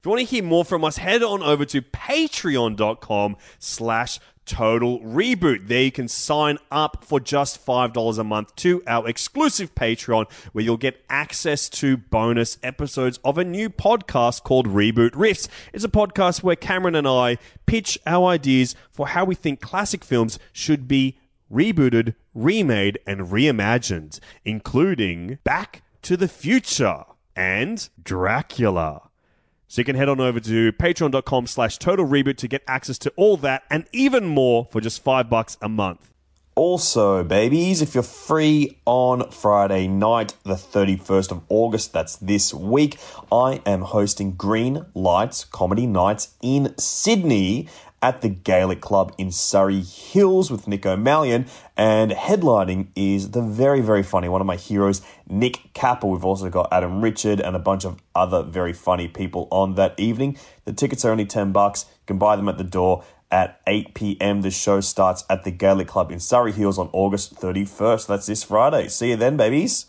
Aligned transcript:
If 0.00 0.06
you 0.06 0.12
want 0.12 0.20
to 0.20 0.34
hear 0.34 0.42
more 0.42 0.64
from 0.64 0.82
us, 0.82 0.96
head 0.96 1.22
on 1.22 1.42
over 1.42 1.66
to 1.66 1.82
patreon.com 1.82 3.36
slash 3.58 4.18
total 4.46 4.98
reboot. 5.00 5.66
There 5.66 5.82
you 5.82 5.92
can 5.92 6.08
sign 6.08 6.56
up 6.70 7.04
for 7.04 7.20
just 7.20 7.62
$5 7.66 8.18
a 8.18 8.24
month 8.24 8.56
to 8.56 8.82
our 8.86 9.06
exclusive 9.06 9.74
Patreon 9.74 10.32
where 10.52 10.64
you'll 10.64 10.78
get 10.78 11.04
access 11.10 11.68
to 11.68 11.98
bonus 11.98 12.56
episodes 12.62 13.20
of 13.26 13.36
a 13.36 13.44
new 13.44 13.68
podcast 13.68 14.42
called 14.42 14.68
Reboot 14.68 15.10
Riffs. 15.10 15.48
It's 15.74 15.84
a 15.84 15.88
podcast 15.88 16.42
where 16.42 16.56
Cameron 16.56 16.94
and 16.94 17.06
I 17.06 17.36
pitch 17.66 17.98
our 18.06 18.28
ideas 18.28 18.74
for 18.90 19.08
how 19.08 19.26
we 19.26 19.34
think 19.34 19.60
classic 19.60 20.02
films 20.02 20.38
should 20.50 20.88
be 20.88 21.18
rebooted, 21.52 22.14
remade, 22.32 22.98
and 23.06 23.26
reimagined, 23.26 24.18
including 24.46 25.36
Back 25.44 25.82
to 26.00 26.16
the 26.16 26.26
Future 26.26 27.04
and 27.36 27.86
Dracula. 28.02 29.09
So 29.70 29.80
you 29.80 29.84
can 29.84 29.94
head 29.94 30.08
on 30.08 30.18
over 30.18 30.40
to 30.40 30.72
patreon.com 30.72 31.46
slash 31.46 31.78
total 31.78 32.04
reboot 32.04 32.36
to 32.38 32.48
get 32.48 32.64
access 32.66 32.98
to 32.98 33.12
all 33.14 33.36
that 33.36 33.62
and 33.70 33.86
even 33.92 34.26
more 34.26 34.66
for 34.72 34.80
just 34.80 35.04
five 35.04 35.30
bucks 35.30 35.56
a 35.62 35.68
month. 35.68 36.10
Also, 36.56 37.22
babies, 37.22 37.80
if 37.80 37.94
you're 37.94 38.02
free 38.02 38.80
on 38.84 39.30
Friday 39.30 39.86
night, 39.86 40.34
the 40.42 40.54
31st 40.54 41.30
of 41.30 41.42
August, 41.48 41.92
that's 41.92 42.16
this 42.16 42.52
week, 42.52 42.98
I 43.30 43.62
am 43.64 43.82
hosting 43.82 44.32
Green 44.32 44.86
Lights 44.92 45.44
Comedy 45.44 45.86
Nights 45.86 46.34
in 46.42 46.76
Sydney 46.76 47.68
at 48.02 48.22
the 48.22 48.28
Gaelic 48.28 48.80
Club 48.80 49.14
in 49.18 49.30
Surry 49.30 49.80
Hills 49.80 50.50
with 50.50 50.66
Nick 50.66 50.86
O'Malley. 50.86 51.32
And 51.76 52.10
headlining 52.10 52.88
is 52.96 53.30
the 53.30 53.42
very, 53.42 53.80
very 53.80 54.02
funny 54.02 54.28
one 54.28 54.40
of 54.40 54.46
my 54.46 54.56
heroes, 54.56 55.02
Nick 55.28 55.72
Capper. 55.74 56.06
We've 56.06 56.24
also 56.24 56.48
got 56.50 56.72
Adam 56.72 57.02
Richard 57.02 57.40
and 57.40 57.54
a 57.54 57.58
bunch 57.58 57.84
of 57.84 58.00
other 58.14 58.42
very 58.42 58.72
funny 58.72 59.08
people 59.08 59.48
on 59.50 59.74
that 59.74 59.98
evening. 59.98 60.36
The 60.64 60.72
tickets 60.72 61.04
are 61.04 61.10
only 61.10 61.26
10 61.26 61.52
bucks. 61.52 61.86
You 61.88 62.06
can 62.06 62.18
buy 62.18 62.36
them 62.36 62.48
at 62.48 62.58
the 62.58 62.64
door 62.64 63.04
at 63.30 63.60
8 63.66 63.94
p.m. 63.94 64.42
The 64.42 64.50
show 64.50 64.80
starts 64.80 65.24
at 65.30 65.44
the 65.44 65.50
Gaelic 65.50 65.86
Club 65.86 66.10
in 66.10 66.20
Surry 66.20 66.52
Hills 66.52 66.78
on 66.78 66.90
August 66.92 67.36
31st. 67.36 68.06
That's 68.06 68.26
this 68.26 68.42
Friday. 68.42 68.88
See 68.88 69.10
you 69.10 69.16
then, 69.16 69.36
babies. 69.36 69.86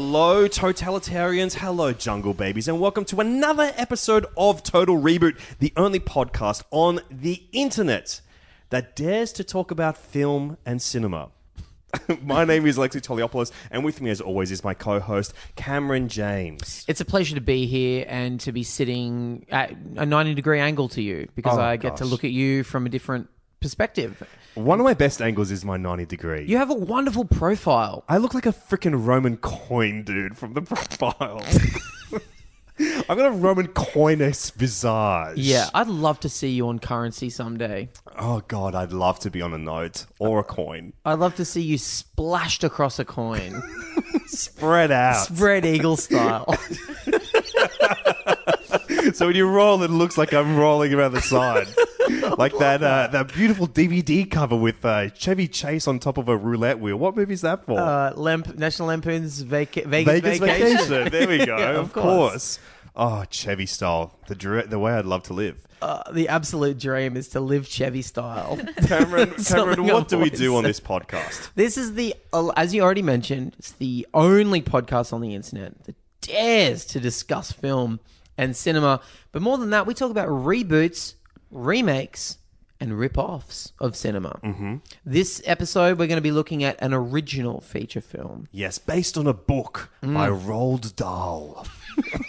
Hello, 0.00 0.46
totalitarians. 0.46 1.54
Hello, 1.54 1.92
jungle 1.92 2.32
babies, 2.32 2.68
and 2.68 2.78
welcome 2.78 3.04
to 3.06 3.18
another 3.18 3.72
episode 3.74 4.26
of 4.36 4.62
Total 4.62 4.96
Reboot, 4.96 5.36
the 5.58 5.72
only 5.76 5.98
podcast 5.98 6.62
on 6.70 7.00
the 7.10 7.42
internet 7.50 8.20
that 8.70 8.94
dares 8.94 9.32
to 9.32 9.42
talk 9.42 9.72
about 9.72 9.96
film 9.96 10.56
and 10.64 10.80
cinema. 10.80 11.30
my 12.22 12.44
name 12.44 12.64
is 12.64 12.78
Lexi 12.78 13.00
Toliopoulos, 13.02 13.50
and 13.72 13.84
with 13.84 14.00
me, 14.00 14.10
as 14.10 14.20
always, 14.20 14.52
is 14.52 14.62
my 14.62 14.72
co 14.72 15.00
host, 15.00 15.34
Cameron 15.56 16.08
James. 16.08 16.84
It's 16.86 17.00
a 17.00 17.04
pleasure 17.04 17.34
to 17.34 17.40
be 17.40 17.66
here 17.66 18.04
and 18.08 18.38
to 18.42 18.52
be 18.52 18.62
sitting 18.62 19.46
at 19.50 19.72
a 19.96 20.06
90 20.06 20.34
degree 20.34 20.60
angle 20.60 20.88
to 20.90 21.02
you 21.02 21.26
because 21.34 21.58
Oh, 21.58 21.60
I 21.60 21.76
get 21.76 21.96
to 21.96 22.04
gosh. 22.04 22.10
look 22.12 22.22
at 22.22 22.30
you 22.30 22.62
from 22.62 22.86
a 22.86 22.88
different 22.88 23.28
perspective. 23.60 24.22
One 24.54 24.80
of 24.80 24.84
my 24.84 24.94
best 24.94 25.20
angles 25.22 25.50
is 25.50 25.64
my 25.64 25.76
90 25.76 26.06
degree. 26.06 26.44
You 26.46 26.56
have 26.58 26.70
a 26.70 26.74
wonderful 26.74 27.24
profile. 27.24 28.04
I 28.08 28.18
look 28.18 28.34
like 28.34 28.46
a 28.46 28.52
freaking 28.52 29.06
Roman 29.06 29.36
coin, 29.36 30.02
dude, 30.04 30.36
from 30.36 30.54
the 30.54 30.62
profile. 30.62 31.42
I've 32.80 33.16
got 33.18 33.26
a 33.26 33.30
Roman 33.32 33.66
coiness 33.68 34.50
visage. 34.50 35.36
Yeah, 35.38 35.68
I'd 35.74 35.88
love 35.88 36.20
to 36.20 36.28
see 36.28 36.50
you 36.50 36.68
on 36.68 36.78
currency 36.78 37.28
someday. 37.28 37.88
Oh, 38.16 38.40
God, 38.46 38.76
I'd 38.76 38.92
love 38.92 39.18
to 39.20 39.30
be 39.30 39.42
on 39.42 39.52
a 39.52 39.58
note 39.58 40.06
or 40.20 40.38
a 40.40 40.44
coin. 40.44 40.92
I'd 41.04 41.18
love 41.18 41.34
to 41.36 41.44
see 41.44 41.62
you 41.62 41.76
splashed 41.76 42.62
across 42.62 43.00
a 43.00 43.04
coin, 43.04 43.60
Spread 44.26 44.92
out. 44.92 45.24
spread 45.26 45.66
eagle 45.66 45.96
style. 45.96 46.54
So 49.14 49.26
when 49.26 49.36
you 49.36 49.48
roll, 49.48 49.82
it 49.82 49.90
looks 49.90 50.16
like 50.18 50.32
I'm 50.32 50.56
rolling 50.56 50.92
around 50.94 51.12
the 51.12 51.20
side. 51.22 51.68
like 52.38 52.56
that 52.58 52.82
uh, 52.82 53.08
that 53.08 53.32
beautiful 53.34 53.66
DVD 53.68 54.28
cover 54.30 54.56
with 54.56 54.84
uh, 54.84 55.10
Chevy 55.10 55.48
Chase 55.48 55.86
on 55.86 55.98
top 55.98 56.18
of 56.18 56.28
a 56.28 56.36
roulette 56.36 56.78
wheel. 56.80 56.96
What 56.96 57.16
movie 57.16 57.34
is 57.34 57.42
that 57.42 57.64
for? 57.66 57.78
Uh, 57.78 58.12
Lamp- 58.14 58.56
National 58.56 58.88
Lampoon's 58.88 59.40
vaca- 59.42 59.86
Vegas, 59.86 60.20
Vegas 60.20 60.38
Vacation. 60.38 60.78
Vacation. 60.88 61.10
There 61.10 61.28
we 61.28 61.44
go. 61.46 61.56
Yeah, 61.58 61.70
of 61.70 61.76
of 61.86 61.92
course. 61.92 62.04
course. 62.04 62.58
Oh, 62.96 63.24
Chevy 63.30 63.66
style. 63.66 64.18
The 64.26 64.66
the 64.68 64.78
way 64.78 64.92
I'd 64.92 65.04
love 65.04 65.22
to 65.24 65.32
live. 65.32 65.66
Uh, 65.80 66.02
the 66.12 66.28
absolute 66.28 66.78
dream 66.78 67.16
is 67.16 67.28
to 67.28 67.40
live 67.40 67.68
Chevy 67.68 68.02
style. 68.02 68.58
Cameron, 68.86 69.30
Cameron, 69.44 69.84
what 69.86 70.08
do 70.08 70.18
we 70.18 70.30
do 70.30 70.56
on 70.56 70.64
this 70.64 70.80
podcast? 70.80 71.50
This 71.54 71.78
is 71.78 71.94
the, 71.94 72.16
uh, 72.32 72.48
as 72.56 72.74
you 72.74 72.82
already 72.82 73.02
mentioned, 73.02 73.54
it's 73.60 73.70
the 73.72 74.04
only 74.12 74.60
podcast 74.60 75.12
on 75.12 75.20
the 75.20 75.36
internet 75.36 75.84
that 75.84 75.94
dares 76.20 76.84
to 76.86 76.98
discuss 76.98 77.52
film 77.52 78.00
and 78.38 78.56
cinema. 78.56 79.00
But 79.32 79.42
more 79.42 79.58
than 79.58 79.70
that, 79.70 79.86
we 79.86 79.92
talk 79.92 80.10
about 80.10 80.28
reboots, 80.28 81.14
remakes, 81.50 82.38
and 82.80 82.96
rip-offs 82.96 83.72
of 83.80 83.96
cinema. 83.96 84.38
Mm-hmm. 84.44 84.76
This 85.04 85.42
episode, 85.44 85.98
we're 85.98 86.06
going 86.06 86.16
to 86.18 86.20
be 86.22 86.30
looking 86.30 86.62
at 86.62 86.80
an 86.80 86.94
original 86.94 87.60
feature 87.60 88.00
film. 88.00 88.46
Yes, 88.52 88.78
based 88.78 89.18
on 89.18 89.26
a 89.26 89.34
book 89.34 89.90
Mm. 90.02 90.14
by 90.14 90.28
Roald 90.30 90.94
Dahl. 90.94 91.66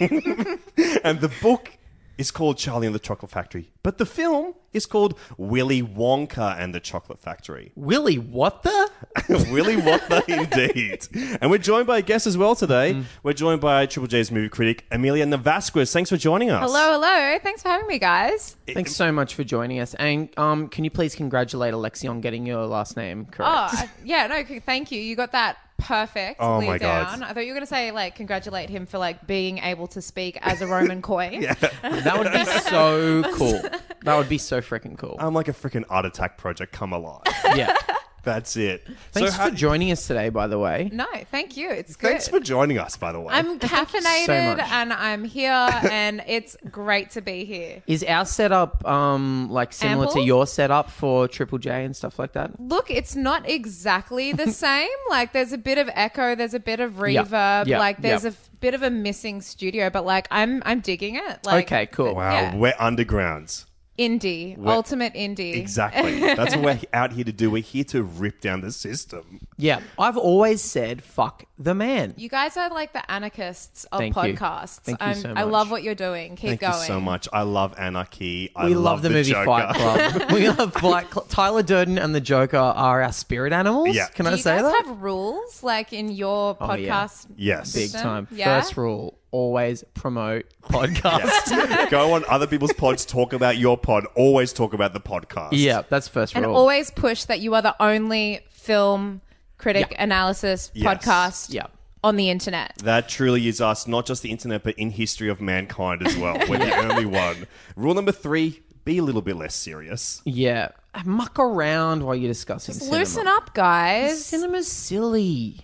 and 0.00 1.20
the 1.20 1.30
book 1.40 1.70
is 2.20 2.30
called 2.30 2.58
Charlie 2.58 2.86
and 2.86 2.94
the 2.94 2.98
Chocolate 3.00 3.30
Factory, 3.30 3.70
but 3.82 3.96
the 3.96 4.04
film 4.04 4.54
is 4.72 4.84
called 4.86 5.18
Willy 5.38 5.82
Wonka 5.82 6.56
and 6.60 6.74
the 6.74 6.78
Chocolate 6.80 7.18
Factory. 7.18 7.72
Willy, 7.76 8.18
what 8.18 8.62
the? 8.62 8.90
Willy 9.50 9.76
Wonka, 9.76 10.22
indeed. 10.28 11.38
And 11.40 11.50
we're 11.50 11.58
joined 11.58 11.86
by 11.86 11.98
a 11.98 12.02
guest 12.02 12.26
as 12.26 12.36
well 12.36 12.54
today. 12.54 12.94
Mm. 12.94 13.04
We're 13.22 13.32
joined 13.32 13.60
by 13.62 13.86
Triple 13.86 14.06
J's 14.06 14.30
movie 14.30 14.50
critic, 14.50 14.84
Amelia 14.90 15.24
Navasquez. 15.24 15.92
Thanks 15.92 16.10
for 16.10 16.16
joining 16.18 16.50
us. 16.50 16.62
Hello, 16.70 16.92
hello. 17.00 17.38
Thanks 17.42 17.62
for 17.62 17.68
having 17.68 17.86
me, 17.88 17.98
guys. 17.98 18.56
Thanks 18.72 18.94
so 18.94 19.10
much 19.10 19.34
for 19.34 19.42
joining 19.42 19.80
us. 19.80 19.94
And 19.94 20.28
um, 20.38 20.68
can 20.68 20.84
you 20.84 20.90
please 20.90 21.14
congratulate 21.14 21.72
Alexi 21.74 22.08
on 22.08 22.20
getting 22.20 22.44
your 22.46 22.66
last 22.66 22.96
name 22.96 23.24
correct? 23.24 23.50
Oh, 23.50 23.78
I- 23.78 23.90
yeah, 24.04 24.26
no, 24.26 24.60
thank 24.60 24.92
you. 24.92 25.00
You 25.00 25.16
got 25.16 25.32
that 25.32 25.56
perfect. 25.80 26.36
Oh, 26.40 26.60
my 26.60 26.78
God. 26.78 27.22
I 27.22 27.32
thought 27.32 27.40
you 27.40 27.48
were 27.52 27.54
going 27.54 27.60
to 27.62 27.66
say, 27.66 27.90
like, 27.90 28.14
congratulate 28.14 28.70
him 28.70 28.86
for, 28.86 28.98
like, 28.98 29.26
being 29.26 29.58
able 29.58 29.86
to 29.88 30.00
speak 30.02 30.38
as 30.40 30.60
a 30.62 30.66
Roman 30.66 31.02
coin. 31.10 31.42
yeah. 31.42 31.54
That 31.82 32.18
would 32.18 32.32
be 32.32 32.44
so 32.70 33.22
cool. 33.34 33.60
That 34.04 34.16
would 34.16 34.28
be 34.28 34.38
so 34.38 34.60
freaking 34.60 34.96
cool. 34.98 35.16
I'm 35.18 35.34
like 35.34 35.48
a 35.48 35.52
freaking 35.52 35.84
art 35.90 36.06
attack 36.06 36.38
project 36.38 36.72
come 36.72 36.92
alive. 36.92 37.22
yeah. 37.54 37.76
That's 38.22 38.56
it. 38.56 38.86
Thanks 39.12 39.32
so, 39.32 39.36
how- 39.38 39.48
for 39.48 39.54
joining 39.54 39.90
us 39.92 40.06
today, 40.06 40.28
by 40.28 40.46
the 40.46 40.58
way. 40.58 40.90
No, 40.92 41.06
thank 41.30 41.56
you. 41.56 41.70
It's 41.70 41.96
good. 41.96 42.08
thanks 42.10 42.28
for 42.28 42.38
joining 42.40 42.78
us, 42.78 42.96
by 42.96 43.12
the 43.12 43.20
way. 43.20 43.32
I'm 43.32 43.58
caffeinated 43.58 44.56
much. 44.58 44.70
and 44.70 44.92
I'm 44.92 45.24
here 45.24 45.50
and 45.90 46.22
it's 46.26 46.56
great 46.70 47.10
to 47.12 47.20
be 47.22 47.44
here. 47.44 47.82
Is 47.86 48.04
our 48.04 48.24
setup 48.26 48.86
um 48.86 49.48
like 49.50 49.72
similar 49.72 50.06
to 50.12 50.20
your 50.20 50.46
setup 50.46 50.90
for 50.90 51.28
Triple 51.28 51.58
J 51.58 51.84
and 51.84 51.96
stuff 51.96 52.18
like 52.18 52.32
that? 52.32 52.60
Look, 52.60 52.90
it's 52.90 53.16
not 53.16 53.48
exactly 53.48 54.32
the 54.32 54.50
same. 54.52 54.88
Like, 55.08 55.32
there's 55.32 55.52
a 55.52 55.58
bit 55.58 55.78
of 55.78 55.88
echo, 55.94 56.34
there's 56.34 56.54
a 56.54 56.60
bit 56.60 56.80
of 56.80 56.94
Yeah. 56.96 57.22
reverb, 57.24 57.66
Yeah. 57.66 57.78
like, 57.78 58.02
there's 58.02 58.24
Yeah. 58.24 58.30
a 58.30 58.32
f- 58.32 58.50
bit 58.60 58.74
of 58.74 58.82
a 58.82 58.90
missing 58.90 59.40
studio, 59.40 59.88
but 59.90 60.04
like, 60.04 60.28
I'm 60.30 60.62
I'm 60.66 60.80
digging 60.80 61.16
it. 61.16 61.46
Like, 61.46 61.64
Okay, 61.66 61.86
cool. 61.86 62.14
wow, 62.14 62.32
yeah. 62.32 62.54
we're 62.56 62.72
undergrounds. 62.74 63.64
Indie, 64.00 64.56
We're- 64.56 64.72
ultimate 64.74 65.14
indie. 65.14 65.56
Exactly. 65.56 66.20
That's 66.34 66.56
what 66.56 66.64
we're 66.64 66.80
out 66.94 67.12
here 67.12 67.24
to 67.24 67.32
do. 67.32 67.50
We're 67.50 67.62
here 67.62 67.84
to 67.84 68.02
rip 68.02 68.40
down 68.40 68.62
the 68.62 68.72
system. 68.72 69.40
Yeah, 69.58 69.80
I've 69.98 70.16
always 70.16 70.62
said 70.62 71.02
fuck 71.02 71.44
the 71.58 71.74
man. 71.74 72.14
You 72.16 72.28
guys 72.30 72.56
are 72.56 72.70
like 72.70 72.92
the 72.94 73.08
anarchists 73.10 73.84
of 73.92 73.98
Thank 74.00 74.16
you. 74.16 74.22
podcasts. 74.22 74.78
Thank 74.80 75.00
you 75.00 75.06
I'm- 75.06 75.16
so 75.16 75.30
I 75.30 75.44
much. 75.44 75.46
love 75.52 75.70
what 75.70 75.82
you're 75.82 75.94
doing. 75.94 76.36
Keep 76.36 76.48
Thank 76.48 76.60
going. 76.62 76.72
you 76.80 76.86
so 76.86 77.00
much. 77.00 77.28
I 77.32 77.42
love 77.42 77.74
anarchy. 77.78 78.50
I 78.56 78.66
we 78.66 78.74
love, 78.74 79.02
the, 79.02 79.10
movie 79.10 79.30
Joker. 79.30 79.44
Fight 79.44 79.74
Club. 79.76 80.32
we 80.32 80.48
love 80.48 80.72
Fight 80.72 81.10
Club. 81.10 81.28
Tyler 81.28 81.62
Durden 81.62 81.98
and 81.98 82.14
the 82.14 82.20
Joker 82.20 82.56
are 82.56 83.02
our 83.02 83.12
spirit 83.12 83.52
animals. 83.52 83.94
Yeah. 83.94 84.06
Can 84.08 84.26
I 84.26 84.36
say 84.36 84.56
that? 84.56 84.60
Do 84.62 84.66
I 84.66 84.70
you 84.70 84.72
say 84.72 84.72
guys 84.72 84.82
that? 84.82 84.86
have 84.88 85.02
rules 85.02 85.62
like 85.62 85.92
in 85.92 86.10
your 86.10 86.56
Oh, 86.60 86.74
yeah. 86.74 87.04
podcast? 87.04 87.26
Yes. 87.36 87.74
Big 87.74 87.82
system? 87.90 88.00
time. 88.02 88.28
Yeah? 88.30 88.60
First 88.60 88.76
rule: 88.78 89.18
always 89.32 89.84
promote 89.94 90.46
podcasts. 90.62 91.90
Go 91.90 92.14
on 92.14 92.24
other 92.28 92.46
people's 92.46 92.72
pods, 92.72 93.04
talk 93.04 93.32
about 93.32 93.56
your 93.58 93.76
pod. 93.78 94.06
Always 94.14 94.52
talk 94.52 94.72
about 94.74 94.92
the 94.92 95.00
podcast. 95.00 95.50
yeah, 95.52 95.82
that's 95.88 96.08
first 96.08 96.34
and 96.34 96.44
rule. 96.46 96.54
always 96.56 96.90
push 96.90 97.24
that 97.24 97.40
you 97.40 97.54
are 97.54 97.62
the 97.62 97.74
only 97.82 98.40
film 98.50 99.20
critic 99.58 99.88
Yeah. 99.92 100.02
analysis 100.04 100.70
Yes. 100.74 100.86
podcast 101.04 101.52
Yeah. 101.54 101.66
on 102.02 102.16
the 102.16 102.30
internet. 102.30 102.74
That 102.84 103.08
truly 103.08 103.46
is 103.48 103.60
us, 103.60 103.86
not 103.86 104.06
just 104.06 104.22
the 104.22 104.30
internet, 104.30 104.62
but 104.62 104.74
in 104.78 104.90
history 104.90 105.28
of 105.28 105.40
mankind 105.40 106.06
as 106.06 106.16
well. 106.16 106.36
We're 106.48 106.58
the 106.58 106.74
only 106.76 107.06
one. 107.06 107.46
Rule 107.76 107.94
number 107.94 108.12
three: 108.12 108.62
be 108.84 108.98
a 108.98 109.02
little 109.02 109.22
bit 109.22 109.36
less 109.36 109.54
serious. 109.54 110.22
yeah, 110.24 110.68
muck 111.04 111.38
around 111.38 112.02
while 112.02 112.14
you're 112.16 112.30
discussing. 112.30 112.74
cinema. 112.74 112.98
Loosen 112.98 113.26
up, 113.28 113.54
guys. 113.54 114.24
Cinema's 114.24 114.66
silly. 114.70 115.60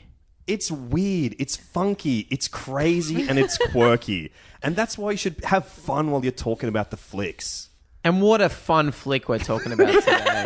It's 0.47 0.71
weird, 0.71 1.35
it's 1.39 1.57
funky, 1.57 2.27
it's 2.31 2.47
crazy, 2.49 3.29
and 3.29 3.39
it's 3.39 3.59
quirky, 3.73 4.33
and 4.63 4.77
that's 4.77 4.97
why 4.97 5.11
you 5.11 5.17
should 5.17 5.43
have 5.45 5.67
fun 5.67 6.11
while 6.11 6.23
you're 6.23 6.31
talking 6.33 6.69
about 6.69 6.91
the 6.91 6.97
flicks. 6.97 7.69
And 8.05 8.23
what 8.23 8.41
a 8.41 8.49
fun 8.49 8.93
flick 8.93 9.29
we're 9.29 9.39
talking 9.41 9.73
about 9.73 9.93
today. 9.93 10.45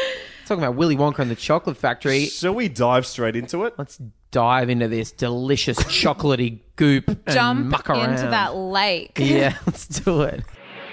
talking 0.46 0.62
about 0.62 0.76
Willy 0.76 0.96
Wonka 0.96 1.18
and 1.18 1.30
the 1.30 1.34
Chocolate 1.34 1.76
Factory. 1.76 2.26
Shall 2.26 2.54
we 2.54 2.68
dive 2.68 3.04
straight 3.06 3.34
into 3.34 3.64
it? 3.64 3.74
Let's 3.76 4.00
dive 4.30 4.70
into 4.70 4.86
this 4.86 5.10
delicious 5.10 5.78
chocolatey 5.80 6.60
goop 6.76 7.08
and 7.08 7.20
Jump 7.26 7.66
muck 7.66 7.90
around. 7.90 8.10
into 8.10 8.28
that 8.30 8.54
lake. 8.54 9.18
Yeah, 9.18 9.56
let's 9.66 9.86
do 9.88 10.22
it. 10.22 10.44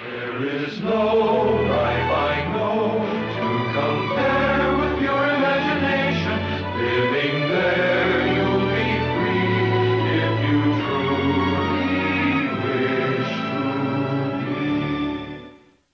There 0.04 0.46
is 0.46 0.80
no 0.82 1.06
life 1.06 2.12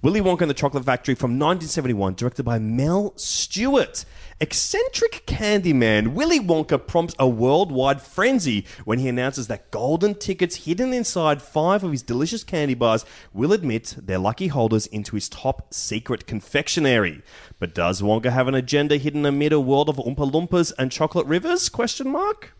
Willy 0.03 0.19
Wonka 0.19 0.41
and 0.41 0.49
the 0.49 0.53
Chocolate 0.53 0.83
Factory 0.83 1.15
from 1.15 1.39
1971, 1.39 2.15
directed 2.15 2.43
by 2.43 2.59
Mel 2.59 3.13
Stuart. 3.15 4.03
Eccentric 4.41 5.23
Candyman 5.25 6.09
Willy 6.09 6.41
Wonka 6.41 6.85
prompts 6.85 7.15
a 7.17 7.25
worldwide 7.25 8.01
frenzy 8.01 8.65
when 8.83 8.99
he 8.99 9.07
announces 9.07 9.47
that 9.47 9.71
golden 9.71 10.13
tickets 10.13 10.65
hidden 10.65 10.91
inside 10.91 11.41
five 11.41 11.85
of 11.85 11.91
his 11.91 12.03
delicious 12.03 12.43
candy 12.43 12.73
bars 12.73 13.05
will 13.31 13.53
admit 13.53 13.95
their 13.97 14.17
lucky 14.17 14.47
holders 14.47 14.87
into 14.87 15.15
his 15.15 15.29
top 15.29 15.73
secret 15.73 16.27
confectionery. 16.27 17.21
But 17.57 17.73
does 17.73 18.01
Wonka 18.01 18.29
have 18.29 18.49
an 18.49 18.55
agenda 18.55 18.97
hidden 18.97 19.25
amid 19.25 19.53
a 19.53 19.59
world 19.61 19.87
of 19.87 19.95
Oompa 19.95 20.29
Loompas 20.29 20.73
and 20.77 20.91
chocolate 20.91 21.27
rivers? 21.27 21.69
Question 21.69 22.11
mark. 22.11 22.53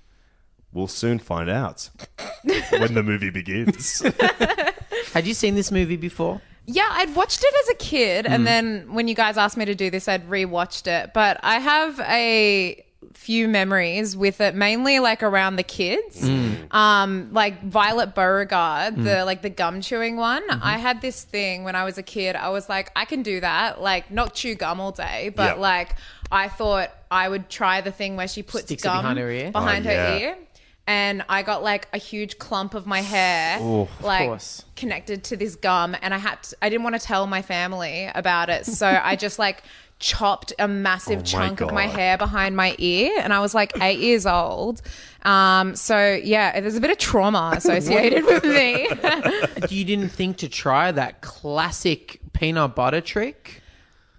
We'll 0.71 0.87
soon 0.87 1.19
find 1.19 1.49
out 1.49 1.89
when 2.71 2.93
the 2.93 3.03
movie 3.03 3.31
begins. 3.31 4.01
Had 5.13 5.27
you 5.27 5.33
seen 5.33 5.55
this 5.55 5.73
movie 5.73 5.97
before? 5.97 6.39
Yeah, 6.65 6.87
I'd 6.91 7.15
watched 7.15 7.43
it 7.43 7.53
as 7.63 7.69
a 7.69 7.75
kid, 7.75 8.25
and 8.25 8.43
mm. 8.43 8.45
then 8.45 8.93
when 8.93 9.07
you 9.07 9.15
guys 9.15 9.37
asked 9.37 9.57
me 9.57 9.65
to 9.65 9.75
do 9.75 9.89
this, 9.89 10.07
I'd 10.07 10.29
rewatched 10.29 10.87
it. 10.87 11.13
But 11.13 11.39
I 11.43 11.59
have 11.59 11.99
a 11.99 12.85
few 13.13 13.47
memories 13.47 14.15
with 14.15 14.39
it, 14.41 14.55
mainly 14.55 14.99
like 14.99 15.23
around 15.23 15.57
the 15.57 15.63
kids. 15.63 16.21
Mm. 16.21 16.73
Um, 16.73 17.29
like 17.33 17.61
Violet 17.63 18.15
Beauregarde, 18.15 18.95
mm. 18.95 19.03
the 19.03 19.25
like 19.25 19.41
the 19.41 19.49
gum 19.49 19.81
chewing 19.81 20.15
one. 20.15 20.47
Mm-hmm. 20.47 20.63
I 20.63 20.77
had 20.77 21.01
this 21.01 21.23
thing 21.23 21.63
when 21.63 21.75
I 21.75 21.83
was 21.83 21.97
a 21.97 22.03
kid. 22.03 22.35
I 22.35 22.49
was 22.49 22.69
like, 22.69 22.91
I 22.95 23.05
can 23.05 23.23
do 23.23 23.41
that. 23.41 23.81
Like, 23.81 24.09
not 24.09 24.33
chew 24.33 24.55
gum 24.55 24.79
all 24.79 24.91
day, 24.91 25.29
but 25.35 25.57
Yeah. 25.57 25.61
like 25.61 25.95
I 26.31 26.47
thought 26.47 26.91
I 27.11 27.27
would 27.29 27.49
try 27.49 27.81
the 27.81 27.91
thing 27.91 28.15
where 28.15 28.27
she 28.27 28.41
puts 28.41 28.65
Sticks 28.65 28.83
it 28.83 28.85
gum 28.85 28.97
behind 29.03 29.19
her 29.19 29.29
ear? 29.29 29.51
behind 29.51 29.85
Oh, 29.85 29.89
her 29.89 29.95
yeah. 29.95 30.17
ear. 30.17 30.37
And 30.85 31.23
I 31.29 31.43
got 31.43 31.63
like 31.63 31.87
a 31.93 31.97
huge 31.97 32.39
clump 32.39 32.73
of 32.73 32.85
my 32.85 33.01
hair, 33.01 33.87
like 34.01 34.27
course. 34.27 34.65
connected 34.75 35.23
to 35.25 35.37
this 35.37 35.55
gum 35.55 35.95
and 36.01 36.13
I 36.13 36.17
had 36.17 36.43
to, 36.43 36.57
I 36.61 36.67
didn't 36.69 36.83
want 36.83 36.99
to 36.99 37.01
tell 37.01 37.25
my 37.25 37.41
family 37.41 38.09
about 38.13 38.49
it. 38.49 38.65
So 38.65 38.87
I 39.03 39.15
just 39.15 39.39
like 39.39 39.63
chopped 39.99 40.51
a 40.59 40.67
massive 40.67 41.19
Oh 41.19 41.23
chunk 41.23 41.61
of 41.61 41.71
my 41.71 41.87
hair 41.87 42.17
behind 42.17 42.57
my 42.57 42.75
ear 42.79 43.11
and 43.21 43.31
I 43.31 43.39
was 43.39 43.55
like 43.55 43.71
8 43.79 43.97
years 43.99 44.25
old. 44.25 44.81
Um 45.21 45.77
so 45.77 46.19
yeah, 46.21 46.59
there's 46.59 46.75
a 46.75 46.81
bit 46.81 46.91
of 46.91 46.97
trauma 46.97 47.53
associated 47.57 48.25
with 48.25 48.43
me. 48.43 48.89
You 49.69 49.85
didn't 49.85 50.09
think 50.09 50.37
to 50.37 50.49
try 50.49 50.91
that 50.91 51.21
classic 51.21 52.19
peanut 52.33 52.75
butter 52.75 52.99
trick? 52.99 53.61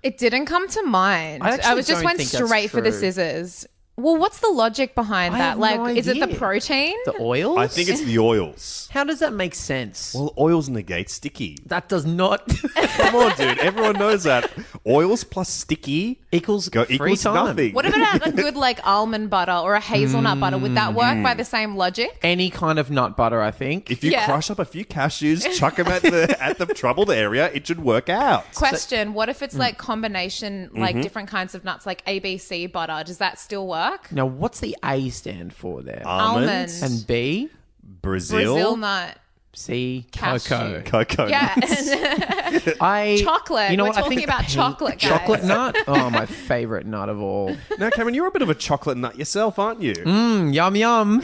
it 0.04 0.18
didn't 0.18 0.44
come 0.44 0.68
to 0.68 0.82
mind. 0.82 1.42
I 1.42 1.58
I, 1.64 1.74
was 1.74 1.86
just 1.86 2.04
went 2.04 2.20
straight 2.20 2.70
for 2.70 2.82
the 2.82 2.92
scissors. 2.92 3.66
Well, 3.96 4.16
what's 4.16 4.40
the 4.40 4.48
logic 4.48 4.94
behind 4.94 5.34
I 5.34 5.38
that? 5.38 5.44
have 5.50 5.58
Like 5.58 5.76
no 5.78 5.86
is 5.86 6.08
it 6.08 6.14
the 6.18 6.24
idea. 6.24 6.36
protein? 6.36 6.96
The 7.04 7.14
oils? 7.20 7.58
I 7.58 7.66
think 7.68 7.88
it's 7.88 8.02
the 8.02 8.18
oils. 8.18 8.88
How 8.92 9.04
does 9.04 9.20
that 9.20 9.32
make 9.32 9.54
sense? 9.54 10.14
Well, 10.14 10.34
oils 10.36 10.68
negate 10.68 11.10
sticky. 11.10 11.58
that 11.66 11.88
does 11.88 12.04
not 12.04 12.48
Come 12.74 13.14
on, 13.16 13.36
dude. 13.36 13.58
Everyone 13.58 13.96
knows 13.98 14.24
that. 14.24 14.50
Oils 14.86 15.24
plus 15.24 15.48
sticky 15.48 16.20
equals 16.32 16.68
go 16.68 16.84
free 16.84 16.96
equals 16.96 17.22
time. 17.22 17.34
nothing. 17.34 17.72
What 17.72 17.86
about 17.86 18.26
a 18.26 18.32
good 18.44 18.56
like 18.56 18.84
almond 18.86 19.30
butter 19.30 19.52
or 19.52 19.74
a 19.74 19.80
hazelnut 19.80 20.40
butter? 20.40 20.58
Would 20.58 20.74
that 20.74 20.94
work 20.94 21.22
by 21.22 21.34
mm. 21.34 21.36
the 21.36 21.44
same 21.44 21.76
logic? 21.76 22.18
Any 22.22 22.50
kind 22.50 22.78
of 22.78 22.90
nut 22.90 23.16
butter, 23.16 23.40
I 23.40 23.50
think. 23.50 23.90
if 23.90 24.02
you 24.02 24.10
Yeah. 24.10 24.24
crush 24.26 24.50
up 24.50 24.58
a 24.58 24.64
few 24.64 24.84
cashews, 24.84 25.50
chuck 25.56 25.76
them 25.76 25.88
at 25.88 26.02
the 26.02 26.36
at 26.42 26.58
the 26.58 26.66
troubled 26.66 27.10
area, 27.10 27.50
it 27.52 27.66
should 27.66 27.82
work 27.82 28.08
out. 28.08 28.52
Question: 28.54 29.14
What 29.14 29.28
if 29.28 29.42
it's 29.42 29.54
mm. 29.54 29.60
like 29.60 29.78
combination, 29.78 30.70
like 30.74 30.94
mm-hmm. 30.94 31.02
different 31.02 31.28
kinds 31.28 31.54
of 31.54 31.64
nuts, 31.64 31.86
like 31.86 32.04
ABC 32.06 32.70
butter? 32.70 33.02
Does 33.04 33.18
that 33.18 33.38
still 33.38 33.66
work? 33.68 33.83
Now, 34.10 34.26
what's 34.26 34.60
the 34.60 34.76
A 34.84 35.08
stand 35.10 35.52
for 35.52 35.82
there? 35.82 36.02
Almonds, 36.04 36.82
Almond. 36.82 36.98
and 37.00 37.06
B, 37.06 37.48
Brazil, 37.82 38.54
Brazil 38.54 38.76
nut. 38.76 39.18
C, 39.56 40.04
Cashew. 40.10 40.48
cocoa. 40.48 40.82
cocoa. 40.84 41.26
Yeah, 41.28 41.54
I 42.80 43.20
Chocolate. 43.22 43.70
You 43.70 43.76
know 43.76 43.84
We're 43.84 43.90
what? 43.90 43.98
I 43.98 44.00
talking 44.00 44.18
think 44.18 44.28
about 44.28 44.42
pe- 44.42 44.48
chocolate, 44.48 44.98
guys. 44.98 45.10
Chocolate 45.10 45.44
nut. 45.44 45.76
Oh, 45.86 46.10
my 46.10 46.26
favorite 46.26 46.86
nut 46.86 47.08
of 47.08 47.20
all. 47.22 47.56
Now, 47.78 47.90
Cameron, 47.90 48.14
you're 48.14 48.26
a 48.26 48.32
bit 48.32 48.42
of 48.42 48.50
a 48.50 48.54
chocolate 48.56 48.96
nut 48.96 49.16
yourself, 49.16 49.60
aren't 49.60 49.80
you? 49.80 49.92
Mm, 49.94 50.52
yum 50.52 50.74
yum. 50.74 51.22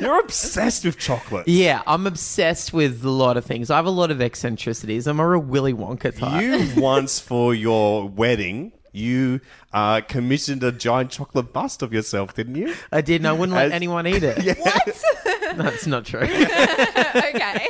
You're 0.00 0.20
obsessed 0.20 0.84
with 0.84 0.98
chocolate. 0.98 1.46
Yeah, 1.48 1.82
I'm 1.86 2.06
obsessed 2.06 2.72
with 2.72 3.04
a 3.04 3.10
lot 3.10 3.36
of 3.36 3.44
things. 3.44 3.70
I 3.70 3.76
have 3.76 3.86
a 3.86 3.90
lot 3.90 4.10
of 4.10 4.20
eccentricities. 4.22 5.06
I'm 5.06 5.20
a 5.20 5.28
real 5.28 5.40
Willy 5.40 5.74
Wonka 5.74 6.16
type. 6.18 6.42
You 6.42 6.80
once 6.80 7.20
for 7.20 7.54
your 7.54 8.08
wedding, 8.08 8.72
you 8.96 9.40
uh, 9.72 10.00
commissioned 10.02 10.62
a 10.64 10.72
giant 10.72 11.10
chocolate 11.10 11.52
bust 11.52 11.82
of 11.82 11.92
yourself, 11.92 12.34
didn't 12.34 12.56
you? 12.56 12.74
I 12.90 13.00
did, 13.00 13.16
and 13.20 13.28
I 13.28 13.32
wouldn't 13.32 13.56
let 13.56 13.66
As- 13.66 13.72
anyone 13.72 14.06
eat 14.06 14.22
it. 14.22 14.58
what? 14.58 15.04
That's 15.56 15.86
not 15.86 16.04
true. 16.04 16.20
okay. 17.14 17.68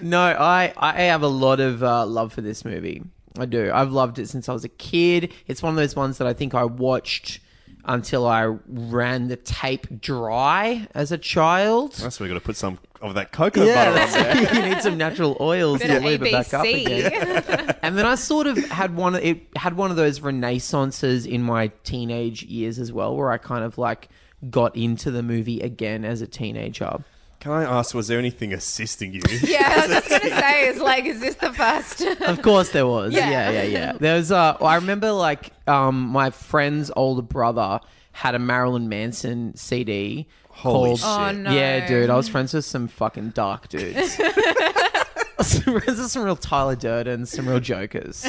No, 0.00 0.20
I 0.20 0.72
I 0.76 1.02
have 1.02 1.22
a 1.22 1.28
lot 1.28 1.60
of 1.60 1.82
uh, 1.82 2.06
love 2.06 2.32
for 2.32 2.40
this 2.40 2.64
movie. 2.64 3.02
I 3.38 3.46
do. 3.46 3.70
I've 3.72 3.90
loved 3.90 4.18
it 4.18 4.28
since 4.28 4.48
I 4.48 4.52
was 4.52 4.64
a 4.64 4.68
kid. 4.68 5.32
It's 5.46 5.62
one 5.62 5.70
of 5.72 5.76
those 5.76 5.96
ones 5.96 6.18
that 6.18 6.26
I 6.26 6.32
think 6.32 6.54
I 6.54 6.64
watched 6.64 7.40
until 7.86 8.26
I 8.26 8.44
ran 8.66 9.28
the 9.28 9.36
tape 9.36 10.00
dry 10.00 10.86
as 10.94 11.12
a 11.12 11.18
child. 11.18 11.92
That's 11.94 12.18
why 12.18 12.24
we 12.24 12.28
got 12.28 12.34
to 12.34 12.40
put 12.40 12.56
some 12.56 12.78
of 13.02 13.14
that 13.14 13.32
cocoa 13.32 13.66
butter 13.66 13.90
on 13.90 13.94
there. 14.12 14.54
you 14.54 14.74
need 14.74 14.82
some 14.82 14.96
natural 14.96 15.36
oils 15.40 15.80
Bit 15.80 15.88
to 15.88 15.96
of 15.98 16.04
lube 16.04 16.22
it 16.22 16.32
back 16.32 16.54
up 16.54 16.64
again. 16.64 17.76
And 17.82 17.98
then 17.98 18.06
I 18.06 18.14
sort 18.14 18.46
of 18.46 18.56
had 18.70 18.96
one. 18.96 19.14
It 19.16 19.42
had 19.56 19.76
one 19.76 19.90
of 19.90 19.98
those 19.98 20.20
renaissances 20.20 21.26
in 21.26 21.42
my 21.42 21.68
teenage 21.82 22.42
years 22.44 22.78
as 22.78 22.90
well, 22.92 23.14
where 23.14 23.30
I 23.30 23.36
kind 23.36 23.62
of 23.62 23.76
like 23.76 24.08
got 24.48 24.74
into 24.74 25.10
the 25.10 25.22
movie 25.22 25.60
again 25.60 26.02
as 26.04 26.22
a 26.22 26.26
teenager. 26.26 27.04
Can 27.44 27.52
I 27.52 27.64
ask, 27.64 27.94
was 27.94 28.08
there 28.08 28.18
anything 28.18 28.54
assisting 28.54 29.12
you? 29.12 29.20
yeah, 29.42 29.70
I 29.70 29.86
was 29.86 29.90
just 29.96 30.08
gonna 30.08 30.40
say, 30.40 30.66
is 30.66 30.80
like, 30.80 31.04
is 31.04 31.20
this 31.20 31.34
the 31.34 31.52
first? 31.52 32.00
Of 32.00 32.40
course 32.40 32.70
there 32.70 32.86
was. 32.86 33.12
Yeah. 33.12 33.28
Yeah, 33.28 33.50
yeah, 33.50 33.62
yeah. 33.64 33.92
There 33.92 34.16
was 34.16 34.32
uh 34.32 34.56
I 34.62 34.76
remember 34.76 35.12
like 35.12 35.52
um 35.68 36.08
my 36.08 36.30
friend's 36.30 36.90
older 36.96 37.20
brother 37.20 37.80
had 38.12 38.34
a 38.34 38.38
Marilyn 38.38 38.88
Manson 38.88 39.54
CD 39.56 40.26
Holy 40.48 40.96
called 40.96 41.00
shit. 41.00 41.06
Oh, 41.06 41.32
no. 41.32 41.52
Yeah, 41.52 41.86
dude, 41.86 42.08
I 42.08 42.16
was 42.16 42.30
friends 42.30 42.54
with 42.54 42.64
some 42.64 42.88
fucking 42.88 43.30
dark 43.30 43.68
dudes. 43.68 44.16
I 44.18 45.02
friends 45.42 45.98
with 45.98 46.10
some 46.10 46.22
real 46.22 46.36
Tyler 46.36 46.76
Durden, 46.76 47.26
some 47.26 47.46
real 47.46 47.60
jokers. 47.60 48.26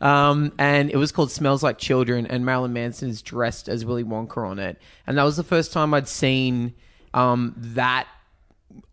Um, 0.00 0.52
and 0.58 0.90
it 0.90 0.96
was 0.96 1.12
called 1.12 1.30
Smells 1.30 1.62
Like 1.62 1.78
Children, 1.78 2.26
and 2.26 2.44
Marilyn 2.44 2.72
Manson 2.72 3.08
is 3.08 3.22
dressed 3.22 3.68
as 3.68 3.84
Willy 3.84 4.02
Wonka 4.02 4.38
on 4.38 4.58
it. 4.58 4.80
And 5.06 5.16
that 5.16 5.22
was 5.22 5.36
the 5.36 5.44
first 5.44 5.72
time 5.72 5.94
I'd 5.94 6.08
seen 6.08 6.74
um, 7.14 7.54
that 7.56 8.08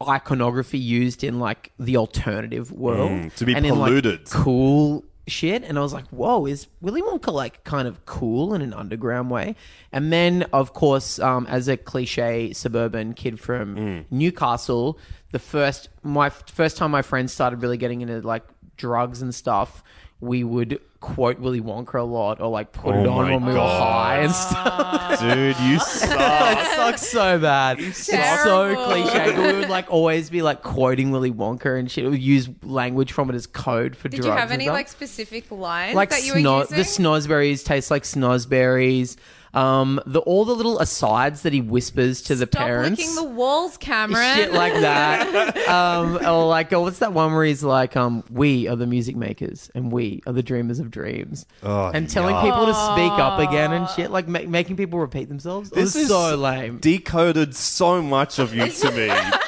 iconography 0.08 0.78
used 0.78 1.24
in 1.24 1.40
like 1.40 1.72
the 1.80 1.98
alternative 1.98 2.72
world 2.72 3.12
Mm, 3.12 3.34
to 3.36 3.46
be 3.46 3.56
and 3.56 3.66
in, 3.66 3.78
like, 3.80 3.90
polluted. 3.90 4.26
cool 4.30 5.04
shit 5.28 5.64
and 5.64 5.78
i 5.80 5.82
was 5.82 5.92
like 5.92 6.06
whoa 6.10 6.46
is 6.46 6.68
willy 6.82 7.02
wonka 7.02 7.34
like 7.34 7.64
kind 7.64 7.88
of 7.88 8.06
cool 8.06 8.54
in 8.54 8.62
an 8.62 8.74
underground 8.76 9.32
way 9.32 9.56
and 9.92 10.14
then 10.14 10.44
of 10.54 10.74
course 10.74 11.18
um, 11.18 11.48
as 11.48 11.68
a 11.68 11.76
cliche 11.76 12.54
suburban 12.54 13.12
kid 13.14 13.40
from 13.40 13.76
Mm. 13.76 14.06
newcastle 14.12 15.00
the 15.32 15.40
first 15.40 15.90
my 16.04 16.30
first 16.30 16.78
time 16.78 16.92
my 16.92 17.02
friends 17.02 17.34
started 17.34 17.62
really 17.64 17.78
getting 17.78 18.02
into 18.02 18.22
like 18.22 18.44
drugs 18.78 19.22
and 19.24 19.34
stuff 19.34 19.84
we 20.20 20.44
would 20.44 20.80
quote 21.06 21.40
Willy 21.40 21.62
Wonka 21.62 22.00
a 22.00 22.02
lot 22.02 22.42
or 22.42 22.50
like 22.50 22.72
put 22.72 22.96
oh 22.96 23.00
it 23.04 23.06
Oh 23.08 23.12
on 23.14 23.26
my 23.28 23.32
when 23.36 23.46
we 23.46 23.52
were 23.54 23.60
God. 23.60 23.82
high 23.82 24.18
and 24.22 24.32
stuff. 24.32 25.20
Dude, 25.20 25.60
you 25.60 25.80
suck. 26.10 26.58
it 26.58 26.76
sucks 26.76 27.08
so 27.08 27.38
bad. 27.40 27.80
It's 27.80 28.06
so 28.06 28.14
Terrible. 28.14 28.86
cliche. 28.86 29.34
But 29.36 29.54
we 29.54 29.60
would 29.60 29.70
like 29.70 29.86
always 29.92 30.30
be 30.32 30.42
like 30.42 30.64
quoting 30.64 31.12
Willy 31.12 31.32
Wonka 31.32 31.78
and 31.80 31.90
shit. 31.92 32.06
We 32.06 32.10
would 32.12 32.22
use 32.24 32.50
language 32.64 33.12
from 33.12 33.30
it 33.30 33.36
as 33.36 33.46
code 33.46 33.96
for 33.96 34.10
Did 34.10 34.22
drugs. 34.22 34.26
you 34.26 34.32
have 34.32 34.44
and 34.50 34.54
any 34.54 34.66
stuff. 34.66 34.74
like 34.74 34.88
specific 34.88 35.52
lines 35.52 35.96
like 35.96 36.10
that 36.10 36.24
you 36.26 36.34
were 36.34 36.40
sno- 36.40 36.60
using? 36.62 36.78
the 36.78 36.84
snozberries 36.84 37.64
taste 37.64 37.92
like 37.92 38.04
snozberries. 38.04 39.16
Um, 39.56 40.02
the 40.06 40.20
all 40.20 40.44
the 40.44 40.54
little 40.54 40.80
asides 40.80 41.44
that 41.44 41.54
he 41.54 41.62
whispers 41.62 42.22
to 42.24 42.36
the 42.36 42.46
Stop 42.46 42.62
parents. 42.62 43.00
licking 43.00 43.16
the 43.16 43.24
walls, 43.24 43.78
Cameron. 43.78 44.36
Shit 44.36 44.54
like 44.54 44.74
that. 44.74 45.58
um, 45.70 46.18
or 46.18 46.46
like, 46.46 46.74
oh, 46.74 46.82
what's 46.82 47.00
that 47.00 47.14
one 47.14 47.34
where 47.34 47.46
he's 47.46 47.64
like, 47.64 47.96
um, 47.96 48.24
we 48.30 48.68
are 48.68 48.76
the 48.76 48.86
music 48.86 49.16
makers 49.16 49.72
and 49.74 49.92
we 49.92 50.22
are 50.28 50.34
the 50.34 50.44
dreamers 50.44 50.80
of 50.80 50.92
dreams. 50.92 51.46
Oh, 51.64 51.88
and 51.88 52.10
telling 52.10 52.36
yuck. 52.36 52.44
people 52.44 52.66
to 52.66 52.74
speak 52.74 53.12
up 53.14 53.40
again 53.40 53.72
and 53.72 53.88
shit, 53.90 54.12
like 54.12 54.28
ma- 54.28 54.44
making 54.46 54.76
people 54.76 55.00
repeat 55.00 55.30
themselves. 55.30 55.70
This 55.70 55.96
is 55.96 56.10
so 56.10 56.36
lame. 56.36 56.80
Decoded 56.80 57.56
so 57.56 58.02
much 58.02 58.40
of 58.40 58.54
you 58.54 58.68
to 58.70 58.92
me. 58.92 59.12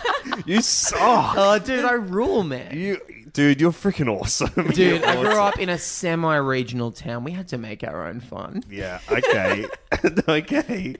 You 0.45 0.61
suck. 0.61 0.99
oh, 1.35 1.57
dude, 1.57 1.83
I 1.83 1.93
rule, 1.93 2.43
man. 2.43 2.77
You, 2.77 3.01
dude, 3.33 3.61
you're 3.61 3.71
freaking 3.71 4.07
awesome. 4.09 4.67
Dude, 4.71 5.03
I 5.03 5.21
grew 5.21 5.39
up 5.39 5.59
in 5.59 5.69
a 5.69 5.77
semi-regional 5.77 6.91
town. 6.91 7.23
We 7.23 7.31
had 7.31 7.47
to 7.49 7.57
make 7.57 7.83
our 7.83 8.07
own 8.07 8.19
fun. 8.19 8.63
Yeah. 8.69 8.99
Okay. 9.11 9.65
okay. 10.27 10.95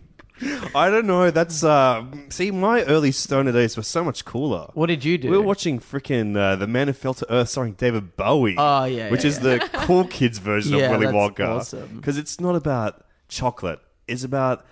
I 0.75 0.89
don't 0.91 1.07
know. 1.07 1.31
That's 1.31 1.63
uh. 1.63 2.05
See, 2.29 2.51
my 2.51 2.84
early 2.84 3.12
stoner 3.12 3.51
days 3.51 3.75
were 3.75 3.81
so 3.84 4.03
much 4.03 4.24
cooler. 4.24 4.69
What 4.75 4.86
did 4.86 5.03
you 5.03 5.17
do? 5.17 5.31
We 5.31 5.38
were 5.38 5.43
watching 5.43 5.79
freaking 5.79 6.38
uh, 6.38 6.55
The 6.55 6.67
Man 6.67 6.88
Who 6.88 6.93
Fell 6.93 7.15
to 7.15 7.34
Earth 7.34 7.50
starring 7.50 7.74
David 7.74 8.15
Bowie. 8.15 8.55
Oh, 8.57 8.84
yeah, 8.84 9.10
Which 9.10 9.24
yeah, 9.24 9.29
is 9.29 9.39
the 9.39 9.60
cool 9.74 10.05
kids 10.05 10.38
version 10.38 10.77
Yeah, 10.77 10.86
of 10.86 10.91
Willy 11.00 11.05
that's 11.12 11.17
Wonka. 11.39 11.48
awesome. 11.48 11.96
Because 11.96 12.17
it's 12.19 12.39
not 12.39 12.55
about 12.55 13.03
chocolate, 13.29 13.79
it's 14.07 14.24
about 14.24 14.65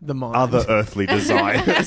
the 0.00 0.14
mind. 0.14 0.36
other 0.36 0.64
earthly 0.68 1.04
desires. 1.18 1.86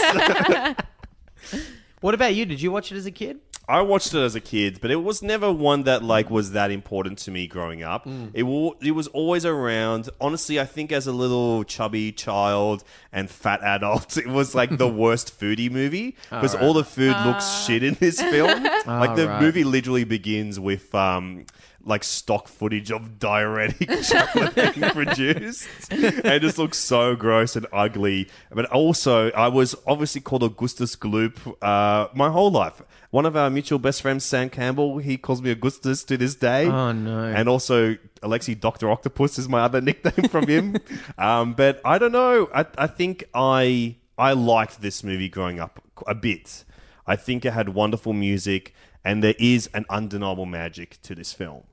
What 2.02 2.14
about 2.14 2.36
you? 2.36 2.46
Did 2.46 2.62
you 2.62 2.72
watch 2.72 2.92
it 2.92 2.98
as 2.98 3.06
a 3.06 3.12
kid? 3.12 3.40
I 3.68 3.82
watched 3.82 4.14
it 4.14 4.20
as 4.20 4.36
a 4.36 4.42
kid, 4.42 4.80
but 4.82 4.92
it 4.92 4.98
was 4.98 5.22
never 5.22 5.52
one 5.52 5.84
that 5.84 6.04
like 6.04 6.30
was 6.30 6.52
that 6.52 6.70
important 6.70 7.18
to 7.20 7.32
me 7.32 7.48
growing 7.48 7.82
up. 7.82 8.06
It 8.34 8.44
wa- 8.44 8.74
it 8.82 8.92
was 8.92 9.08
always 9.08 9.46
around. 9.46 10.10
Honestly, 10.20 10.60
I 10.60 10.66
think 10.66 10.92
as 10.92 11.08
a 11.08 11.14
little 11.14 11.64
chubby 11.64 12.12
child 12.12 12.84
and 13.14 13.30
fat 13.30 13.62
adult, 13.64 14.18
it 14.26 14.28
was 14.28 14.54
like 14.54 14.78
the 14.78 14.88
worst 15.04 15.40
foodie 15.40 15.72
movie 15.72 16.18
because 16.30 16.56
all 16.56 16.74
the 16.74 16.84
food 16.84 17.16
looks 17.26 17.66
shit 17.66 17.84
in 17.84 17.94
this 17.96 18.22
film. 18.22 18.64
like 18.86 19.16
the 19.16 19.28
right. 19.28 19.42
movie 19.42 19.64
literally 19.64 20.04
begins 20.04 20.60
with 20.60 20.94
um 20.94 21.46
like 21.86 22.04
stock 22.04 22.48
footage 22.48 22.92
of 22.92 23.20
diuretic 23.20 23.90
chocolate 24.04 24.56
being 24.56 24.90
produced, 24.92 25.68
and 25.92 26.26
it 26.26 26.42
just 26.42 26.58
looks 26.58 26.78
so 26.78 27.16
gross 27.16 27.56
and 27.56 27.68
ugly. 27.74 28.30
But 28.52 28.66
also, 28.68 29.32
I 29.32 29.48
was 29.50 29.76
obviously 29.86 30.22
called 30.22 30.44
Augustus 30.44 30.96
Gloop 30.96 31.56
uh, 31.62 32.08
my 32.14 32.30
whole 32.30 32.52
life. 32.52 32.82
One 33.12 33.26
of 33.26 33.36
our 33.36 33.50
mutual 33.50 33.80
best 33.80 34.02
friends, 34.02 34.26
Sam 34.26 34.50
Campbell, 34.50 34.98
he 34.98 35.18
calls 35.18 35.42
me 35.42 35.52
Augustus 35.52 36.04
to 36.06 36.18
this 36.18 36.34
day. 36.36 36.66
Oh, 36.68 36.92
no. 36.92 37.26
And 37.26 37.48
also, 37.48 37.96
Alexi 38.24 38.60
Doctor 38.60 38.90
Octopus 38.90 39.38
is 39.38 39.48
my 39.48 39.62
other 39.62 39.82
nickname 39.90 40.30
from 40.30 40.48
him. 40.48 40.78
um, 41.18 41.54
but 41.54 41.80
I 41.86 41.98
don't 42.00 42.12
know. 42.12 42.50
I, 42.54 42.66
I 42.78 42.88
think 42.88 43.26
I 43.34 43.98
I 44.18 44.34
liked 44.34 44.82
this 44.82 45.04
movie 45.04 45.30
growing 45.30 45.60
up 45.60 45.84
a 46.08 46.16
bit. 46.16 46.64
I 47.06 47.16
think 47.16 47.46
it 47.46 47.54
had 47.54 47.70
wonderful 47.70 48.14
music, 48.14 48.74
and 49.04 49.24
there 49.24 49.36
is 49.38 49.70
an 49.74 49.86
undeniable 49.90 50.46
magic 50.46 51.02
to 51.04 51.14
this 51.14 51.34
film. 51.34 51.64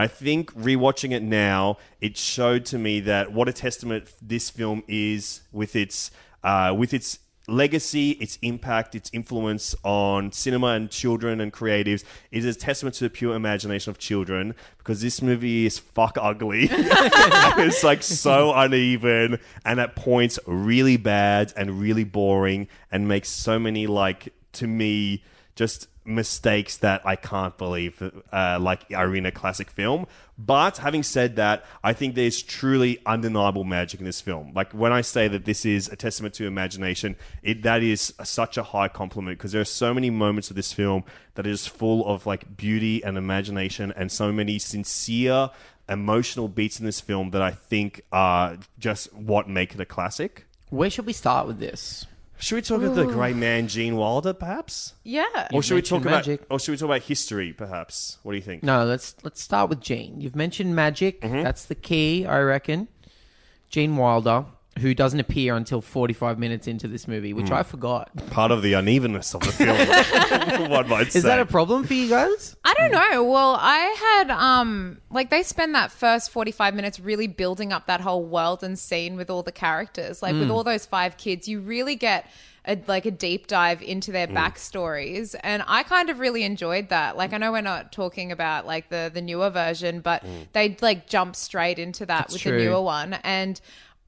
I 0.00 0.06
think 0.06 0.52
rewatching 0.54 1.12
it 1.12 1.22
now, 1.22 1.78
it 2.00 2.16
showed 2.16 2.64
to 2.66 2.78
me 2.78 3.00
that 3.00 3.32
what 3.32 3.48
a 3.48 3.52
testament 3.52 4.12
this 4.22 4.50
film 4.50 4.82
is 4.88 5.42
with 5.52 5.76
its 5.76 6.10
uh, 6.42 6.74
with 6.76 6.94
its 6.94 7.18
legacy, 7.50 8.12
its 8.12 8.38
impact, 8.42 8.94
its 8.94 9.10
influence 9.12 9.74
on 9.82 10.32
cinema 10.32 10.68
and 10.68 10.90
children 10.90 11.40
and 11.40 11.52
creatives 11.52 12.04
is 12.30 12.44
a 12.44 12.54
testament 12.54 12.94
to 12.94 13.04
the 13.04 13.10
pure 13.10 13.34
imagination 13.34 13.90
of 13.90 13.98
children 13.98 14.54
because 14.78 15.02
this 15.02 15.20
movie 15.20 15.66
is 15.66 15.78
fuck 15.78 16.16
ugly. 16.20 16.68
it's 16.72 17.84
like 17.84 18.02
so 18.02 18.54
uneven 18.54 19.38
and 19.64 19.80
at 19.80 19.96
points 19.96 20.38
really 20.46 20.96
bad 20.96 21.52
and 21.56 21.80
really 21.80 22.04
boring 22.04 22.68
and 22.90 23.08
makes 23.08 23.28
so 23.28 23.58
many 23.58 23.86
like 23.86 24.32
to 24.52 24.66
me 24.66 25.22
just 25.60 25.88
mistakes 26.06 26.78
that 26.78 27.02
I 27.04 27.16
can't 27.16 27.54
believe 27.58 28.02
uh, 28.32 28.58
like 28.58 28.86
are 28.96 29.14
in 29.14 29.26
a 29.26 29.30
classic 29.30 29.70
film. 29.70 30.06
But 30.38 30.78
having 30.78 31.02
said 31.02 31.36
that, 31.36 31.66
I 31.84 31.92
think 31.92 32.14
there's 32.14 32.42
truly 32.42 32.98
undeniable 33.04 33.64
magic 33.64 34.00
in 34.00 34.06
this 34.06 34.22
film. 34.22 34.54
Like 34.54 34.72
when 34.72 34.90
I 34.90 35.02
say 35.02 35.28
that 35.28 35.44
this 35.44 35.66
is 35.66 35.86
a 35.88 35.96
testament 35.96 36.32
to 36.36 36.46
imagination, 36.46 37.14
it 37.42 37.62
that 37.64 37.82
is 37.82 38.14
such 38.24 38.56
a 38.56 38.62
high 38.62 38.88
compliment 38.88 39.36
because 39.36 39.52
there 39.52 39.60
are 39.60 39.66
so 39.82 39.92
many 39.92 40.08
moments 40.08 40.48
of 40.48 40.56
this 40.56 40.72
film 40.72 41.04
that 41.34 41.46
is 41.46 41.66
full 41.66 42.06
of 42.06 42.24
like 42.24 42.56
beauty 42.56 43.04
and 43.04 43.18
imagination 43.18 43.92
and 43.94 44.10
so 44.10 44.32
many 44.32 44.58
sincere 44.58 45.50
emotional 45.90 46.48
beats 46.48 46.80
in 46.80 46.86
this 46.86 47.02
film 47.02 47.32
that 47.32 47.42
I 47.42 47.50
think 47.50 48.00
are 48.10 48.56
just 48.78 49.12
what 49.12 49.46
make 49.46 49.74
it 49.74 49.80
a 49.80 49.84
classic. 49.84 50.46
Where 50.70 50.88
should 50.88 51.04
we 51.04 51.12
start 51.12 51.46
with 51.46 51.58
this? 51.58 52.06
Should 52.40 52.56
we 52.56 52.62
talk 52.62 52.82
about 52.82 52.94
the 52.96 53.04
great 53.06 53.36
man 53.36 53.68
Gene 53.68 53.96
Wilder, 53.96 54.32
perhaps? 54.32 54.94
yeah. 55.04 55.48
Or 55.52 55.62
should 55.62 55.74
we 55.74 55.82
talk 55.82 56.02
mentioned 56.02 56.06
about, 56.06 56.26
magic. 56.26 56.46
or 56.50 56.58
should 56.58 56.72
we 56.72 56.76
talk 56.78 56.86
about 56.86 57.02
history, 57.02 57.52
perhaps? 57.52 58.18
What 58.22 58.32
do 58.32 58.36
you 58.36 58.42
think? 58.42 58.62
No, 58.62 58.84
let's 58.84 59.14
let's 59.22 59.42
start 59.42 59.68
with 59.68 59.80
Gene. 59.80 60.20
You've 60.20 60.36
mentioned 60.36 60.74
magic. 60.74 61.20
Mm-hmm. 61.20 61.42
That's 61.42 61.66
the 61.66 61.74
key, 61.74 62.24
I 62.26 62.40
reckon. 62.40 62.88
Gene 63.68 63.96
Wilder, 63.96 64.46
who 64.78 64.94
doesn't 64.94 65.20
appear 65.20 65.56
until 65.56 65.80
45 65.80 66.38
minutes 66.38 66.66
into 66.66 66.86
this 66.88 67.06
movie, 67.08 67.32
Mm. 67.34 67.36
which 67.36 67.50
I 67.50 67.62
forgot. 67.64 68.10
Part 68.30 68.50
of 68.50 68.62
the 68.62 68.74
unevenness 68.74 69.34
of 69.34 69.40
the 69.42 69.52
film, 69.52 70.70
one 70.70 70.88
might 70.88 71.12
say. 71.12 71.18
Is 71.18 71.24
that 71.24 71.40
a 71.40 71.44
problem 71.44 71.84
for 71.84 71.92
you 71.94 72.08
guys? 72.08 72.56
I 72.64 72.72
don't 72.74 72.92
know. 72.92 73.24
Well, 73.24 73.56
I 73.60 73.78
had 74.18 74.30
um 74.30 74.98
like 75.10 75.28
they 75.30 75.42
spend 75.42 75.74
that 75.74 75.90
first 75.90 76.30
45 76.30 76.74
minutes 76.74 77.00
really 77.00 77.26
building 77.26 77.72
up 77.72 77.86
that 77.86 78.00
whole 78.00 78.24
world 78.24 78.62
and 78.62 78.78
scene 78.78 79.16
with 79.16 79.28
all 79.28 79.42
the 79.42 79.52
characters. 79.52 80.22
Like 80.22 80.34
with 80.34 80.50
all 80.50 80.64
those 80.64 80.86
five 80.86 81.16
kids, 81.16 81.48
you 81.48 81.60
really 81.60 81.96
get 81.96 82.26
a, 82.66 82.78
like 82.86 83.06
a 83.06 83.10
deep 83.10 83.46
dive 83.46 83.80
into 83.82 84.12
their 84.12 84.28
backstories 84.28 85.34
and 85.42 85.62
I 85.66 85.82
kind 85.82 86.10
of 86.10 86.20
really 86.20 86.44
enjoyed 86.44 86.90
that. 86.90 87.16
Like 87.16 87.32
I 87.32 87.38
know 87.38 87.52
we're 87.52 87.60
not 87.62 87.90
talking 87.92 88.30
about 88.32 88.66
like 88.66 88.88
the 88.88 89.10
the 89.12 89.22
newer 89.22 89.50
version, 89.50 90.00
but 90.00 90.22
they 90.52 90.76
like 90.80 91.08
jump 91.08 91.36
straight 91.36 91.78
into 91.78 92.06
that 92.06 92.18
That's 92.28 92.32
with 92.34 92.42
true. 92.42 92.58
the 92.58 92.64
newer 92.64 92.82
one 92.82 93.14
and 93.24 93.60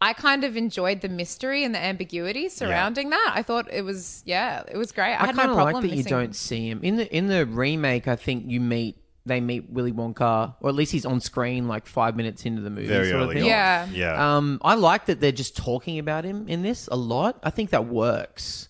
I 0.02 0.12
kind 0.14 0.42
of 0.44 0.56
enjoyed 0.56 1.00
the 1.00 1.08
mystery 1.08 1.62
and 1.64 1.74
the 1.74 1.78
ambiguity 1.82 2.48
surrounding 2.48 3.10
that. 3.10 3.32
I 3.34 3.42
thought 3.42 3.72
it 3.72 3.82
was, 3.82 4.22
yeah, 4.26 4.62
it 4.70 4.76
was 4.76 4.90
great. 4.90 5.14
I, 5.14 5.22
I 5.22 5.26
had 5.26 5.36
kind 5.36 5.46
no 5.48 5.52
of 5.52 5.56
problem 5.56 5.82
like 5.84 5.90
that 5.90 5.96
you 5.96 6.02
don't 6.02 6.34
see 6.34 6.68
him 6.68 6.80
in 6.82 6.96
the 6.96 7.16
in 7.16 7.28
the 7.28 7.46
remake. 7.46 8.08
I 8.08 8.16
think 8.16 8.44
you 8.48 8.60
meet 8.60 8.96
they 9.24 9.40
meet 9.40 9.70
Willy 9.70 9.92
Wonka, 9.92 10.54
or 10.60 10.68
at 10.68 10.74
least 10.74 10.90
he's 10.90 11.06
on 11.06 11.20
screen 11.20 11.68
like 11.68 11.86
five 11.86 12.16
minutes 12.16 12.44
into 12.44 12.60
the 12.62 12.70
movie. 12.70 12.88
very 12.88 13.08
sort 13.10 13.22
of 13.22 13.26
early 13.28 13.34
thing. 13.36 13.44
on? 13.44 13.48
Yeah. 13.48 13.86
yeah. 13.92 14.36
Um, 14.36 14.58
I 14.62 14.74
like 14.74 15.06
that 15.06 15.20
they're 15.20 15.30
just 15.30 15.56
talking 15.56 16.00
about 16.00 16.24
him 16.24 16.48
in 16.48 16.62
this 16.62 16.88
a 16.90 16.96
lot. 16.96 17.38
I 17.44 17.50
think 17.50 17.70
that 17.70 17.86
works. 17.86 18.68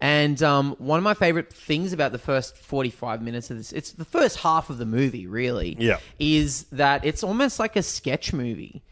And 0.00 0.42
um, 0.42 0.74
one 0.78 0.96
of 0.98 1.04
my 1.04 1.14
favorite 1.14 1.52
things 1.52 1.92
about 1.92 2.10
the 2.10 2.18
first 2.18 2.56
45 2.56 3.22
minutes 3.22 3.50
of 3.50 3.58
this, 3.58 3.70
it's 3.72 3.92
the 3.92 4.04
first 4.04 4.38
half 4.38 4.68
of 4.70 4.78
the 4.78 4.86
movie, 4.86 5.26
really, 5.28 5.76
Yeah. 5.78 5.98
is 6.18 6.64
that 6.72 7.04
it's 7.04 7.22
almost 7.22 7.58
like 7.60 7.76
a 7.76 7.82
sketch 7.82 8.32
movie. 8.32 8.82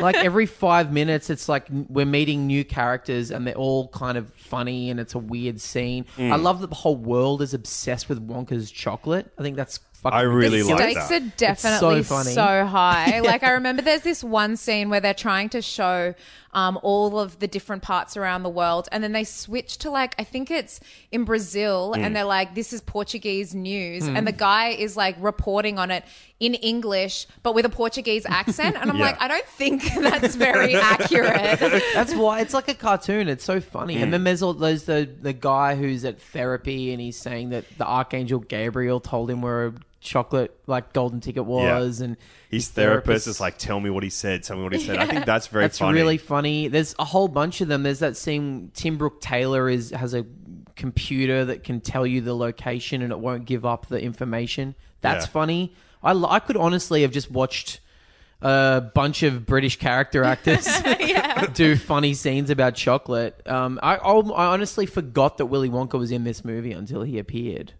Like 0.00 0.16
every 0.16 0.46
five 0.46 0.92
minutes, 0.92 1.30
it's 1.30 1.48
like 1.48 1.66
we're 1.70 2.06
meeting 2.06 2.46
new 2.46 2.64
characters 2.64 3.30
and 3.30 3.46
they're 3.46 3.54
all 3.54 3.88
kind 3.88 4.18
of 4.18 4.32
funny 4.34 4.90
and 4.90 4.98
it's 4.98 5.14
a 5.14 5.18
weird 5.18 5.60
scene. 5.60 6.06
Mm. 6.16 6.32
I 6.32 6.36
love 6.36 6.60
that 6.60 6.68
the 6.68 6.76
whole 6.76 6.96
world 6.96 7.42
is 7.42 7.54
obsessed 7.54 8.08
with 8.08 8.26
Wonka's 8.26 8.70
chocolate. 8.70 9.32
I 9.38 9.42
think 9.42 9.56
that's 9.56 9.78
fucking 10.02 10.18
I 10.18 10.22
really 10.22 10.62
the 10.62 10.68
like 10.74 10.80
stakes 10.80 11.08
that. 11.08 11.22
are 11.22 11.32
definitely 11.36 12.02
so 12.02 12.22
so, 12.22 12.34
funny. 12.34 12.68
high. 12.68 13.20
Like 13.22 13.44
I 13.44 13.52
remember 13.52 13.82
there's 13.82 14.02
this 14.02 14.24
one 14.24 14.56
scene 14.56 14.90
where 14.90 15.00
they're 15.00 15.14
trying 15.14 15.48
to 15.50 15.62
show 15.62 16.14
um, 16.54 16.78
all 16.82 17.18
of 17.18 17.38
the 17.38 17.46
different 17.46 17.82
parts 17.82 18.16
around 18.16 18.42
the 18.42 18.50
world, 18.50 18.88
and 18.92 19.02
then 19.02 19.12
they 19.12 19.24
switch 19.24 19.78
to 19.78 19.90
like 19.90 20.14
I 20.18 20.24
think 20.24 20.50
it's 20.50 20.80
in 21.10 21.24
Brazil, 21.24 21.94
Mm. 21.96 22.04
and 22.04 22.16
they're 22.16 22.24
like, 22.24 22.54
"This 22.54 22.72
is 22.72 22.80
Portuguese 22.80 23.54
news," 23.54 24.06
and 24.06 24.26
the 24.26 24.32
guy 24.32 24.68
is 24.68 24.96
like 24.96 25.16
reporting 25.20 25.78
on 25.78 25.90
it 25.90 26.04
in 26.40 26.54
English 26.54 27.26
but 27.44 27.54
with 27.54 27.64
a 27.64 27.68
Portuguese 27.68 28.26
accent, 28.26 28.76
and 28.80 28.90
I'm 28.90 28.96
Yeah. 29.02 29.04
like, 29.06 29.22
I 29.22 29.28
don't 29.28 29.46
think 29.46 29.82
that's 30.00 30.34
very 30.34 30.74
accurate. 30.92 31.60
That's 31.94 32.14
why 32.14 32.40
it's 32.40 32.52
like 32.54 32.68
a 32.68 32.74
cartoon. 32.74 33.28
It's 33.28 33.44
so 33.44 33.60
funny. 33.60 33.96
And 33.96 34.08
Mm. 34.08 34.10
then 34.12 34.24
there's 34.24 34.42
all 34.42 34.52
those 34.52 34.84
the 34.84 35.08
the 35.22 35.32
guy 35.32 35.74
who's 35.76 36.04
at 36.04 36.20
therapy 36.20 36.92
and 36.92 37.00
he's 37.00 37.16
saying 37.18 37.50
that 37.50 37.64
the 37.78 37.86
archangel 37.86 38.40
Gabriel 38.40 39.00
told 39.00 39.30
him 39.30 39.40
where 39.40 39.66
a 39.68 39.72
chocolate 40.02 40.54
like 40.66 40.92
golden 40.92 41.20
ticket 41.20 41.44
was, 41.44 42.00
and 42.00 42.16
His 42.50 42.68
therapist 42.68 43.26
is 43.26 43.40
like, 43.40 43.56
"Tell 43.58 43.80
me 43.80 43.88
what 43.90 44.02
he 44.02 44.10
said. 44.10 44.42
Tell 44.42 44.56
me 44.56 44.62
what 44.64 44.72
he 44.74 44.80
said." 44.80 44.98
I 44.98 45.06
think 45.10 45.24
that's 45.24 45.46
very 45.46 45.64
that's 45.64 45.78
funny. 45.78 45.98
really 45.98 46.18
funny. 46.18 46.68
There's 46.68 46.94
a 46.98 47.04
whole 47.04 47.28
bunch 47.28 47.60
of 47.60 47.68
them. 47.68 47.82
There's 47.82 48.00
that 48.00 48.16
scene. 48.16 48.70
Tim 48.74 48.98
Brooke 48.98 49.20
Taylor 49.20 49.68
is 49.68 49.90
has 49.90 50.12
a 50.14 50.26
computer 50.76 51.44
that 51.44 51.64
can 51.64 51.80
tell 51.80 52.06
you 52.06 52.20
the 52.20 52.34
location 52.34 53.02
and 53.02 53.12
it 53.12 53.18
won't 53.18 53.44
give 53.44 53.64
up 53.64 53.86
the 53.86 54.00
information. 54.02 54.74
That's 55.00 55.26
Yeah. 55.26 55.30
funny. 55.30 55.74
I, 56.02 56.10
l- 56.10 56.26
I 56.26 56.38
could 56.40 56.56
honestly 56.56 57.02
have 57.02 57.10
just 57.12 57.30
watched 57.30 57.80
a 58.40 58.80
bunch 58.94 59.22
of 59.22 59.46
British 59.46 59.78
character 59.78 60.24
actors 60.32 60.66
do 61.54 61.76
funny 61.76 62.14
scenes 62.14 62.50
about 62.50 62.74
chocolate. 62.74 63.40
Um, 63.46 63.78
I, 63.82 63.96
I 63.96 64.12
I 64.18 64.46
honestly 64.46 64.86
forgot 64.86 65.38
that 65.38 65.46
Willy 65.46 65.68
Wonka 65.70 65.98
was 65.98 66.10
in 66.10 66.24
this 66.24 66.44
movie 66.44 66.72
until 66.72 67.02
he 67.02 67.18
appeared, 67.18 67.74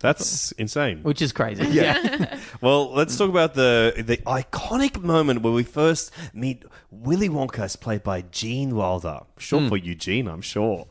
That's 0.00 0.52
insane. 0.52 1.02
which 1.02 1.20
is 1.20 1.32
crazy. 1.32 1.66
Yeah. 1.66 2.38
well, 2.60 2.92
let's 2.92 3.16
talk 3.16 3.28
about 3.28 3.54
the 3.54 3.94
the 3.96 4.16
iconic 4.18 5.00
moment 5.02 5.42
where 5.42 5.52
we 5.52 5.62
first 5.62 6.10
meet 6.32 6.64
Willy 6.90 7.28
Wonka, 7.28 7.60
as 7.60 7.76
played 7.76 8.02
by 8.02 8.22
Gene 8.22 8.74
Wilder. 8.74 9.20
Short 9.38 9.68
for 9.68 9.76
Eugene, 9.76 10.26
I'm 10.26 10.40
sure. 10.40 10.86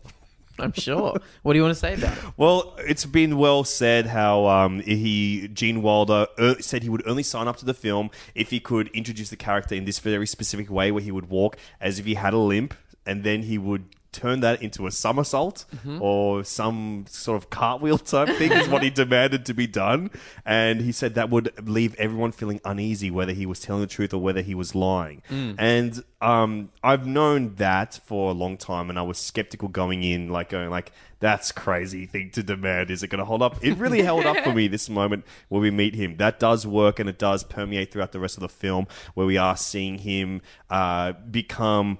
I'm 0.59 0.73
sure. 0.73 1.17
What 1.41 1.53
do 1.53 1.59
you 1.59 1.63
want 1.63 1.73
to 1.73 1.79
say 1.79 1.93
about 1.95 2.17
it? 2.17 2.23
Well, 2.37 2.75
it's 2.79 3.05
been 3.05 3.37
well 3.37 3.63
said 3.63 4.05
how 4.05 4.45
um, 4.47 4.81
he 4.81 5.47
Gene 5.47 5.81
Wilder 5.81 6.27
uh, 6.37 6.55
said 6.59 6.83
he 6.83 6.89
would 6.89 7.07
only 7.07 7.23
sign 7.23 7.47
up 7.47 7.57
to 7.57 7.65
the 7.65 7.73
film 7.73 8.11
if 8.35 8.49
he 8.49 8.59
could 8.59 8.89
introduce 8.89 9.29
the 9.29 9.37
character 9.37 9.75
in 9.75 9.85
this 9.85 9.99
very 9.99 10.27
specific 10.27 10.69
way, 10.69 10.91
where 10.91 11.03
he 11.03 11.11
would 11.11 11.29
walk 11.29 11.57
as 11.79 11.99
if 11.99 12.05
he 12.05 12.13
had 12.15 12.33
a 12.33 12.37
limp, 12.37 12.73
and 13.05 13.23
then 13.23 13.43
he 13.43 13.57
would 13.57 13.85
turn 14.11 14.39
that 14.41 14.61
into 14.61 14.87
a 14.87 14.91
somersault 14.91 15.65
or 16.01 16.43
some 16.43 17.05
sort 17.07 17.37
of 17.37 17.49
cartwheel 17.49 17.97
type 17.97 18.29
thing 18.37 18.51
is 18.51 18.67
what 18.67 18.83
he 18.83 18.89
demanded 19.03 19.45
to 19.45 19.53
be 19.53 19.67
done. 19.67 20.09
And 20.45 20.81
he 20.81 20.91
said 20.91 21.15
that 21.15 21.29
would 21.29 21.67
leave 21.67 21.95
everyone 21.95 22.31
feeling 22.31 22.59
uneasy 22.65 23.11
whether 23.11 23.33
he 23.33 23.45
was 23.45 23.59
telling 23.59 23.81
the 23.81 23.87
truth 23.87 24.13
or 24.13 24.19
whether 24.19 24.41
he 24.41 24.55
was 24.55 24.73
lying. 24.75 25.21
And 25.57 26.03
um, 26.21 26.69
i've 26.83 27.07
known 27.07 27.55
that 27.55 27.97
for 28.03 28.31
a 28.31 28.33
long 28.33 28.57
time 28.57 28.89
and 28.89 28.99
i 28.99 29.01
was 29.01 29.17
skeptical 29.17 29.69
going 29.69 30.03
in 30.03 30.27
like 30.27 30.49
going 30.49 30.69
like 30.69 30.91
that's 31.19 31.51
crazy 31.51 32.05
thing 32.05 32.29
to 32.31 32.43
demand. 32.43 32.89
Is 32.89 33.03
it 33.03 33.09
going 33.09 33.19
to 33.19 33.25
hold 33.25 33.41
up? 33.41 33.57
It 33.61 33.77
really 33.77 34.01
held 34.01 34.25
up 34.25 34.37
for 34.37 34.53
me 34.53 34.67
this 34.67 34.89
moment 34.89 35.25
where 35.49 35.61
we 35.61 35.69
meet 35.69 35.93
him. 35.93 36.17
That 36.17 36.39
does 36.39 36.65
work 36.65 36.99
and 36.99 37.09
it 37.09 37.19
does 37.19 37.43
permeate 37.43 37.91
throughout 37.91 38.13
the 38.13 38.19
rest 38.19 38.37
of 38.37 38.41
the 38.41 38.49
film 38.49 38.87
where 39.13 39.27
we 39.27 39.37
are 39.37 39.57
seeing 39.57 39.97
him 39.97 40.41
uh, 40.69 41.13
become 41.29 41.99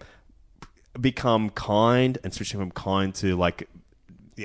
become 0.99 1.49
kind 1.51 2.17
and 2.23 2.33
switching 2.33 2.59
from 2.59 2.71
kind 2.71 3.13
to 3.15 3.35
like 3.35 3.67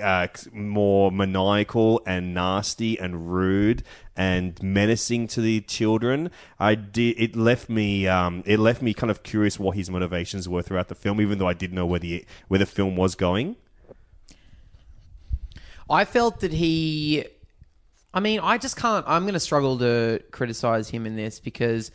uh, 0.02 0.26
more 0.52 1.12
maniacal 1.12 2.02
and 2.06 2.34
nasty 2.34 2.98
and 2.98 3.32
rude 3.32 3.82
and 4.16 4.60
menacing 4.62 5.26
to 5.28 5.40
the 5.40 5.60
children. 5.62 6.30
I 6.58 6.74
did. 6.74 7.18
It 7.18 7.36
left 7.36 7.68
me. 7.68 8.06
Um, 8.06 8.42
it 8.46 8.58
left 8.58 8.82
me 8.82 8.94
kind 8.94 9.10
of 9.10 9.22
curious 9.22 9.58
what 9.58 9.76
his 9.76 9.90
motivations 9.90 10.48
were 10.48 10.62
throughout 10.62 10.88
the 10.88 10.94
film, 10.94 11.20
even 11.20 11.38
though 11.38 11.48
I 11.48 11.54
didn't 11.54 11.74
know 11.74 11.86
where 11.86 12.00
the 12.00 12.24
where 12.48 12.58
the 12.58 12.66
film 12.66 12.96
was 12.96 13.14
going. 13.14 13.56
I 15.88 16.04
felt 16.04 16.40
that 16.40 16.52
he. 16.52 17.24
I 18.12 18.20
mean, 18.20 18.40
I 18.40 18.58
just 18.58 18.76
can't. 18.76 19.04
I'm 19.08 19.22
going 19.22 19.34
to 19.34 19.40
struggle 19.40 19.78
to 19.78 20.22
criticize 20.30 20.88
him 20.88 21.04
in 21.06 21.16
this 21.16 21.40
because 21.40 21.90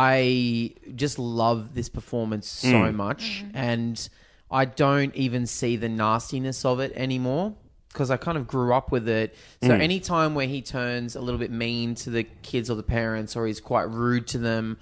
I 0.00 0.74
just 0.94 1.18
love 1.18 1.74
this 1.74 1.88
performance 1.88 2.46
so 2.46 2.68
mm. 2.68 2.94
much, 2.94 3.42
mm-hmm. 3.42 3.56
and 3.56 4.08
I 4.48 4.64
don't 4.64 5.12
even 5.16 5.44
see 5.48 5.74
the 5.74 5.88
nastiness 5.88 6.64
of 6.64 6.78
it 6.78 6.92
anymore 6.94 7.56
because 7.88 8.08
I 8.08 8.16
kind 8.16 8.38
of 8.38 8.46
grew 8.46 8.72
up 8.72 8.92
with 8.92 9.08
it. 9.08 9.34
So 9.60 9.70
mm. 9.70 9.80
any 9.80 9.98
time 9.98 10.36
where 10.36 10.46
he 10.46 10.62
turns 10.62 11.16
a 11.16 11.20
little 11.20 11.40
bit 11.40 11.50
mean 11.50 11.96
to 11.96 12.10
the 12.10 12.22
kids 12.22 12.70
or 12.70 12.76
the 12.76 12.84
parents, 12.84 13.34
or 13.34 13.48
he's 13.48 13.60
quite 13.60 13.90
rude 13.90 14.28
to 14.28 14.38
them, 14.38 14.78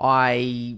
I 0.00 0.76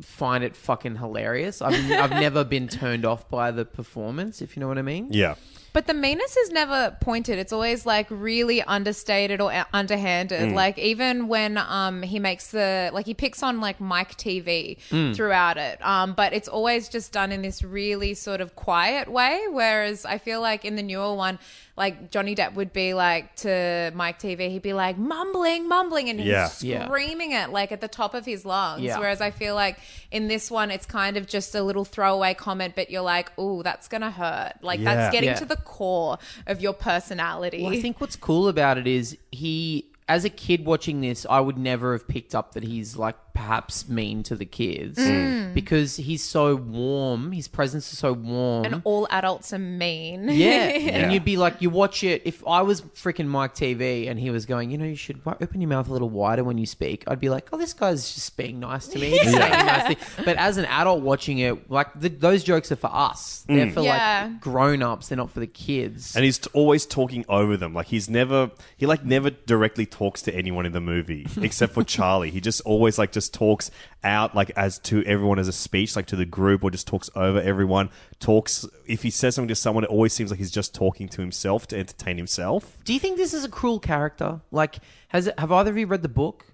find 0.00 0.44
it 0.44 0.54
fucking 0.54 0.94
hilarious. 0.94 1.60
I've, 1.60 1.74
I've 1.90 2.10
never 2.26 2.44
been 2.44 2.68
turned 2.68 3.04
off 3.04 3.28
by 3.28 3.50
the 3.50 3.64
performance, 3.64 4.40
if 4.40 4.56
you 4.56 4.60
know 4.60 4.68
what 4.68 4.78
I 4.78 4.82
mean. 4.82 5.08
Yeah. 5.10 5.34
But 5.76 5.86
the 5.86 5.92
meanness 5.92 6.34
is 6.38 6.50
never 6.52 6.96
pointed. 7.02 7.38
It's 7.38 7.52
always 7.52 7.84
like 7.84 8.06
really 8.08 8.62
understated 8.62 9.42
or 9.42 9.52
a- 9.52 9.66
underhanded. 9.74 10.52
Like 10.52 10.78
even 10.78 11.28
when 11.28 11.58
um 11.58 12.00
he 12.02 12.18
makes 12.18 12.50
the 12.50 12.88
like 12.94 13.04
he 13.04 13.12
picks 13.12 13.42
on 13.42 13.60
like 13.60 13.78
Mike 13.78 14.16
TV 14.16 14.78
throughout 15.14 15.58
it. 15.58 15.76
Um, 15.84 16.14
but 16.14 16.32
it's 16.32 16.48
always 16.48 16.88
just 16.88 17.12
done 17.12 17.30
in 17.30 17.42
this 17.42 17.62
really 17.62 18.14
sort 18.14 18.40
of 18.40 18.56
quiet 18.56 19.06
way. 19.12 19.42
Whereas 19.50 20.06
I 20.06 20.16
feel 20.16 20.40
like 20.40 20.64
in 20.64 20.76
the 20.76 20.82
newer 20.82 21.12
one, 21.14 21.38
like 21.76 22.10
Johnny 22.10 22.34
Depp 22.34 22.54
would 22.54 22.72
be 22.72 22.94
like 22.94 23.36
to 23.36 23.92
Mike 23.94 24.18
TV, 24.18 24.48
he'd 24.50 24.62
be 24.62 24.72
like 24.72 24.96
mumbling, 24.96 25.68
mumbling, 25.68 26.08
and 26.08 26.18
Yeah. 26.18 26.48
he's 26.48 26.64
Yeah. 26.64 26.86
screaming 26.86 27.32
it 27.32 27.50
like 27.50 27.70
at 27.70 27.82
the 27.82 27.88
top 27.88 28.14
of 28.14 28.24
his 28.24 28.46
lungs. 28.46 28.80
Yeah. 28.82 28.98
Whereas 28.98 29.20
I 29.20 29.30
feel 29.30 29.54
like 29.54 29.78
in 30.10 30.26
this 30.26 30.50
one, 30.50 30.70
it's 30.70 30.86
kind 30.86 31.18
of 31.18 31.26
just 31.26 31.54
a 31.54 31.62
little 31.62 31.84
throwaway 31.84 32.32
comment, 32.32 32.72
but 32.74 32.88
you're 32.90 33.02
like, 33.02 33.30
oh, 33.36 33.62
that's 33.62 33.88
gonna 33.88 34.10
hurt. 34.10 34.54
Like 34.62 34.80
Yeah. 34.80 34.94
that's 34.94 35.12
getting 35.12 35.28
Yeah. 35.30 35.34
to 35.34 35.44
the 35.44 35.56
core 35.66 36.18
of 36.46 36.62
your 36.62 36.72
personality. 36.72 37.62
Well, 37.62 37.72
I 37.72 37.80
think 37.80 38.00
what's 38.00 38.16
cool 38.16 38.48
about 38.48 38.78
it 38.78 38.86
is 38.86 39.18
he, 39.30 39.90
as 40.08 40.24
a 40.24 40.30
kid 40.30 40.64
watching 40.64 41.02
this, 41.02 41.26
I 41.28 41.40
would 41.40 41.58
never 41.58 41.92
have 41.92 42.08
picked 42.08 42.34
up 42.34 42.52
that 42.54 42.62
he's 42.62 42.96
like 42.96 43.16
perhaps 43.36 43.88
mean 43.88 44.22
to 44.24 44.34
the 44.34 44.44
kids 44.46 44.98
Mm. 44.98 45.52
because 45.54 45.96
he's 45.96 46.24
so 46.24 46.56
warm. 46.56 47.32
His 47.32 47.48
presence 47.48 47.92
is 47.92 47.98
so 47.98 48.12
warm. 48.12 48.64
and 48.64 48.80
all 48.84 49.06
adults 49.10 49.52
are 49.52 49.58
mean. 49.58 50.28
yeah. 50.30 50.54
and 50.96 51.12
you'd 51.12 51.24
be 51.24 51.36
like, 51.36 51.60
you 51.60 51.68
watch 51.70 52.02
it. 52.02 52.22
If 52.24 52.42
I 52.46 52.62
was 52.62 52.80
freaking 52.80 53.26
Mike 53.28 53.54
TV 53.54 54.08
and 54.08 54.18
he 54.18 54.30
was 54.30 54.46
going, 54.46 54.70
you 54.70 54.78
know, 54.78 54.84
you 54.86 54.96
should 54.96 55.22
wi- 55.24 55.36
open 55.42 55.60
your 55.60 55.68
mouth 55.68 55.88
a 55.88 55.92
little 55.92 56.08
wider 56.08 56.42
when 56.44 56.58
you 56.58 56.66
speak, 56.66 57.04
I'd 57.06 57.20
be 57.20 57.28
like, 57.28 57.48
oh, 57.52 57.58
this 57.58 57.72
guy's 57.74 58.14
just 58.14 58.36
being 58.36 58.58
nice 58.58 58.86
to 58.88 58.98
me. 58.98 59.10
He's 59.10 59.22
saying 59.32 59.36
nice 59.38 59.86
thing. 59.94 60.24
But 60.24 60.36
as 60.38 60.56
an 60.56 60.64
adult 60.64 61.02
watching 61.02 61.38
it, 61.38 61.70
like 61.70 61.88
the, 61.98 62.08
those 62.08 62.42
jokes 62.42 62.72
are 62.72 62.76
for 62.76 62.90
us. 62.92 63.44
They're 63.46 63.70
for 63.70 63.82
Yeah. 63.82 64.28
like 64.30 64.40
grown 64.40 64.82
ups. 64.82 65.08
They're 65.08 65.16
not 65.16 65.30
for 65.30 65.40
the 65.40 65.46
kids. 65.46 66.16
And 66.16 66.24
he's 66.24 66.38
t- 66.38 66.50
always 66.54 66.86
talking 66.86 67.24
over 67.28 67.56
them. 67.56 67.74
Like 67.74 67.86
he's 67.88 68.08
never, 68.08 68.50
he 68.78 68.86
like 68.86 69.04
never 69.04 69.30
directly 69.30 69.84
talks 69.86 70.22
to 70.22 70.34
anyone 70.34 70.64
in 70.66 70.72
the 70.72 70.80
movie 70.80 71.26
except 71.42 71.74
for 71.74 71.84
Charlie. 71.84 72.30
He 72.30 72.40
just 72.40 72.60
always 72.62 72.98
like 72.98 73.12
just 73.12 73.25
talks 73.28 73.70
out 74.04 74.34
like 74.34 74.50
as 74.56 74.78
to 74.80 75.02
everyone 75.04 75.38
as 75.38 75.48
a 75.48 75.52
speech, 75.52 75.96
like 75.96 76.06
to 76.06 76.16
the 76.16 76.24
group, 76.24 76.64
or 76.64 76.70
just 76.70 76.86
talks 76.86 77.10
over 77.14 77.40
everyone. 77.40 77.90
Talks 78.18 78.66
if 78.86 79.02
he 79.02 79.10
says 79.10 79.34
something 79.34 79.48
to 79.48 79.54
someone, 79.54 79.84
it 79.84 79.90
always 79.90 80.12
seems 80.12 80.30
like 80.30 80.38
he's 80.38 80.50
just 80.50 80.74
talking 80.74 81.08
to 81.08 81.20
himself 81.20 81.66
to 81.68 81.78
entertain 81.78 82.16
himself. 82.16 82.76
Do 82.84 82.94
you 82.94 83.00
think 83.00 83.16
this 83.16 83.34
is 83.34 83.44
a 83.44 83.48
cruel 83.48 83.80
character? 83.80 84.40
Like, 84.50 84.76
has 85.08 85.26
it, 85.26 85.38
have 85.38 85.52
either 85.52 85.70
of 85.70 85.78
you 85.78 85.86
read 85.86 86.02
the 86.02 86.08
book? 86.08 86.46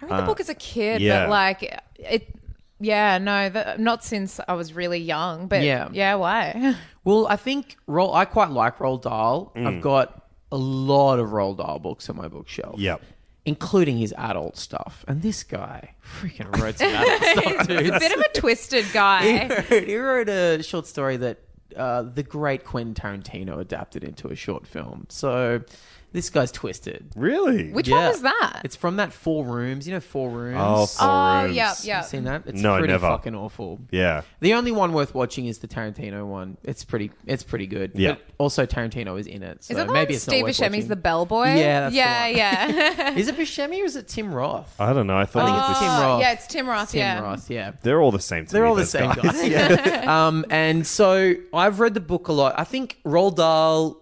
I 0.00 0.06
read 0.06 0.20
the 0.22 0.26
book 0.26 0.40
as 0.40 0.48
a 0.48 0.54
kid, 0.54 1.00
yeah. 1.00 1.24
but 1.24 1.30
like 1.30 1.80
it. 1.98 2.34
Yeah, 2.80 3.18
no, 3.18 3.48
the, 3.48 3.74
not 3.78 4.04
since 4.04 4.38
I 4.46 4.52
was 4.52 4.72
really 4.72 5.00
young. 5.00 5.48
But 5.48 5.62
Yeah. 5.62 5.88
yeah, 5.92 6.14
why? 6.14 6.76
Well, 7.04 7.26
I 7.26 7.36
think 7.36 7.76
Roll. 7.86 8.12
I 8.12 8.26
quite 8.26 8.50
like 8.50 8.76
Roald 8.78 9.00
Dahl. 9.00 9.52
Mm. 9.56 9.66
I've 9.66 9.80
got 9.80 10.28
a 10.52 10.58
lot 10.58 11.18
of 11.18 11.30
Roald 11.30 11.56
Dahl 11.56 11.78
books 11.78 12.10
on 12.10 12.16
my 12.16 12.28
bookshelf. 12.28 12.78
Yep. 12.78 13.00
Including 13.48 13.96
his 13.96 14.14
adult 14.18 14.58
stuff. 14.58 15.04
And 15.08 15.22
this 15.22 15.42
guy 15.42 15.94
freaking 16.04 16.54
wrote 16.60 16.76
some 16.78 16.88
adult 16.94 17.22
stuff, 17.22 17.66
dude. 17.66 17.98
Bit 17.98 18.12
of 18.12 18.20
a 18.20 18.38
twisted 18.38 18.84
guy. 18.92 19.22
he, 19.22 19.48
wrote, 19.48 19.84
he 19.88 19.96
wrote 19.96 20.28
a 20.28 20.62
short 20.62 20.86
story 20.86 21.16
that 21.16 21.38
uh, 21.74 22.02
the 22.02 22.22
great 22.22 22.64
Quentin 22.64 22.94
Tarantino 22.94 23.58
adapted 23.58 24.04
into 24.04 24.28
a 24.28 24.36
short 24.36 24.66
film. 24.66 25.06
So 25.08 25.62
this 26.12 26.30
guy's 26.30 26.50
twisted. 26.50 27.10
Really? 27.16 27.70
Which 27.70 27.86
Yeah. 27.88 27.96
one 27.96 28.08
was 28.08 28.22
that? 28.22 28.62
It's 28.64 28.76
from 28.76 28.96
that 28.96 29.12
Four 29.12 29.44
Rooms. 29.44 29.86
You 29.86 29.94
know 29.94 30.00
Four 30.00 30.30
Rooms. 30.30 30.56
Oh, 30.58 30.86
Four 30.86 31.06
oh, 31.08 31.42
Rooms. 31.44 31.54
yeah, 31.54 31.74
yeah. 31.82 32.00
You 32.02 32.06
seen 32.08 32.24
that? 32.24 32.42
It's 32.46 32.60
No, 32.60 32.78
pretty 32.78 32.92
never. 32.92 33.06
fucking 33.06 33.34
awful. 33.34 33.78
Yeah. 33.90 34.22
The 34.40 34.54
only 34.54 34.72
one 34.72 34.92
worth 34.92 35.14
watching 35.14 35.46
is 35.46 35.58
the 35.58 35.68
Tarantino 35.68 36.26
one. 36.26 36.56
It's 36.64 36.84
pretty. 36.84 37.10
It's 37.26 37.42
pretty 37.42 37.66
good. 37.66 37.92
Yeah. 37.94 38.12
But 38.12 38.22
also 38.38 38.64
Tarantino 38.66 39.18
is 39.20 39.26
in 39.26 39.42
it. 39.42 39.64
So 39.64 39.74
Is 39.74 39.78
it 39.80 39.86
the 39.86 39.92
maybe 39.92 40.12
one 40.12 40.14
it's 40.14 40.22
Steve 40.22 40.40
not 40.40 40.46
worth 40.46 40.56
Buscemi's 40.56 40.72
watching. 40.72 40.88
the 40.88 40.96
bellboy? 40.96 41.44
Yeah, 41.54 41.80
that's 41.90 41.92
the 41.92 41.96
yeah, 41.98 42.26
one. 42.66 42.76
yeah. 42.76 43.14
Is 43.16 43.28
it 43.28 43.36
Buscemi 43.38 43.82
or 43.82 43.84
is 43.84 43.96
it 43.96 44.08
Tim 44.08 44.32
Roth? 44.32 44.80
I 44.80 44.92
don't 44.92 45.06
know. 45.06 45.16
I 45.18 45.24
thought 45.26 45.42
I 45.42 45.46
think 45.46 45.56
it 45.56 45.60
was 45.60 45.70
it's 45.70 45.80
this- 45.80 45.88
Tim 45.88 46.00
Roth. 46.00 46.20
Yeah, 46.20 46.32
it's 46.32 46.46
Tim 46.46 46.68
Roth. 46.68 46.94
Yeah. 46.94 47.14
Tim 47.14 47.22
yeah. 47.24 47.28
Roth. 47.30 47.50
Yeah. 47.50 47.72
they're 47.82 48.00
all 48.00 48.12
the 48.12 48.18
same. 48.20 48.46
To 48.46 48.52
They're 48.52 48.62
me, 48.62 48.68
all 48.68 48.74
the 48.74 48.80
those 48.82 48.90
same 48.90 49.10
guys. 49.12 49.48
guy. 49.48 50.26
um, 50.26 50.44
and 50.50 50.86
so 50.86 51.34
I've 51.52 51.80
read 51.80 51.94
the 51.94 52.00
book 52.00 52.28
a 52.28 52.32
lot. 52.32 52.54
I 52.58 52.64
think 52.64 52.98
Roald 53.04 53.36
Dahl, 53.36 53.96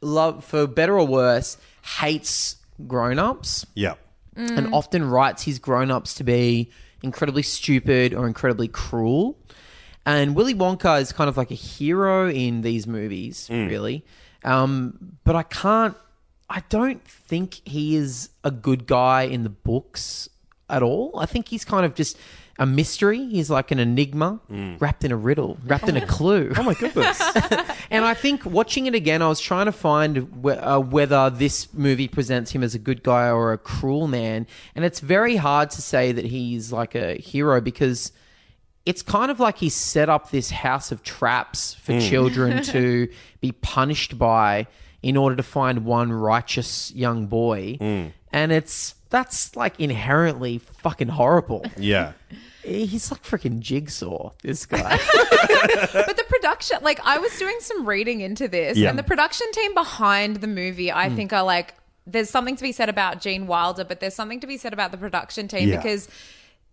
love 0.00 0.44
for 0.44 0.66
better 0.66 0.98
or 0.98 1.06
worse, 1.06 1.56
hates 1.82 2.56
grown-ups 2.86 3.66
yeah. 3.74 3.94
and 4.36 4.72
often 4.74 5.08
writes 5.08 5.42
his 5.44 5.58
grown-ups 5.58 6.14
to 6.14 6.24
be 6.24 6.70
incredibly 7.02 7.42
stupid 7.42 8.12
or 8.14 8.26
incredibly 8.26 8.68
cruel. 8.68 9.38
And 10.04 10.36
Willy 10.36 10.54
Wonka 10.54 11.00
is 11.00 11.12
kind 11.12 11.28
of 11.28 11.36
like 11.36 11.50
a 11.50 11.54
hero 11.54 12.28
in 12.28 12.62
these 12.62 12.86
movies, 12.86 13.48
really. 13.50 14.04
Um, 14.44 15.16
but 15.24 15.34
I 15.34 15.42
can't. 15.42 15.96
I 16.48 16.62
don't 16.68 17.04
think 17.04 17.60
he 17.64 17.96
is 17.96 18.30
a 18.44 18.52
good 18.52 18.86
guy 18.86 19.22
in 19.22 19.42
the 19.42 19.50
books 19.50 20.28
at 20.70 20.82
all. 20.82 21.18
I 21.18 21.26
think 21.26 21.48
he's 21.48 21.64
kind 21.64 21.84
of 21.84 21.96
just 21.96 22.16
a 22.58 22.66
mystery. 22.66 23.26
He's 23.28 23.50
like 23.50 23.70
an 23.70 23.78
enigma 23.78 24.40
mm. 24.50 24.80
wrapped 24.80 25.04
in 25.04 25.12
a 25.12 25.16
riddle, 25.16 25.58
wrapped 25.64 25.88
in 25.88 25.96
a 25.96 26.02
oh 26.02 26.06
clue. 26.06 26.52
Oh 26.56 26.62
my 26.62 26.74
goodness. 26.74 27.20
And 27.90 28.04
I 28.04 28.14
think 28.14 28.44
watching 28.44 28.86
it 28.86 28.94
again, 28.94 29.22
I 29.22 29.28
was 29.28 29.40
trying 29.40 29.66
to 29.66 29.72
find 29.72 30.28
wh- 30.44 30.58
uh, 30.58 30.80
whether 30.80 31.30
this 31.30 31.72
movie 31.72 32.08
presents 32.08 32.50
him 32.50 32.62
as 32.62 32.74
a 32.74 32.78
good 32.78 33.02
guy 33.02 33.30
or 33.30 33.52
a 33.52 33.58
cruel 33.58 34.08
man. 34.08 34.46
And 34.74 34.84
it's 34.84 35.00
very 35.00 35.36
hard 35.36 35.70
to 35.70 35.82
say 35.82 36.12
that 36.12 36.24
he's 36.24 36.72
like 36.72 36.94
a 36.94 37.14
hero 37.14 37.60
because 37.60 38.12
it's 38.84 39.02
kind 39.02 39.30
of 39.30 39.40
like 39.40 39.58
he 39.58 39.68
set 39.68 40.08
up 40.08 40.30
this 40.30 40.50
house 40.50 40.92
of 40.92 41.02
traps 41.02 41.74
for 41.74 41.92
mm. 41.92 42.08
children 42.08 42.62
to 42.64 43.08
be 43.40 43.52
punished 43.52 44.18
by 44.18 44.66
in 45.02 45.16
order 45.16 45.36
to 45.36 45.42
find 45.42 45.84
one 45.84 46.12
righteous 46.12 46.92
young 46.94 47.26
boy. 47.26 47.78
Mm. 47.80 48.12
And 48.36 48.52
it's 48.52 48.94
that's 49.10 49.56
like 49.56 49.78
inherently 49.80 50.58
fucking 50.58 51.08
horrible. 51.08 51.64
Yeah. 51.76 52.12
He's 52.64 53.10
like 53.12 53.22
freaking 53.22 53.60
jigsaw. 53.60 54.32
This 54.42 54.66
guy. 54.66 54.98
But 55.92 56.16
the 56.16 56.24
production, 56.28 56.78
like 56.82 57.00
I 57.04 57.18
was 57.18 57.36
doing 57.38 57.56
some 57.60 57.86
reading 57.86 58.20
into 58.20 58.48
this, 58.48 58.76
Yeah. 58.76 58.90
and 58.90 58.98
the 58.98 59.02
production 59.04 59.46
team 59.52 59.72
behind 59.74 60.36
the 60.36 60.48
movie, 60.48 60.90
I 60.92 61.08
Hmm. 61.08 61.16
think 61.16 61.32
are 61.32 61.44
like, 61.44 61.74
there's 62.06 62.28
something 62.30 62.56
to 62.56 62.62
be 62.62 62.72
said 62.72 62.88
about 62.88 63.20
Gene 63.20 63.46
Wilder, 63.46 63.84
but 63.84 64.00
there's 64.00 64.14
something 64.14 64.40
to 64.40 64.46
be 64.46 64.58
said 64.58 64.72
about 64.72 64.90
the 64.90 64.98
production 64.98 65.48
team 65.48 65.68
Yeah. 65.70 65.76
because 65.76 66.08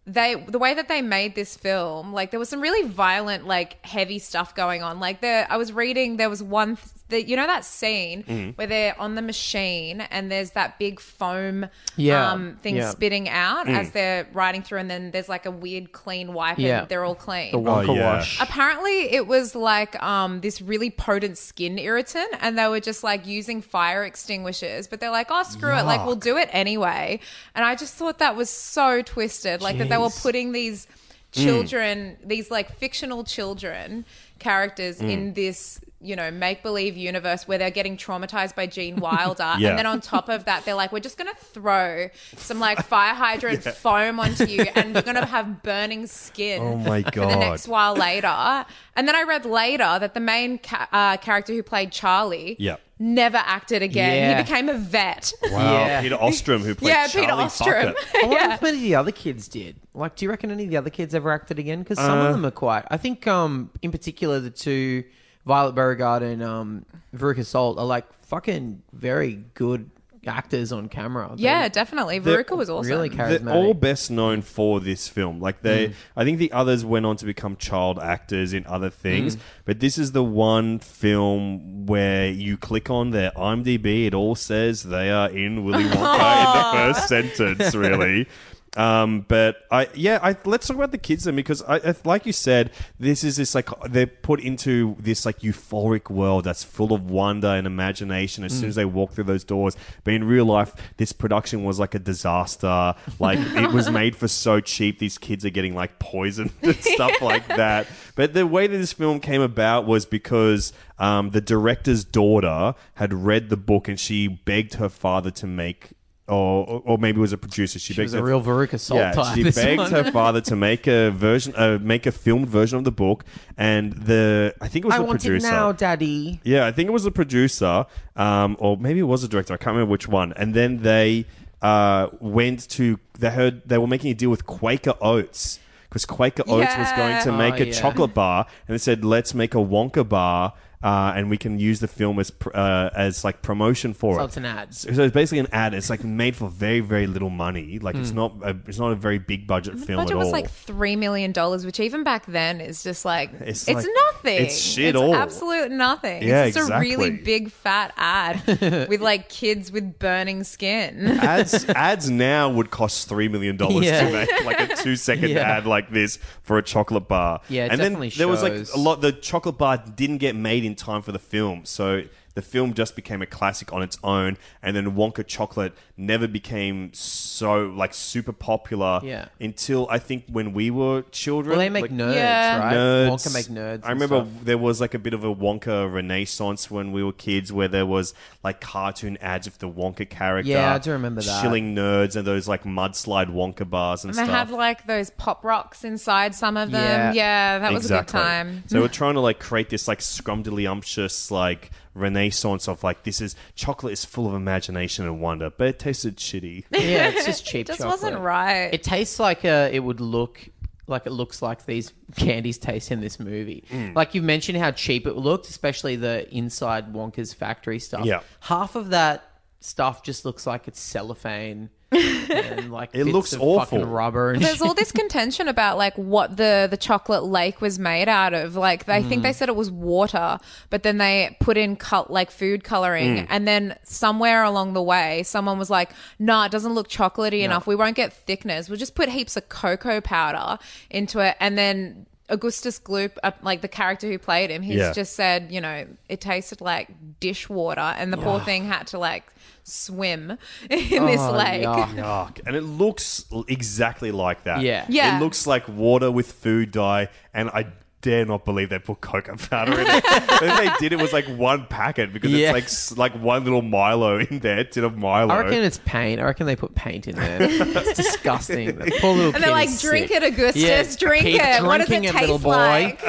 they 0.06 0.36
the 0.50 0.60
way 0.60 0.74
that 0.74 0.90
they 0.90 1.02
made 1.02 1.34
this 1.34 1.56
film 1.56 2.12
like 2.12 2.30
there 2.32 2.40
was 2.40 2.50
some 2.50 2.60
really 2.60 2.86
violent 2.90 3.48
like 3.48 3.84
heavy 3.86 4.20
stuff 4.20 4.54
going 4.54 4.84
on 4.84 5.00
like 5.00 5.22
there 5.22 5.48
i 5.50 5.56
was 5.56 5.72
reading 5.72 6.18
there 6.18 6.30
was 6.30 6.44
one 6.44 6.78
that 7.08 7.28
you 7.28 7.36
know 7.38 7.46
that 7.48 7.64
scene 7.64 8.24
Mm-hmm. 8.24 8.50
where 8.52 8.66
they're 8.68 9.00
on 9.00 9.16
the 9.16 9.22
machine 9.22 10.02
and 10.02 10.32
there's 10.32 10.52
that 10.52 10.80
big 10.80 11.00
foam 11.00 11.68
Yeah. 11.96 12.32
um, 12.32 12.58
thing 12.62 12.76
Yeah. 12.78 12.90
spitting 12.90 13.30
out 13.30 13.68
Mm. 13.68 13.78
as 13.78 13.92
they're 13.92 14.28
riding 14.34 14.62
through 14.62 14.80
and 14.80 14.90
then 14.90 15.12
there's 15.12 15.30
like 15.30 15.46
a 15.46 15.52
weird 15.52 15.92
clean 15.92 16.34
wipe 16.34 16.58
Yeah. 16.58 16.80
and 16.82 16.90
they're 16.90 17.04
all 17.06 17.14
clean 17.16 17.52
the 17.52 17.60
Wonka 17.60 17.90
Oh, 17.90 17.94
yeah. 17.94 18.16
wash. 18.16 18.42
Apparently, 18.42 19.14
it 19.14 19.28
was 19.28 19.54
like 19.56 20.02
um, 20.02 20.42
this 20.42 20.62
really 20.62 20.90
potent 20.90 21.38
skin 21.38 21.78
irritant, 21.78 22.34
and 22.42 22.58
they 22.58 22.68
were 22.68 22.80
just 22.80 23.04
like 23.04 23.28
using 23.28 23.62
fire 23.62 24.04
extinguishers. 24.04 24.88
But 24.88 25.00
they're 25.00 25.12
like, 25.12 25.28
"Oh, 25.30 25.44
screw 25.44 25.76
it! 25.78 25.84
Like, 25.86 26.06
we'll 26.06 26.16
do 26.16 26.38
it 26.38 26.50
anyway." 26.52 27.20
And 27.54 27.64
I 27.66 27.76
just 27.76 27.94
thought 27.96 28.20
that 28.20 28.36
was 28.36 28.50
so 28.50 29.02
twisted, 29.02 29.62
like 29.62 29.78
that 29.78 29.93
they 29.98 30.02
were 30.04 30.10
putting 30.10 30.52
these 30.52 30.88
children, 31.32 32.18
these 32.24 32.52
like 32.52 32.76
fictional 32.78 33.24
children 33.24 34.06
characters 34.40 35.02
in 35.02 35.34
this. 35.34 35.80
You 36.06 36.18
know, 36.18 36.32
make 36.32 36.64
believe 36.64 36.98
universe 36.98 37.48
where 37.48 37.58
they're 37.58 37.72
getting 37.72 37.96
traumatized 37.96 38.56
by 38.56 38.66
Gene 38.68 38.98
Wilder. 39.00 39.54
Yeah. 39.58 39.70
And 39.70 39.78
then 39.80 39.86
on 39.86 40.02
top 40.02 40.28
of 40.28 40.44
that, 40.44 40.66
they're 40.66 40.76
like, 40.76 40.92
we're 40.92 41.00
just 41.00 41.18
going 41.18 41.34
to 41.34 41.46
throw 41.46 42.10
some 42.36 42.60
like 42.60 42.84
fire 42.86 43.14
hydrant 43.14 43.64
foam 43.64 44.20
onto 44.20 44.44
you 44.48 44.64
and 44.76 44.94
you're 44.96 45.02
going 45.02 45.16
to 45.16 45.26
have 45.26 45.64
burning 45.64 46.06
skin 46.08 46.62
Oh 46.62 46.76
my 46.76 47.04
for 47.04 47.12
the 47.22 47.36
next 47.38 47.70
while 47.70 47.94
later. 47.94 48.66
And 48.98 49.08
then 49.08 49.16
I 49.16 49.24
read 49.24 49.46
later 49.46 49.98
that 49.98 50.14
the 50.14 50.20
main 50.20 50.58
ca- 50.58 50.90
uh, 50.92 51.16
character 51.16 51.54
who 51.54 51.64
played 51.64 51.94
Charlie 51.94 52.58
Yep. 52.60 52.82
Never 53.06 53.36
acted 53.36 53.82
again. 53.82 54.16
Yeah. 54.16 54.38
He 54.38 54.44
became 54.44 54.70
a 54.70 54.76
vet. 54.76 55.34
Wow. 55.52 55.60
Yeah. 55.60 56.02
Peter 56.02 56.16
Ostrum, 56.16 56.62
who 56.62 56.74
played 56.74 56.88
yeah, 56.90 57.08
Charlie 57.08 57.28
Peter 57.28 57.38
Ostrum. 57.38 57.94
Bucket. 57.94 58.16
I 58.16 58.28
wonder 58.28 58.36
yeah. 58.38 58.54
if 58.54 58.62
many 58.62 58.78
of 58.78 58.82
the 58.84 58.96
other 58.96 59.12
kids 59.12 59.50
did. 59.50 59.76
Like, 59.94 60.16
do 60.16 60.24
you 60.24 60.30
reckon 60.30 60.52
any 60.52 60.64
of 60.64 60.70
the 60.70 60.78
other 60.78 60.90
kids 60.90 61.14
ever 61.14 61.30
acted 61.30 61.60
again? 61.60 61.80
Because 61.80 61.98
some 61.98 62.18
Uh, 62.18 62.28
of 62.28 62.34
them 62.34 62.46
are 62.46 62.52
quite. 62.52 62.86
I 62.90 62.96
think, 62.96 63.28
um, 63.28 63.72
in 63.82 63.92
particular, 63.92 64.40
the 64.40 64.50
two 64.50 65.04
Violet 65.46 65.76
Beauregarde 65.76 66.24
and 66.24 66.42
um, 66.42 66.86
Veruca 67.14 67.46
Salt 67.46 67.78
are 67.78 67.86
like 67.86 68.06
fucking 68.24 68.82
very 68.94 69.44
good 69.54 69.90
actors 70.28 70.72
on 70.72 70.90
camera. 70.90 71.34
Yeah, 71.38 71.62
They're 71.62 71.70
definitely. 71.70 72.20
They're 72.20 72.44
Veruca 72.44 72.58
was 72.58 72.70
awesome. 72.70 72.90
really 72.90 73.10
charismatic. 73.10 73.44
They're 73.46 73.54
all 73.54 73.74
best 73.74 74.12
known 74.12 74.42
for 74.42 74.80
this 74.80 75.08
film. 75.08 75.40
Like 75.40 75.62
they, 75.62 75.90
Mm. 75.90 75.94
I 76.16 76.24
think 76.24 76.38
the 76.40 76.52
others 76.52 76.86
went 76.86 77.06
on 77.06 77.18
to 77.18 77.26
become 77.26 77.56
child 77.58 78.00
actors 78.00 78.54
in 78.54 78.66
other 78.68 78.90
Mm. 78.90 78.94
things, 78.94 79.38
but 79.66 79.80
this 79.80 79.98
is 79.98 80.12
the 80.12 80.24
one 80.24 80.80
film 80.80 81.86
where 81.86 82.30
you 82.30 82.58
click 82.58 82.90
on 82.90 83.12
their 83.12 83.32
IMDb, 83.32 84.06
it 84.08 84.14
all 84.14 84.36
says 84.36 84.84
they 84.84 85.10
are 85.12 85.30
in 85.30 85.64
Willy 85.66 85.84
Wonka 85.86 85.92
in 85.92 86.54
the 86.58 86.70
first 86.94 87.08
sentence. 87.08 87.76
Really. 87.76 88.28
Um, 88.76 89.26
but 89.28 89.58
I, 89.70 89.88
yeah, 89.94 90.20
I, 90.22 90.36
let's 90.46 90.68
talk 90.68 90.78
about 90.78 90.92
the 90.92 90.98
kids 90.98 91.26
then 91.26 91.36
because 91.36 91.62
I, 91.64 91.76
I, 91.76 91.96
like 92.04 92.26
you 92.26 92.34
said, 92.34 92.72
this 93.00 93.24
is 93.24 93.38
this 93.38 93.54
like 93.54 93.70
they're 93.90 94.08
put 94.08 94.40
into 94.40 94.96
this 95.00 95.26
like 95.26 95.40
euphoric 95.40 96.10
world 96.10 96.46
that's 96.46 96.64
full 96.64 96.94
of 96.94 97.10
wonder 97.10 97.50
and 97.50 97.68
imagination 97.68 98.44
as 98.44 98.58
soon 98.58 98.70
as 98.70 98.76
they 98.76 98.86
walk 98.86 99.12
through 99.12 99.26
those 99.26 99.44
doors. 99.44 99.78
But 100.04 100.16
in 100.16 100.24
real 100.24 100.46
life, 100.46 100.74
this 100.98 101.12
production 101.14 101.64
was 101.64 101.80
like 101.80 101.94
a 101.94 102.00
disaster. 102.00 102.96
Like 103.20 103.40
it 103.40 103.72
was 103.72 103.92
made 103.92 104.16
for 104.16 104.28
so 104.28 104.60
cheap. 104.60 105.00
These 105.00 105.18
kids 105.18 105.46
are 105.46 105.52
getting 105.52 105.76
like 105.76 106.00
poisoned 106.00 106.52
and 106.62 106.76
stuff 106.76 107.22
like 107.22 107.48
that. 107.48 107.88
But 108.16 108.34
the 108.34 108.48
way 108.48 108.68
that 108.68 108.78
this 108.78 108.94
film 108.94 109.20
came 109.20 109.42
about 109.42 109.86
was 109.86 110.06
because 110.06 110.74
um, 110.98 111.30
the 111.30 111.42
director's 111.42 112.04
daughter 112.04 112.76
had 112.96 113.14
read 113.14 113.50
the 113.50 113.58
book 113.58 113.88
and 113.88 114.00
she 114.00 114.28
begged 114.28 114.76
her 114.76 114.90
father 114.90 115.32
to 115.32 115.48
make. 115.48 115.92
Or, 116.34 116.82
or 116.86 116.98
maybe 116.98 117.18
it 117.18 117.22
was 117.22 117.34
a 117.34 117.38
producer. 117.38 117.80
She, 117.80 117.94
She 117.94 117.98
begged 118.02 118.06
was 118.08 118.14
a 118.16 118.18
her- 118.18 118.24
real 118.24 118.42
Veruca 118.42 118.80
Salt 118.80 119.00
yeah, 119.00 119.12
type. 119.12 119.36
she 119.36 119.44
this 119.44 119.56
begged 119.56 119.80
one. 119.80 119.92
her 119.92 120.12
father 120.12 120.42
to 120.42 120.56
make 120.56 120.88
a 120.88 121.12
version, 121.12 121.54
uh, 121.56 121.78
make 121.82 122.06
a 122.06 122.12
filmed 122.12 122.48
version 122.50 122.78
of 122.78 122.84
the 122.84 122.92
book, 122.92 123.24
and 123.58 123.94
the 123.94 124.54
I 124.62 124.68
think 124.68 124.86
it 124.86 124.88
was 124.88 124.96
I 124.96 124.98
the 125.00 125.04
want 125.04 125.22
producer. 125.22 125.48
it 125.48 125.50
now, 125.52 125.72
Daddy. 125.72 126.40
Yeah, 126.44 126.66
I 126.66 126.72
think 126.72 126.88
it 126.88 126.92
was 126.94 127.04
the 127.04 127.12
producer, 127.12 127.86
um, 128.16 128.56
or 128.60 128.78
maybe 128.78 129.00
it 129.00 129.04
was 129.04 129.24
a 129.24 129.28
director. 129.28 129.54
I 129.54 129.58
can't 129.58 129.74
remember 129.76 129.92
which 129.92 130.08
one. 130.08 130.34
And 130.34 130.54
then 130.54 130.82
they 130.82 131.26
uh, 131.62 132.08
went 132.20 132.68
to 132.72 133.00
they 133.20 133.30
heard 133.30 133.62
they 133.68 133.78
were 133.78 133.88
making 133.88 134.12
a 134.12 134.16
deal 134.16 134.30
with 134.30 134.46
Quaker 134.46 134.96
Oats 135.02 135.60
because 135.90 136.06
Quaker 136.06 136.44
Oats 136.48 136.76
was 136.78 136.92
going 136.94 137.22
to 137.24 137.32
make 137.32 137.56
Oh, 137.56 137.64
a 137.64 137.66
yeah. 137.68 137.72
chocolate 137.74 138.14
bar, 138.14 138.48
and 138.68 138.74
they 138.74 138.80
said, 138.80 139.06
"Let's 139.06 139.34
make 139.34 139.54
a 139.56 139.60
Wonka 139.60 140.08
bar." 140.08 140.54
Uh, 140.84 141.14
and 141.16 141.30
we 141.30 141.38
can 141.38 141.58
use 141.60 141.80
the 141.80 141.88
film 141.88 142.20
as 142.20 142.30
pr- 142.30 142.50
uh, 142.54 142.90
as 142.94 143.24
like 143.24 143.42
promotion 143.42 143.94
for 143.94 144.16
So 144.16 144.22
it. 144.22 144.26
it's 144.26 144.38
an 144.38 144.46
ad. 144.46 144.74
So 144.76 144.90
it's 145.04 145.14
basically 145.14 145.40
an 145.40 145.48
ad. 145.54 145.74
It's 145.74 145.90
like 145.90 146.04
made 146.04 146.36
for 146.36 146.50
very 146.50 146.82
very 146.82 147.08
little 147.08 147.30
money. 147.30 147.80
Like 147.80 147.96
Hmm. 147.96 148.02
it's 148.02 148.12
not 148.12 148.34
a, 148.44 148.50
it's 148.68 148.80
not 148.80 148.92
a 148.92 148.96
very 148.96 149.18
big 149.18 149.48
budget 149.48 149.80
The 149.80 149.86
film 149.86 149.98
budget 150.04 150.18
at 150.18 150.20
was 150.20 150.32
like 150.32 150.50
three 150.50 150.98
million 150.98 151.32
dollars, 151.32 151.66
which 151.66 151.80
even 151.80 152.04
back 152.04 152.26
then 152.26 152.60
is 152.60 152.84
just 152.84 153.06
like 153.06 153.32
It's 153.40 153.66
it's, 153.68 153.86
like- 153.86 153.88
nothing. 154.14 154.44
it's 154.46 154.58
shit 154.60 154.88
It's 154.90 154.98
all. 154.98 155.16
absolute 155.16 155.72
nothing. 155.72 156.22
Yeah, 156.24 156.44
it's 156.46 156.58
just 156.58 156.70
a 156.70 156.80
really 156.80 157.08
exactly. 157.08 157.24
big 157.24 157.52
fat 157.52 157.94
ad 157.96 158.42
with 158.90 159.00
like 159.00 159.30
kids 159.30 159.72
with 159.72 159.98
burning 160.00 160.44
skin. 160.44 161.08
ads 161.08 161.64
ads 161.70 162.10
now 162.10 162.50
would 162.50 162.72
cost 162.72 163.08
three 163.08 163.30
million 163.30 163.56
dollars 163.56 163.86
Yeah. 163.86 164.02
to 164.06 164.12
make 164.12 164.46
like 164.46 164.60
a 164.60 164.76
two 164.76 164.98
second 164.98 165.30
Yeah. 165.30 165.50
ad 165.60 165.66
like 165.66 165.92
this 165.92 166.20
for 166.42 166.58
a 166.58 166.62
chocolate 166.62 167.08
bar. 167.08 167.40
Yeah, 167.48 167.68
it 167.68 167.72
and 167.72 167.80
definitely 167.80 168.10
then 168.10 168.18
there 168.18 168.28
was 168.28 168.44
like 168.44 168.54
shows. 168.54 168.74
a 168.74 168.78
lot. 168.78 169.00
The 169.00 169.14
chocolate 169.14 169.58
bar 169.58 169.78
didn't 169.96 170.18
get 170.18 170.36
made 170.36 170.66
in 170.66 170.73
time 170.76 171.02
for 171.02 171.12
the 171.12 171.20
film, 171.20 171.66
so 171.66 172.04
the 172.36 172.42
film 172.42 172.74
just 172.74 172.96
became 172.96 173.22
a 173.22 173.26
classic 173.26 173.72
on 173.74 173.82
its 173.84 173.98
own. 174.04 174.38
And 174.62 174.76
then 174.76 174.96
Wonka 174.96 175.26
chocolate 175.28 175.74
never 175.98 176.28
became 176.28 176.92
so 176.94 177.66
like 177.66 177.94
super 177.94 178.32
popular. 178.34 179.00
Yeah. 179.04 179.26
until 179.40 179.88
I 179.90 180.00
think 180.00 180.26
when 180.32 180.54
we 180.54 180.72
were 180.72 181.04
children. 181.12 181.52
Well, 181.52 181.60
they 181.60 181.70
make 181.70 181.84
like, 181.84 181.92
nerds, 181.92 182.16
Yeah. 182.16 182.58
right? 182.60 182.74
nerds. 182.76 183.10
Wonka 183.10 183.34
make 183.34 183.46
nerds. 183.48 183.86
I 183.86 183.90
remember 183.92 184.22
stuff. 184.26 184.46
there 184.46 184.58
was 184.58 184.82
like 184.82 184.94
a 184.94 185.00
bit 185.00 185.14
of 185.14 185.24
a 185.24 185.34
Wonka 185.34 185.92
renaissance 185.92 186.72
when 186.72 186.92
we 186.92 187.04
were 187.04 187.14
kids, 187.14 187.52
where 187.54 187.68
there 187.68 187.86
was 187.86 188.14
like 188.44 188.62
cartoon 188.62 189.18
ads 189.22 189.46
of 189.48 189.60
the 189.60 189.70
Wonka 189.70 190.10
character. 190.10 190.50
Yeah, 190.52 190.74
I 190.74 190.80
do 190.80 190.92
remember 190.92 191.22
that. 191.22 191.42
Shilling 191.42 191.76
nerds 191.76 192.16
and 192.16 192.26
those 192.26 192.48
like 192.48 192.64
mudslide 192.64 193.28
Wonka 193.30 193.70
bars 193.70 194.04
and, 194.04 194.10
And 194.12 194.20
they 194.20 194.24
stuff. 194.32 194.50
had 194.50 194.58
like 194.58 194.88
those 194.88 195.10
pop 195.12 195.44
rocks 195.44 195.84
inside 195.84 196.34
some 196.34 196.58
of 196.58 196.72
them. 196.72 196.82
Yeah. 196.82 197.14
Yeah, 197.14 197.60
that 197.60 197.74
was 197.74 197.92
a 197.92 197.98
good 198.00 198.08
time. 198.08 198.64
So 198.68 198.82
we're 198.82 198.88
trying 198.88 199.14
to 199.16 199.20
like 199.20 199.40
create 199.40 199.70
this 199.70 199.88
like 199.88 200.00
scrumdiddlyumptious 200.00 201.32
like 201.32 201.72
renaissance 201.94 202.68
of 202.68 202.84
like 202.84 203.04
this 203.04 203.22
is 203.22 203.36
chocolate 203.56 203.94
is 203.94 204.06
full 204.06 204.28
of 204.28 204.34
imagination 204.34 205.06
and 205.06 205.22
wonder, 205.22 205.50
but 205.50 205.68
it 205.68 205.80
tasted 205.80 206.18
shitty. 206.18 206.66
Yeah, 206.72 207.10
it's 207.10 207.26
just 207.26 207.46
cheap. 207.46 207.68
Just 207.68 207.80
chocolate. 207.80 208.02
wasn't 208.02 208.20
right. 208.20 208.70
It 208.74 208.84
tastes 208.84 209.20
like 209.20 209.46
uh, 209.46 209.70
it 209.72 209.80
would 209.80 210.00
look 210.02 210.40
like 210.88 211.06
it 211.06 211.12
looks 211.12 211.42
like 211.42 211.66
these 211.66 211.94
candies 212.18 212.58
taste 212.58 212.92
in 212.92 213.00
this 213.00 213.20
movie. 213.20 213.64
Mm. 213.70 213.96
Like 213.96 214.14
you've 214.16 214.24
mentioned 214.26 214.58
how 214.58 214.72
cheap 214.72 215.08
it 215.08 215.16
looked, 215.16 215.48
especially 215.50 215.96
the 215.96 216.30
inside 216.36 216.92
Wonka's 216.94 217.34
factory 217.34 217.80
stuff. 217.80 218.06
Yeah. 218.06 218.22
half 218.42 218.76
of 218.76 218.90
that 218.90 219.30
stuff 219.62 220.04
just 220.04 220.26
looks 220.26 220.46
like 220.46 220.68
it's 220.68 220.80
cellophane 220.82 221.70
and 221.96 222.72
like 222.72 222.90
It 222.94 223.04
bits 223.06 223.10
looks 223.14 223.34
of 223.34 223.42
awful. 223.42 223.80
fucking 223.80 223.90
rubber 223.90 224.32
and 224.32 224.42
There's 224.42 224.58
shit. 224.58 224.62
all 224.68 224.74
this 224.74 224.92
contention 224.92 225.48
about 225.48 225.78
like 225.78 225.96
what 225.98 226.38
the 226.38 226.68
the 226.70 226.78
chocolate 226.78 227.24
lake 227.24 227.62
was 227.62 227.80
made 227.80 228.08
out 228.10 228.34
of. 228.34 228.56
Like 228.56 228.86
they 228.86 229.04
think 229.04 229.24
they 229.24 229.34
said 229.34 229.50
it 229.50 229.56
was 229.56 229.72
water, 229.72 230.40
but 230.70 230.84
then 230.84 230.98
they 230.98 231.36
put 231.40 231.58
in 231.58 231.76
cut 231.76 232.12
like 232.12 232.32
food 232.32 232.64
coloring, 232.64 233.20
and 233.30 233.48
then 233.48 233.78
somewhere 233.84 234.44
along 234.44 234.74
the 234.74 234.82
way, 234.84 235.24
someone 235.24 235.58
was 235.60 235.70
like, 235.70 235.92
"Nah, 236.20 236.46
it 236.46 236.52
doesn't 236.52 236.74
look 236.74 236.88
chocolatey 236.90 237.42
enough. 237.44 237.68
We 237.68 237.76
won't 237.76 237.96
get 237.96 238.14
thickness. 238.14 238.70
We'll 238.70 238.80
just 238.80 238.96
put 238.96 239.10
heaps 239.10 239.38
of 239.38 239.50
cocoa 239.50 240.02
powder 240.02 240.58
into 240.90 241.20
it." 241.20 241.36
And 241.40 241.58
then 241.58 242.06
Augustus 242.30 242.80
Gloop, 242.80 243.12
uh, 243.22 243.32
like 243.42 243.62
the 243.62 243.68
character 243.68 244.08
who 244.08 244.18
played 244.18 244.50
him, 244.50 244.62
he's 244.62 244.78
Yeah. 244.78 244.94
just 244.94 245.14
said, 245.16 245.52
you 245.52 245.60
know, 245.60 245.86
it 246.08 246.22
tasted 246.22 246.62
like 246.62 246.88
dishwater, 247.20 247.82
and 247.82 248.12
the 248.14 248.18
poor 248.18 248.40
thing 248.40 248.66
had 248.66 248.88
to 248.88 248.98
like 248.98 249.26
swim 249.64 250.32
in 250.70 251.06
this 251.06 251.20
Oh, 251.22 251.32
lake. 251.32 251.64
yuck. 251.64 251.90
Yuck. 251.96 252.40
And 252.46 252.56
it 252.56 252.62
looks 252.64 253.26
l- 253.32 253.46
exactly 253.48 254.12
like 254.12 254.44
that. 254.44 254.62
Yeah. 254.62 254.86
Yeah. 254.90 255.18
It 255.18 255.22
looks 255.22 255.48
like 255.48 255.68
water 255.68 256.12
with 256.12 256.32
food 256.32 256.72
dye, 256.72 257.10
and 257.34 257.50
I 257.50 257.68
dare 258.02 258.26
not 258.26 258.44
believe 258.44 258.68
they 258.68 258.80
put 258.80 259.00
cocoa 259.00 259.38
powder 259.38 259.80
in 259.80 259.88
it. 259.88 260.04
if 260.06 260.40
they 260.58 260.70
did, 260.78 260.92
it 260.92 261.02
was 261.02 261.14
like 261.14 261.26
one 261.26 261.66
packet 261.68 262.12
because 262.12 262.32
Yeah. 262.34 262.50
it's 262.50 262.54
like 262.54 262.64
s- 262.66 262.98
like 262.98 263.14
one 263.14 263.46
little 263.46 263.62
Milo 263.62 264.20
in 264.20 264.40
there, 264.40 264.66
tin 264.66 264.84
of 264.84 264.98
Milo. 264.98 265.34
I 265.34 265.40
reckon 265.44 265.64
it's 265.64 265.80
paint. 265.86 266.20
I 266.20 266.24
reckon 266.26 266.46
they 266.46 266.58
put 266.58 266.76
paint 266.76 267.08
in 267.08 267.16
there. 267.16 267.38
it's 267.42 267.94
disgusting. 267.94 268.78
The 268.78 268.92
poor 269.00 269.14
little 269.16 269.34
And 269.34 269.36
they're 269.36 269.44
kid 269.44 269.52
like, 269.52 269.70
is 269.70 269.82
drink 269.82 270.08
sick. 270.10 270.22
it, 270.22 270.34
Augustus. 270.34 270.62
Yeah, 270.62 270.84
drink 270.98 271.24
keep 271.24 271.42
it. 271.42 271.64
What 271.64 271.78
does 271.78 271.86
it 271.86 271.92
drinking 271.92 272.12
taste 272.12 272.22
little 272.24 272.40
boy. 272.40 272.52
like? 272.52 273.00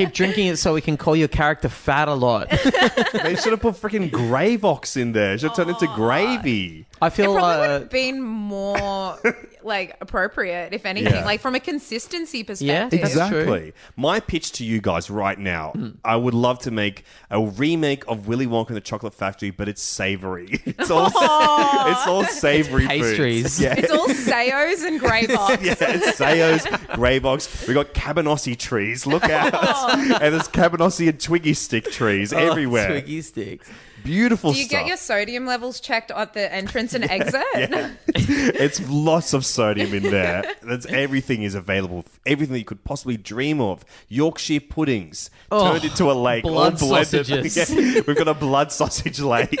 Keep 0.00 0.14
drinking 0.14 0.46
it 0.46 0.56
so 0.56 0.72
we 0.72 0.80
can 0.80 0.96
call 0.96 1.14
your 1.14 1.28
character 1.28 1.68
fat 1.68 2.08
a 2.08 2.14
lot. 2.14 2.48
they 3.12 3.36
should 3.36 3.52
have 3.52 3.60
put 3.60 3.74
freaking 3.74 4.10
Gravox 4.10 4.96
in 4.96 5.12
there. 5.12 5.34
It 5.34 5.40
should 5.40 5.50
have 5.50 5.56
turned 5.56 5.68
into 5.68 5.90
oh, 5.90 5.94
gravy. 5.94 6.86
I 7.02 7.06
It 7.06 7.12
feel 7.14 7.34
probably 7.34 7.58
would 7.60 7.70
uh, 7.70 7.78
have 7.80 7.90
been 7.90 8.20
more 8.20 9.18
like 9.62 9.96
appropriate, 10.00 10.72
if 10.72 10.84
anything, 10.86 11.12
Yeah. 11.12 11.24
like 11.24 11.40
from 11.40 11.54
a 11.54 11.60
consistency 11.60 12.44
perspective. 12.44 13.00
That's. 13.00 13.12
Exactly. 13.12 13.72
My 13.96 14.20
pitch 14.20 14.52
to 14.52 14.64
you 14.64 14.80
guys 14.80 15.10
right 15.10 15.38
now, 15.38 15.72
I 16.04 16.16
would 16.16 16.34
love 16.34 16.58
to 16.60 16.70
make 16.70 17.04
a 17.30 17.40
remake 17.42 18.04
of 18.08 18.28
Willy 18.28 18.46
Wonka 18.46 18.68
and 18.68 18.76
the 18.76 18.80
Chocolate 18.82 19.14
Factory, 19.14 19.50
but 19.50 19.68
it's 19.68 19.82
savory. 19.82 20.60
It's 20.80 20.90
all 20.90 21.06
it's 21.06 22.06
all 22.06 22.24
savory 22.24 22.86
foods. 22.86 23.08
Pastries. 23.08 23.60
Yeah. 23.60 23.74
It's 23.76 23.90
all 23.90 24.08
Saos 24.08 24.82
and 24.82 24.98
grey 24.98 25.26
box. 25.34 25.62
Yeah, 25.62 25.74
it's 25.78 26.16
Saos, 26.16 26.66
Grey 26.94 27.18
Box. 27.18 27.66
We 27.68 27.74
got 27.74 27.92
Cabanossi 27.92 28.56
trees. 28.56 29.06
Look 29.06 29.24
out! 29.24 29.52
and 30.22 30.34
there's 30.34 30.48
Cabanossi 30.48 31.08
and 31.08 31.20
Twiggy 31.20 31.54
stick 31.54 31.90
trees 31.90 32.32
oh, 32.32 32.38
everywhere. 32.38 32.88
Twiggy 32.88 33.20
sticks. 33.22 33.70
Beautiful 34.02 34.52
Do 34.52 34.58
you 34.58 34.64
stuff. 34.64 34.80
get 34.80 34.86
your 34.88 34.96
sodium 34.96 35.46
levels 35.46 35.80
checked 35.80 36.10
at 36.10 36.34
the 36.34 36.52
entrance 36.52 36.94
and 36.94 37.04
exit? 37.10 37.44
it's 38.08 38.88
lots 38.88 39.32
of 39.32 39.44
sodium 39.44 39.94
in 39.94 40.04
there. 40.04 40.44
That's 40.62 40.86
everything 40.86 41.42
is 41.42 41.54
available. 41.54 42.04
Everything 42.26 42.52
that 42.54 42.58
you 42.58 42.64
could 42.64 42.84
possibly 42.84 43.16
dream 43.16 43.60
of. 43.60 43.84
Yorkshire 44.08 44.60
puddings 44.60 45.30
Oh, 45.50 45.72
turned 45.72 45.84
into 45.84 46.10
a 46.10 46.14
lake. 46.14 46.42
blood 46.42 46.80
all 46.82 47.04
sausages. 47.04 47.56
Yeah, 47.70 48.02
we've 48.06 48.16
got 48.16 48.28
a 48.28 48.34
blood 48.34 48.72
sausage 48.72 49.20
lake. 49.20 49.58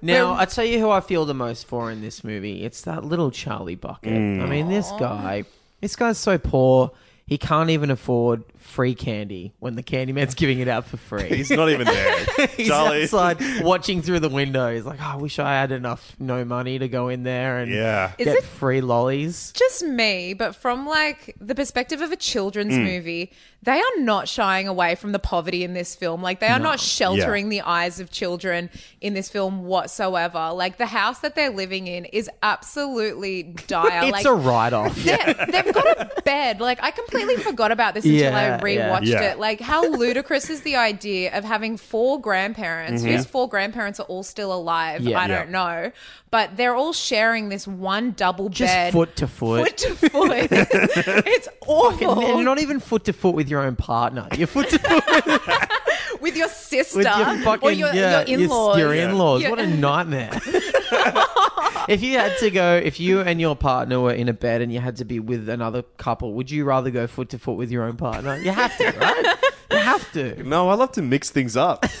Now, 0.00 0.34
I 0.34 0.44
tell 0.44 0.64
you 0.64 0.78
who 0.78 0.90
I 0.90 1.00
feel 1.00 1.24
the 1.24 1.34
most 1.34 1.66
for 1.66 1.90
in 1.90 2.00
this 2.00 2.22
movie. 2.22 2.64
It's 2.64 2.82
that 2.82 3.04
little 3.04 3.30
Charlie 3.30 3.74
Bucket. 3.74 4.12
I 4.12 4.46
mean, 4.46 4.68
this 4.68 4.90
mm. 4.90 4.98
guy, 4.98 5.44
this 5.80 5.96
guy's 5.96 6.18
so 6.18 6.38
poor. 6.38 6.92
He 7.26 7.36
can't 7.36 7.70
even 7.70 7.90
afford 7.90 8.44
free 8.68 8.94
candy 8.94 9.52
when 9.58 9.74
the 9.74 9.82
Candyman's 9.82 10.34
giving 10.42 10.60
it 10.60 10.68
out 10.68 10.86
for 10.86 10.96
free. 10.96 11.24
He's 11.28 11.50
not 11.50 11.68
even 11.70 11.86
there. 11.86 12.26
He's 12.56 12.68
Charlie. 12.68 13.02
outside 13.04 13.38
watching 13.62 14.02
through 14.02 14.20
the 14.20 14.28
window. 14.28 14.72
He's 14.74 14.84
like, 14.84 15.00
oh, 15.00 15.12
I 15.14 15.16
wish 15.16 15.38
I 15.38 15.52
had 15.54 15.72
enough 15.72 16.14
no 16.18 16.44
money 16.44 16.78
to 16.78 16.86
go 16.88 17.08
in 17.08 17.22
there 17.22 17.58
and 17.58 17.72
Yeah. 17.72 18.12
Is 18.18 18.26
get 18.26 18.36
it- 18.36 18.44
free 18.44 18.80
lollies. 18.80 19.52
Just 19.56 19.82
me, 19.84 20.34
but 20.34 20.54
from 20.54 20.86
like 20.86 21.34
the 21.40 21.54
perspective 21.54 22.00
of 22.00 22.12
a 22.12 22.16
children's 22.16 22.74
Mm. 22.74 22.84
movie, 22.84 23.32
they 23.62 23.78
are 23.80 23.98
not 23.98 24.28
shying 24.28 24.68
away 24.68 24.94
from 24.94 25.10
the 25.12 25.18
poverty 25.18 25.64
in 25.64 25.72
this 25.74 25.94
film. 25.96 26.22
Like 26.22 26.38
they 26.38 26.46
are 26.48 26.60
not 26.60 26.78
sheltering 26.78 27.48
the 27.48 27.62
eyes 27.62 27.98
of 27.98 28.10
children 28.10 28.70
in 29.00 29.14
this 29.14 29.28
film 29.28 29.64
whatsoever. 29.64 30.52
Like 30.54 30.76
the 30.78 30.86
house 30.86 31.18
that 31.20 31.34
they're 31.34 31.50
living 31.50 31.88
in 31.88 32.04
is 32.04 32.30
absolutely 32.42 33.42
dire. 33.66 33.88
It's 34.04 34.12
like 34.12 34.26
a 34.26 34.34
write 34.34 34.72
off. 34.72 34.94
they're- 34.96 35.34
they've 35.50 35.74
got 35.74 35.86
a 36.00 36.22
bed. 36.22 36.60
Like 36.60 36.78
I 36.82 36.90
completely 36.92 37.36
forgot 37.36 37.72
about 37.72 37.94
this 37.94 38.04
until 38.04 38.20
Yeah, 38.20 38.57
I 38.62 38.68
yeah. 38.68 38.90
rewatched 38.90 39.06
Yeah. 39.06 39.22
it. 39.32 39.38
Like 39.38 39.60
how 39.60 39.86
ludicrous 39.88 40.50
is 40.50 40.62
the 40.62 40.76
idea 40.76 41.36
of 41.36 41.44
having 41.44 41.76
four 41.76 42.20
grandparents 42.20 43.02
Mm-hmm. 43.02 43.12
whose 43.16 43.26
four 43.26 43.48
grandparents 43.48 43.98
are 44.00 44.04
all 44.04 44.22
still 44.22 44.52
alive? 44.52 45.00
Yeah. 45.02 45.18
I 45.20 45.26
don't 45.26 45.50
know, 45.50 45.92
but 46.30 46.56
they're 46.56 46.74
all 46.74 46.92
sharing 46.92 47.48
this 47.48 47.66
one 47.66 48.12
double 48.12 48.48
Just 48.48 48.72
bed, 48.72 48.92
foot 48.92 49.16
to 49.16 49.26
foot. 49.26 49.68
foot 49.68 49.76
to 49.78 49.94
foot. 49.94 50.48
it's 50.50 51.48
awful 51.66 52.20
And 52.20 52.44
not 52.44 52.60
even 52.60 52.80
foot 52.80 53.04
to 53.04 53.12
foot 53.12 53.34
with 53.34 53.48
your 53.48 53.60
own 53.62 53.76
partner. 53.76 54.28
You're 54.36 54.46
foot 54.46 54.68
to 54.70 54.78
foot 54.78 56.20
with 56.20 56.36
your 56.42 56.48
sister 56.48 56.98
with 56.98 57.06
your 57.06 57.38
fucking 57.42 57.68
or 57.68 57.72
your, 57.72 57.92
yeah, 57.94 58.24
your 58.26 58.40
in-laws. 58.40 58.78
Your, 58.78 58.94
in-laws. 58.94 59.42
Yeah. 59.42 59.50
What 59.50 59.58
a 59.60 59.66
nightmare. 59.66 60.30
if 61.88 62.02
you 62.02 62.18
had 62.18 62.36
to 62.38 62.50
go, 62.50 62.76
if 62.76 63.00
you 63.00 63.20
and 63.20 63.40
your 63.40 63.56
partner 63.56 64.00
were 64.00 64.12
in 64.12 64.28
a 64.28 64.32
bed 64.32 64.60
and 64.60 64.72
you 64.72 64.80
had 64.80 64.96
to 64.96 65.04
be 65.04 65.20
with 65.20 65.48
another 65.48 65.82
couple, 65.82 66.34
would 66.34 66.50
you 66.50 66.64
rather 66.64 66.90
go 66.90 67.06
foot 67.06 67.30
to 67.30 67.38
foot 67.38 67.56
with 67.56 67.70
your 67.70 67.84
own 67.84 67.96
partner? 67.96 68.36
You 68.36 68.50
have 68.50 68.76
to, 68.78 68.90
right? 68.98 69.36
you 69.70 69.78
have 69.78 70.12
to. 70.12 70.42
No, 70.42 70.68
I 70.68 70.74
love 70.74 70.92
to 70.92 71.02
mix 71.02 71.30
things 71.30 71.56
up. 71.56 71.86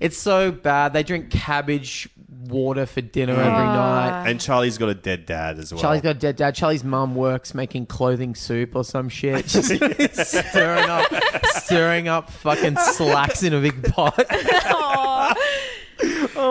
It's 0.00 0.16
so 0.16 0.50
bad. 0.50 0.92
They 0.92 1.02
drink 1.02 1.30
cabbage 1.30 2.08
water 2.48 2.86
for 2.86 3.00
dinner 3.00 3.34
every 3.34 3.44
ah. 3.44 3.74
night. 3.74 4.30
And 4.30 4.40
Charlie's 4.40 4.78
got 4.78 4.88
a 4.88 4.94
dead 4.94 5.26
dad 5.26 5.58
as 5.58 5.72
well. 5.72 5.80
Charlie's 5.80 6.02
got 6.02 6.16
a 6.16 6.18
dead 6.18 6.36
dad. 6.36 6.54
Charlie's 6.54 6.84
mum 6.84 7.14
works 7.14 7.54
making 7.54 7.86
clothing 7.86 8.34
soup 8.34 8.74
or 8.74 8.84
some 8.84 9.08
shit. 9.08 9.46
Just 9.48 9.68
stirring 9.68 10.90
up, 10.90 11.12
stirring 11.44 12.08
up 12.08 12.30
fucking 12.30 12.76
slacks 12.76 13.42
in 13.42 13.52
a 13.52 13.60
big 13.60 13.82
pot. 13.92 14.18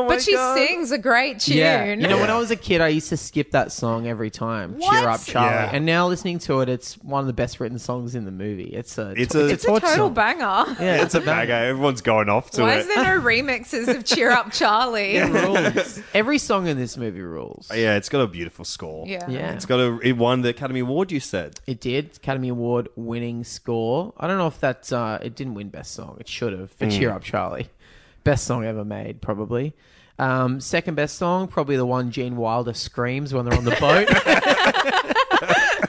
but 0.07 0.21
she 0.21 0.35
sings 0.35 0.91
a 0.91 0.97
great 0.97 1.39
tune. 1.39 1.57
Yeah, 1.57 1.85
you 1.85 1.95
know, 2.07 2.17
when 2.19 2.29
I 2.29 2.38
was 2.38 2.51
a 2.51 2.55
kid, 2.55 2.81
I 2.81 2.88
used 2.89 3.09
to 3.09 3.17
skip 3.17 3.51
that 3.51 3.71
song 3.71 4.07
every 4.07 4.29
time. 4.29 4.77
What? 4.77 4.99
Cheer 4.99 5.09
up, 5.09 5.23
Charlie. 5.25 5.49
Yeah. 5.49 5.69
And 5.73 5.85
now 5.85 6.07
listening 6.07 6.39
to 6.39 6.62
it, 6.62 6.69
it's 6.69 6.95
one 7.03 7.21
of 7.21 7.27
the 7.27 7.33
best 7.33 7.59
written 7.59 7.79
songs 7.79 8.15
in 8.15 8.25
the 8.25 8.31
movie. 8.31 8.63
It's 8.73 8.97
a, 8.97 9.13
It's 9.17 9.33
to- 9.33 9.45
a- 9.45 9.47
it's 9.49 9.63
a 9.63 9.67
torch 9.67 9.83
total 9.83 10.07
song. 10.07 10.13
banger. 10.13 10.39
Yeah, 10.79 11.03
it's 11.03 11.15
a 11.15 11.21
banger. 11.21 11.53
Everyone's 11.53 12.01
going 12.01 12.29
off 12.29 12.51
to 12.51 12.62
it. 12.62 12.63
Why 12.65 12.73
it. 12.75 12.79
is 12.79 12.88
there 12.88 13.03
no 13.03 13.21
remixes 13.23 13.88
of 13.93 14.05
Cheer 14.05 14.31
Up 14.31 14.51
Charlie? 14.51 15.15
It 15.17 15.29
rules. 15.31 15.99
Every 16.13 16.38
song 16.38 16.67
in 16.67 16.77
this 16.77 16.97
movie 16.97 17.21
rules. 17.21 17.69
yeah, 17.73 17.95
it's 17.95 18.09
got 18.09 18.21
a 18.21 18.27
beautiful 18.27 18.65
score. 18.65 19.07
Yeah. 19.07 19.29
Yeah. 19.29 19.53
It's 19.53 19.65
got 19.65 19.79
a. 19.79 19.99
It 20.01 20.13
won 20.17 20.41
the 20.41 20.49
Academy 20.49 20.79
Award. 20.81 21.12
You 21.12 21.19
said. 21.19 21.59
It 21.67 21.79
did 21.81 22.17
Academy 22.17 22.49
Award 22.49 22.89
winning 22.95 23.43
score. 23.43 24.13
I 24.17 24.27
don't 24.27 24.38
know 24.38 24.47
if 24.47 24.59
that 24.62 24.91
uh, 24.93 25.19
it 25.21 25.35
didn't 25.35 25.53
win 25.55 25.69
best 25.69 25.91
song. 25.93 26.17
It 26.19 26.27
should 26.27 26.53
have 26.57 26.71
for 26.71 26.89
Cheer 26.89 27.12
Up 27.12 27.23
Charlie, 27.23 27.67
best 28.29 28.45
song 28.45 28.63
ever 28.63 28.85
made 28.85 29.23
probably. 29.23 29.73
Um, 30.19 30.59
second 30.59 30.93
best 30.93 31.15
song 31.15 31.47
probably 31.47 31.77
the 31.77 31.85
one 31.85 32.11
Gene 32.11 32.35
Wilder 32.35 32.75
screams 32.75 33.33
when 33.33 33.45
they're 33.45 33.57
on 33.57 33.65
the 33.65 33.71
boat. 33.71 34.07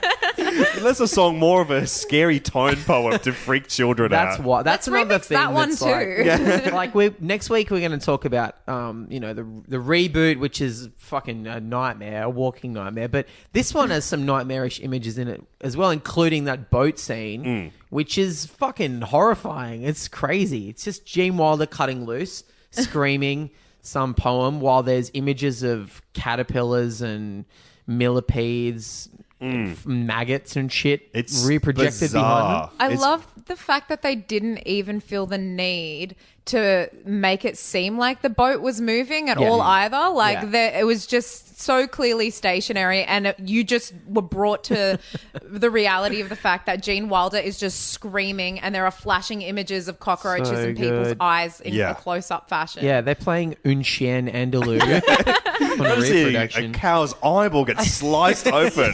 That's 0.83 0.99
a 0.99 1.07
song 1.07 1.39
more 1.39 1.61
of 1.61 1.71
a 1.71 1.87
scary 1.87 2.39
tone 2.39 2.75
poem 2.77 3.19
to 3.19 3.31
freak 3.33 3.67
children 3.67 4.11
That's 4.11 4.33
out. 4.33 4.37
That's 4.37 4.45
what. 4.45 4.63
That's 4.65 4.87
Let's 4.87 5.03
another 5.03 5.19
remix 5.19 5.25
thing. 5.25 5.35
that 5.37 5.53
one 5.53 5.69
that's 5.69 5.79
too. 5.81 6.65
Like, 6.65 6.73
like 6.73 6.95
we 6.95 7.13
next 7.19 7.49
week 7.49 7.71
we're 7.71 7.79
going 7.87 7.97
to 7.97 8.05
talk 8.05 8.25
about, 8.25 8.55
um, 8.67 9.07
you 9.09 9.19
know, 9.19 9.33
the 9.33 9.43
the 9.67 9.77
reboot, 9.77 10.39
which 10.39 10.61
is 10.61 10.89
fucking 10.97 11.47
a 11.47 11.59
nightmare, 11.59 12.23
a 12.23 12.29
walking 12.29 12.73
nightmare. 12.73 13.07
But 13.09 13.27
this 13.53 13.73
one 13.73 13.89
has 13.89 14.05
some 14.05 14.25
nightmarish 14.25 14.79
images 14.79 15.17
in 15.17 15.27
it 15.27 15.43
as 15.61 15.75
well, 15.77 15.89
including 15.91 16.45
that 16.45 16.69
boat 16.69 16.99
scene, 16.99 17.43
Mm. 17.45 17.71
which 17.89 18.17
is 18.17 18.45
fucking 18.45 19.01
horrifying. 19.01 19.83
It's 19.83 20.07
crazy. 20.07 20.69
It's 20.69 20.83
just 20.83 21.05
Gene 21.05 21.37
Wilder 21.37 21.65
cutting 21.65 22.05
loose, 22.05 22.43
screaming 22.71 23.49
some 23.83 24.13
poem 24.13 24.59
while 24.59 24.83
there's 24.83 25.09
images 25.15 25.63
of 25.63 26.01
caterpillars 26.13 27.01
and 27.01 27.45
millipedes. 27.87 29.09
F- 29.41 29.85
Maggots 29.85 30.55
and 30.55 30.71
shit 30.71 31.11
Mm. 31.13 31.19
It's 31.19 31.43
reprojected 31.45 31.73
behind 31.73 32.11
them. 32.11 32.11
bizarre. 32.11 32.71
I 32.79 32.85
It's- 32.85 33.01
love 33.01 33.27
the 33.47 33.55
fact 33.55 33.89
that 33.89 34.01
they 34.01 34.15
didn't 34.15 34.65
even 34.67 34.99
feel 34.99 35.25
the 35.25 35.37
need 35.37 36.15
to 36.45 36.89
make 37.05 37.45
it 37.45 37.55
seem 37.57 37.97
like 37.99 38.21
the 38.23 38.29
boat 38.29 38.61
was 38.61 38.81
moving 38.81 39.29
at 39.29 39.39
Yeah. 39.39 39.47
all 39.47 39.61
either. 39.61 40.09
Like 40.09 40.39
Yeah. 40.41 40.45
the, 40.45 40.79
it 40.79 40.85
was 40.85 41.05
just 41.05 41.59
so 41.61 41.85
clearly 41.87 42.31
stationary, 42.31 43.03
and 43.03 43.27
it, 43.27 43.39
you 43.39 43.63
just 43.63 43.93
were 44.07 44.23
brought 44.23 44.63
to 44.65 44.97
the 45.43 45.69
reality 45.69 46.19
of 46.19 46.29
the 46.29 46.35
fact 46.35 46.65
that 46.65 46.81
Gene 46.81 47.09
Wilder 47.09 47.37
is 47.37 47.59
just 47.59 47.89
screaming, 47.91 48.59
and 48.59 48.73
there 48.73 48.85
are 48.85 48.91
flashing 48.91 49.43
images 49.43 49.87
of 49.87 49.99
cockroaches 49.99 50.49
So 50.49 50.55
in 50.69 50.75
people's 50.75 51.09
good. 51.09 51.17
eyes 51.19 51.61
in 51.61 51.73
Yeah. 51.75 51.91
a 51.91 51.95
close-up 51.95 52.49
fashion. 52.49 52.83
Yeah, 52.83 53.01
they're 53.01 53.13
playing 53.13 53.55
Un 53.63 53.83
Chien 53.83 54.27
Andalou 54.27 54.81
on 55.79 55.85
I 55.85 56.47
a, 56.57 56.65
a 56.65 56.69
cow's 56.71 57.13
eyeball 57.23 57.65
gets 57.65 57.85
sliced 57.93 58.47
open, 58.47 58.93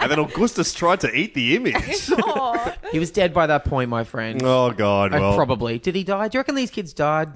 and 0.00 0.10
then 0.10 0.18
Augustus 0.18 0.74
tried 0.74 0.98
to 1.00 1.14
eat 1.14 1.34
the 1.34 1.54
image. 1.54 2.10
He 2.90 2.98
was 2.98 3.12
dead 3.12 3.32
by 3.32 3.46
that 3.46 3.64
point, 3.64 3.88
my 3.90 3.97
friend. 4.04 4.40
oh 4.44 4.70
God! 4.72 5.12
Well, 5.12 5.34
probably. 5.36 5.78
Did 5.78 5.94
he 5.94 6.04
die? 6.04 6.28
Do 6.28 6.36
you 6.36 6.40
reckon 6.40 6.54
these 6.54 6.70
kids 6.70 6.92
died? 6.92 7.28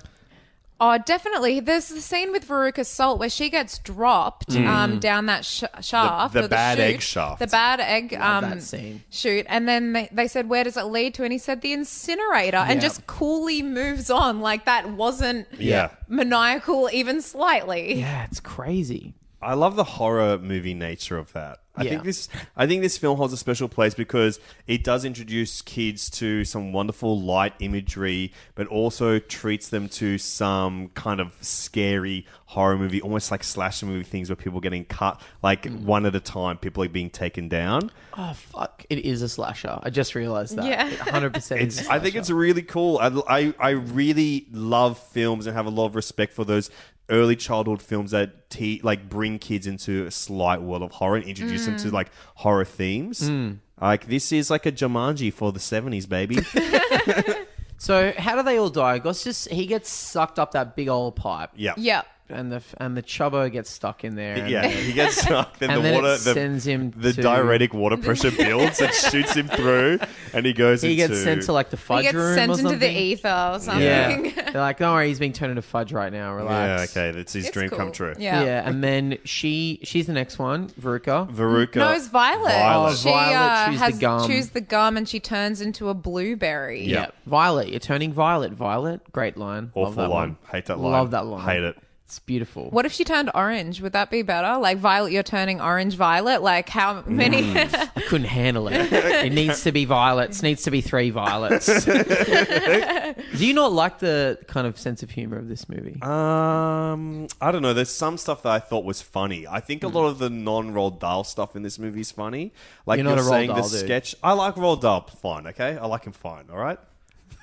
Oh, 0.84 0.98
definitely. 0.98 1.60
There's 1.60 1.90
the 1.90 2.00
scene 2.00 2.32
with 2.32 2.48
Veruca 2.48 2.84
Salt 2.84 3.20
where 3.20 3.30
she 3.30 3.50
gets 3.50 3.78
dropped 3.78 4.56
um, 4.56 4.98
down 4.98 5.26
that 5.26 5.44
sh- 5.44 5.62
shaft. 5.80 6.34
Mm. 6.34 6.40
the 6.40 6.44
or 6.46 6.48
bad 6.48 6.78
chute. 6.78 6.84
egg 6.86 7.00
shaft. 7.00 7.38
The 7.38 7.46
bad 7.46 7.78
egg 7.78 8.12
um, 8.14 8.42
that 8.50 8.62
scene. 8.62 9.00
shoot. 9.08 9.46
And 9.48 9.68
then 9.68 9.92
they, 9.92 10.08
they 10.10 10.26
said, 10.26 10.48
Where 10.48 10.64
does 10.64 10.76
it 10.76 10.86
lead 10.86 11.14
to? 11.14 11.22
And 11.22 11.30
he 11.32 11.38
said, 11.38 11.60
The 11.60 11.72
incinerator. 11.72 12.56
And 12.56 12.80
Yeah. 12.82 12.88
just 12.88 13.06
coolly 13.06 13.62
moves 13.62 14.10
on. 14.10 14.40
Like 14.40 14.64
that 14.64 14.90
wasn't 14.90 15.46
Yeah. 15.56 15.90
maniacal 16.08 16.90
even 16.92 17.22
slightly. 17.22 17.94
Yeah, 18.00 18.24
it's 18.24 18.40
crazy. 18.40 19.14
I 19.42 19.54
love 19.54 19.76
the 19.76 19.84
horror 19.84 20.38
movie 20.38 20.74
nature 20.74 21.18
of 21.18 21.32
that. 21.32 21.58
I 21.74 21.84
Yeah. 21.84 21.90
think 21.92 22.02
this 22.04 22.28
I 22.54 22.66
think 22.66 22.82
this 22.82 22.98
film 22.98 23.16
holds 23.16 23.32
a 23.32 23.36
special 23.38 23.66
place 23.66 23.94
because 23.94 24.38
it 24.66 24.84
does 24.84 25.06
introduce 25.06 25.62
kids 25.62 26.10
to 26.10 26.44
some 26.44 26.72
wonderful 26.72 27.18
light 27.18 27.54
imagery, 27.60 28.32
but 28.54 28.66
also 28.66 29.18
treats 29.18 29.70
them 29.70 29.88
to 29.90 30.18
some 30.18 30.88
kind 30.90 31.18
of 31.18 31.34
scary 31.40 32.26
horror 32.44 32.76
movie, 32.76 33.00
almost 33.00 33.30
like 33.30 33.42
slasher 33.42 33.86
movie 33.86 34.04
things 34.04 34.28
where 34.28 34.36
people 34.36 34.58
are 34.58 34.60
getting 34.62 34.84
cut 34.84 35.18
like 35.42 35.62
Mm. 35.62 35.84
one 35.84 36.04
at 36.04 36.14
a 36.14 36.20
time, 36.20 36.58
people 36.58 36.84
are 36.84 36.88
being 36.90 37.08
taken 37.08 37.48
down. 37.48 37.90
Oh, 38.18 38.34
fuck. 38.34 38.84
It 38.90 38.98
is 39.06 39.22
a 39.22 39.28
slasher. 39.30 39.78
I 39.82 39.88
just 39.88 40.14
realized 40.14 40.56
that. 40.56 40.66
Yeah. 40.66 40.90
100% 40.90 41.62
is 41.62 41.78
It's, 41.78 41.88
a 41.88 41.92
I 41.92 41.98
think 42.00 42.14
it's 42.16 42.28
really 42.28 42.60
cool. 42.60 42.98
I, 42.98 43.38
I, 43.38 43.54
I 43.58 43.70
really 43.70 44.46
love 44.52 44.98
films 44.98 45.46
and 45.46 45.56
have 45.56 45.64
a 45.64 45.70
lot 45.70 45.86
of 45.86 45.94
respect 45.96 46.34
for 46.34 46.44
those 46.44 46.70
early 47.12 47.36
childhood 47.36 47.80
films 47.80 48.10
that 48.10 48.50
te- 48.50 48.80
like 48.82 49.08
bring 49.08 49.38
kids 49.38 49.68
into 49.68 50.06
a 50.06 50.10
slight 50.10 50.60
world 50.60 50.82
of 50.82 50.90
horror 50.90 51.16
and 51.16 51.24
introduce 51.26 51.66
them 51.66 51.76
to 51.76 51.88
mm. 51.88 51.92
like 51.92 52.08
horror 52.34 52.64
themes. 52.64 53.20
Mm. 53.20 53.58
Like 53.80 54.06
this 54.06 54.32
is 54.32 54.50
like 54.50 54.66
a 54.66 54.72
Jumanji 54.72 55.32
for 55.32 55.52
the 55.52 55.60
seventies, 55.60 56.06
baby. 56.06 56.38
So, 57.82 58.12
how 58.16 58.36
do 58.36 58.44
they 58.44 58.58
all 58.58 58.68
die? 58.70 59.00
Gus 59.00 59.24
just, 59.24 59.48
he 59.50 59.66
gets 59.66 59.90
sucked 59.90 60.38
up 60.38 60.52
that 60.52 60.76
big 60.76 60.88
old 60.88 61.16
pipe. 61.16 61.50
yeah, 61.56 61.74
Yep. 61.76 62.06
And 62.32 62.50
the 62.50 62.62
and 62.78 62.96
the 62.96 63.02
chubbo 63.02 63.50
gets 63.52 63.70
stuck 63.70 64.04
in 64.04 64.14
there. 64.16 64.34
and 64.36 64.50
Yeah, 64.50 64.66
he 64.66 64.92
gets 64.92 65.16
stuck. 65.22 65.58
Then 65.58 65.70
And 65.70 65.78
the 65.78 65.82
then 65.82 65.92
it 65.94 65.96
water, 66.02 66.08
the, 66.12 66.34
sends 66.34 66.66
him 66.66 66.92
the 66.96 67.12
to- 67.12 67.22
diuretic 67.22 67.74
water 67.74 67.96
pressure 67.96 68.30
builds 68.30 68.80
and 68.80 68.92
shoots 68.92 69.34
him 69.34 69.48
through, 69.48 69.98
and 70.32 70.44
he 70.46 70.52
goes. 70.52 70.82
He 70.82 71.00
into, 71.00 71.08
gets 71.14 71.22
sent 71.22 71.42
to 71.44 71.52
like 71.52 71.70
the 71.70 71.76
fudge 71.76 71.98
He 71.98 72.02
gets 72.04 72.14
room 72.16 72.34
sent 72.34 72.50
or 72.50 72.54
into 72.54 72.62
the 72.76 72.86
something. 72.86 72.96
ether 72.96 73.50
or 73.54 73.60
something. 73.60 73.82
Yeah, 73.84 74.50
they're 74.52 74.60
like, 74.62 74.78
don't 74.78 74.94
worry, 74.94 75.08
he's 75.08 75.18
being 75.18 75.32
turned 75.32 75.50
into 75.50 75.62
fudge 75.62 75.92
right 75.92 76.12
now. 76.12 76.34
Relax. 76.34 76.50
Yeah, 76.52 76.72
Relax. 76.72 76.96
okay, 76.96 77.10
that's 77.12 77.32
his 77.32 77.44
It's 77.46 77.52
dream 77.54 77.68
cool. 77.68 77.78
come 77.78 77.92
true. 77.92 78.14
Yeah. 78.18 78.42
Yeah, 78.44 78.68
and 78.68 78.82
then 78.82 79.18
she 79.24 79.80
she's 79.82 80.06
the 80.06 80.12
next 80.12 80.38
one, 80.38 80.68
Veruca. 80.70 81.30
Veruca. 81.32 81.76
No, 81.76 81.90
it's 81.92 82.08
Violet. 82.08 82.50
Violet. 82.52 82.96
She 82.96 83.08
Oh, 83.08 83.12
Violet 83.12 83.36
uh, 83.36 83.66
chews 83.68 83.78
the 83.78 83.84
has 83.84 83.98
gum. 83.98 84.26
chews 84.28 84.48
the 84.50 84.60
gum 84.60 84.96
and 84.96 85.08
she 85.08 85.20
turns 85.20 85.60
into 85.60 85.88
a 85.88 85.94
blueberry. 85.94 86.84
Yeah. 86.84 87.08
Violet, 87.26 87.68
you're 87.68 87.78
turning 87.80 88.12
violet. 88.12 88.52
Violet, 88.52 89.00
great 89.12 89.36
line. 89.36 89.70
Love 89.74 89.88
Awful 89.88 90.02
that 90.02 90.08
line. 90.08 90.10
one. 90.10 90.36
Hate 90.50 90.66
that 90.66 90.78
line. 90.78 90.92
Love 90.92 91.10
that 91.12 91.26
line. 91.26 91.44
Hate 91.44 91.62
it. 91.62 91.76
It's 92.12 92.18
beautiful. 92.18 92.68
What 92.68 92.84
if 92.84 92.92
she 92.92 93.04
turned 93.04 93.30
orange? 93.34 93.80
Would 93.80 93.94
that 93.94 94.10
be 94.10 94.20
better? 94.20 94.58
Like 94.58 94.76
Violet, 94.76 95.12
you're 95.12 95.22
turning 95.22 95.62
orange 95.62 95.94
Violet. 95.94 96.42
Like 96.42 96.68
how 96.68 97.02
many? 97.06 97.58
I 97.58 97.86
couldn't 98.06 98.26
handle 98.26 98.68
it. 98.68 98.92
It 98.92 99.32
needs 99.32 99.62
to 99.62 99.72
be 99.72 99.86
violets. 99.86 100.42
Needs 100.42 100.62
to 100.64 100.70
be 100.70 100.82
three 100.82 101.08
violets. 101.08 101.84
Do 101.86 103.14
you 103.38 103.54
not 103.54 103.72
like 103.72 104.00
the 104.00 104.38
kind 104.46 104.66
of 104.66 104.78
sense 104.78 105.02
of 105.02 105.08
humor 105.08 105.38
of 105.38 105.48
this 105.48 105.70
movie? 105.70 106.02
Um, 106.02 107.28
I 107.40 107.50
don't 107.50 107.62
know. 107.62 107.72
There's 107.72 107.88
some 107.88 108.18
stuff 108.18 108.42
that 108.42 108.52
I 108.52 108.58
thought 108.58 108.84
was 108.84 109.00
funny. 109.00 109.46
I 109.46 109.60
think 109.60 109.82
a 109.82 109.88
lot 109.88 110.08
of 110.08 110.18
the 110.18 110.28
non-Roald 110.28 111.00
Dahl 111.00 111.24
stuff 111.24 111.56
in 111.56 111.62
this 111.62 111.78
movie 111.78 112.02
is 112.02 112.10
funny. 112.10 112.52
Like 112.84 112.98
You're 112.98 113.06
you're, 113.06 113.16
not 113.16 113.22
a 113.22 113.24
Roald 113.24 113.30
saying, 113.30 113.48
the 113.48 113.54
Dahl 113.54 113.68
dude. 113.70 113.80
sketch. 113.80 114.16
I 114.22 114.34
like 114.34 114.56
Roald 114.56 114.82
Dahl 114.82 115.08
fine. 115.22 115.46
Okay, 115.46 115.78
I 115.78 115.86
like 115.86 116.04
him 116.04 116.12
fine. 116.12 116.50
All 116.52 116.58
right, 116.58 116.78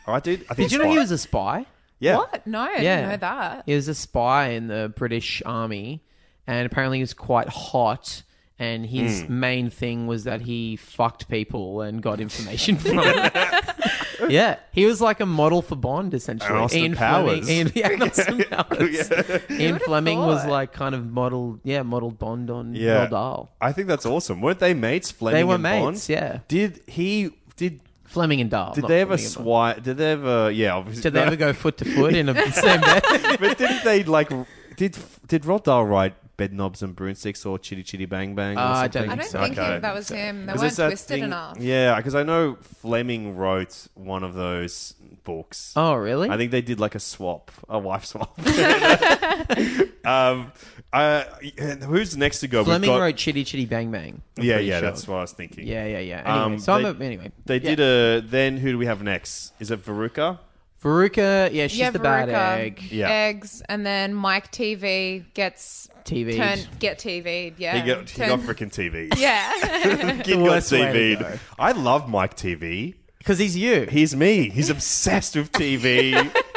all 0.06 0.14
right, 0.14 0.24
dude. 0.24 0.46
I 0.48 0.54
think 0.54 0.70
Did 0.70 0.74
you 0.74 0.78
know 0.78 0.92
he 0.92 1.00
was 1.00 1.10
a 1.10 1.18
spy? 1.18 1.66
Yeah. 2.00 2.18
What? 2.18 2.46
No, 2.48 2.60
I 2.62 2.78
Yeah. 2.80 2.96
didn't 2.98 3.10
know 3.10 3.18
that. 3.18 3.64
He 3.66 3.76
was 3.76 3.88
a 3.88 3.96
spy 3.96 4.50
in 4.50 4.68
the 4.68 4.92
British 4.96 5.42
Army, 5.46 6.02
and 6.48 6.66
apparently 6.66 6.98
he 7.00 7.04
was 7.04 7.14
quite 7.14 7.50
hot. 7.50 8.24
And 8.62 8.86
his 8.86 9.22
Hmm. 9.22 9.40
main 9.40 9.70
thing 9.70 10.06
was 10.06 10.26
that 10.26 10.42
he 10.42 10.76
fucked 10.76 11.30
people 11.30 11.80
and 11.80 12.02
got 12.02 12.20
information 12.20 12.76
from 12.78 12.98
them. 12.98 13.32
yeah, 14.30 14.58
he 14.74 14.86
was 14.86 15.00
like 15.00 15.22
a 15.22 15.26
model 15.26 15.62
for 15.62 15.78
Bond, 15.78 16.14
essentially. 16.14 16.50
And 16.50 16.60
Austin 16.60 16.80
Ian 16.82 16.96
Powers. 16.96 17.40
Fleming, 17.46 17.50
Ian, 17.50 17.72
yeah, 17.74 17.90
and 17.92 18.04
Austin 18.04 18.44
Powers. 18.52 19.12
Ian 19.50 19.74
would've 19.74 19.82
Fleming 19.84 20.20
was 20.20 20.42
thought? 20.42 20.52
like 20.52 20.74
kind 20.74 20.94
of 20.94 21.10
modeled, 21.10 21.62
yeah, 21.64 21.84
modeled 21.84 22.20
Bond 22.20 22.50
on 22.50 22.74
Yeah. 22.76 23.06
Roald 23.06 23.10
Dahl. 23.12 23.56
I 23.62 23.72
think 23.72 23.88
that's 23.88 24.06
awesome. 24.06 24.42
Weren't 24.42 24.60
they 24.60 24.74
mates? 24.74 25.10
Fleming 25.10 25.38
They 25.40 25.44
were 25.46 25.54
and 25.54 25.64
mates, 25.64 26.08
Bond? 26.08 26.10
yeah. 26.10 26.40
Did 26.50 26.82
he? 26.88 27.30
Did 27.56 27.80
Fleming 28.10 28.42
and 28.42 28.50
Dahl. 28.50 28.74
did 28.74 28.82
not 28.82 28.88
they 28.90 29.02
ever 29.02 29.18
Fleming 29.18 29.26
and 29.26 29.36
Bond. 29.36 29.46
swipe? 29.46 29.84
Did 29.84 29.98
they 29.98 30.12
ever? 30.12 30.52
Yeah, 30.52 30.74
obviously. 30.76 31.04
Did 31.04 31.14
they 31.14 31.22
ever 31.22 31.36
go 31.36 31.54
foot 31.54 31.78
to 31.78 31.86
foot 31.86 32.16
in 32.16 32.28
a 32.30 32.34
the 32.34 32.52
same 32.52 32.82
bed? 32.82 33.40
but 33.40 33.58
didn't 33.58 33.84
they 33.84 34.04
like? 34.04 34.30
Did 34.76 34.98
did 35.28 35.44
Roald 35.44 35.64
Dahl 35.66 35.86
write 35.86 36.16
Bed 36.38 36.54
Knobs 36.54 36.82
and 36.82 36.96
Broomsticks 36.96 37.46
or 37.46 37.60
Chitty 37.60 37.84
Chitty 37.84 38.06
Bang 38.06 38.34
Bang? 38.34 38.58
Or 38.58 38.62
Uh, 38.62 38.64
I 38.64 38.88
don't 38.88 39.04
I 39.10 39.16
think 39.18 39.22
don't 39.22 39.30
so. 39.30 39.42
think 39.44 39.58
Okay. 39.60 39.74
he, 39.76 39.80
that 39.80 39.94
was 39.94 40.10
him. 40.10 40.46
They 40.46 40.54
'Cause 40.54 40.62
weren't 40.62 40.62
there's 40.62 40.78
that 40.78 40.88
twisted 40.88 41.16
thing- 41.16 41.24
enough. 41.26 41.58
Yeah, 41.60 41.96
because 41.98 42.16
I 42.16 42.24
know 42.24 42.58
Fleming 42.62 43.36
wrote 43.36 43.88
one 43.94 44.24
of 44.24 44.34
those 44.34 44.96
books. 45.24 45.74
Oh, 45.76 45.94
really? 45.96 46.30
I 46.30 46.38
think 46.38 46.52
they 46.52 46.62
did 46.62 46.80
like 46.80 46.96
a 46.96 47.00
swap, 47.00 47.52
a 47.68 47.78
wife 47.78 48.06
swap. 48.06 48.40
um, 50.06 50.52
uh, 50.94 51.24
who's 51.86 52.18
next 52.18 52.40
to 52.40 52.48
go? 52.48 52.60
We've 52.60 52.66
Fleming 52.68 52.90
got- 52.90 53.00
wrote 53.00 53.16
Chitty 53.16 53.44
Chitty 53.44 53.66
Bang 53.66 53.92
Bang. 53.92 54.22
I'm 54.38 54.44
Yeah, 54.44 54.56
pretty 54.56 54.68
yeah, 54.70 54.80
sure. 54.80 54.90
that's 54.90 55.08
what 55.08 55.18
I 55.18 55.22
was 55.22 55.32
thinking. 55.34 55.68
Yeah, 55.68 55.86
yeah, 55.86 56.00
yeah. 56.00 56.18
Anyway, 56.26 56.56
Um, 56.56 56.60
so 56.60 56.74
I'm 56.74 56.84
they- 56.98 57.06
a, 57.06 57.08
anyway. 57.08 57.32
They 57.46 57.58
Yeah. 57.58 57.76
did 57.76 57.80
a. 57.80 58.22
Then 58.28 58.58
who 58.58 58.72
do 58.72 58.78
we 58.78 58.86
have 58.88 59.04
next? 59.04 59.54
Is 59.60 59.72
it 59.72 59.84
Veruca? 59.86 60.40
Veruca, 60.84 61.52
yeah, 61.54 61.68
she's 61.68 61.78
yeah, 61.80 61.90
the 61.92 62.00
bad 62.00 62.30
Veruca, 62.30 62.58
egg. 62.60 62.84
Yeah. 62.90 63.10
Eggs, 63.10 63.62
and 63.68 63.86
then 63.86 64.14
Mike 64.14 64.50
TV 64.52 65.26
gets 65.34 65.90
TV. 66.06 66.38
Turn, 66.38 66.60
get 66.80 66.98
TV'd. 67.00 67.60
Yeah. 67.60 67.76
He 67.82 67.86
got, 67.88 68.10
he 68.10 68.18
Turn- 68.18 68.30
got 68.30 68.40
freaking 68.40 68.72
TV. 68.72 69.10
Yeah. 69.20 70.22
Kid 70.24 70.38
got 70.38 70.44
worst 70.44 70.72
way 70.72 70.80
to 70.80 70.94
TV. 70.94 71.20
go. 71.20 71.40
I 71.60 71.74
love 71.74 72.08
Mike 72.10 72.38
TV. 72.38 72.96
Because 73.18 73.38
he's 73.38 73.58
you. 73.58 73.88
He's 73.92 74.16
me. 74.16 74.50
He's 74.50 74.70
obsessed 74.70 75.36
with 75.36 75.52
TV. 75.52 76.14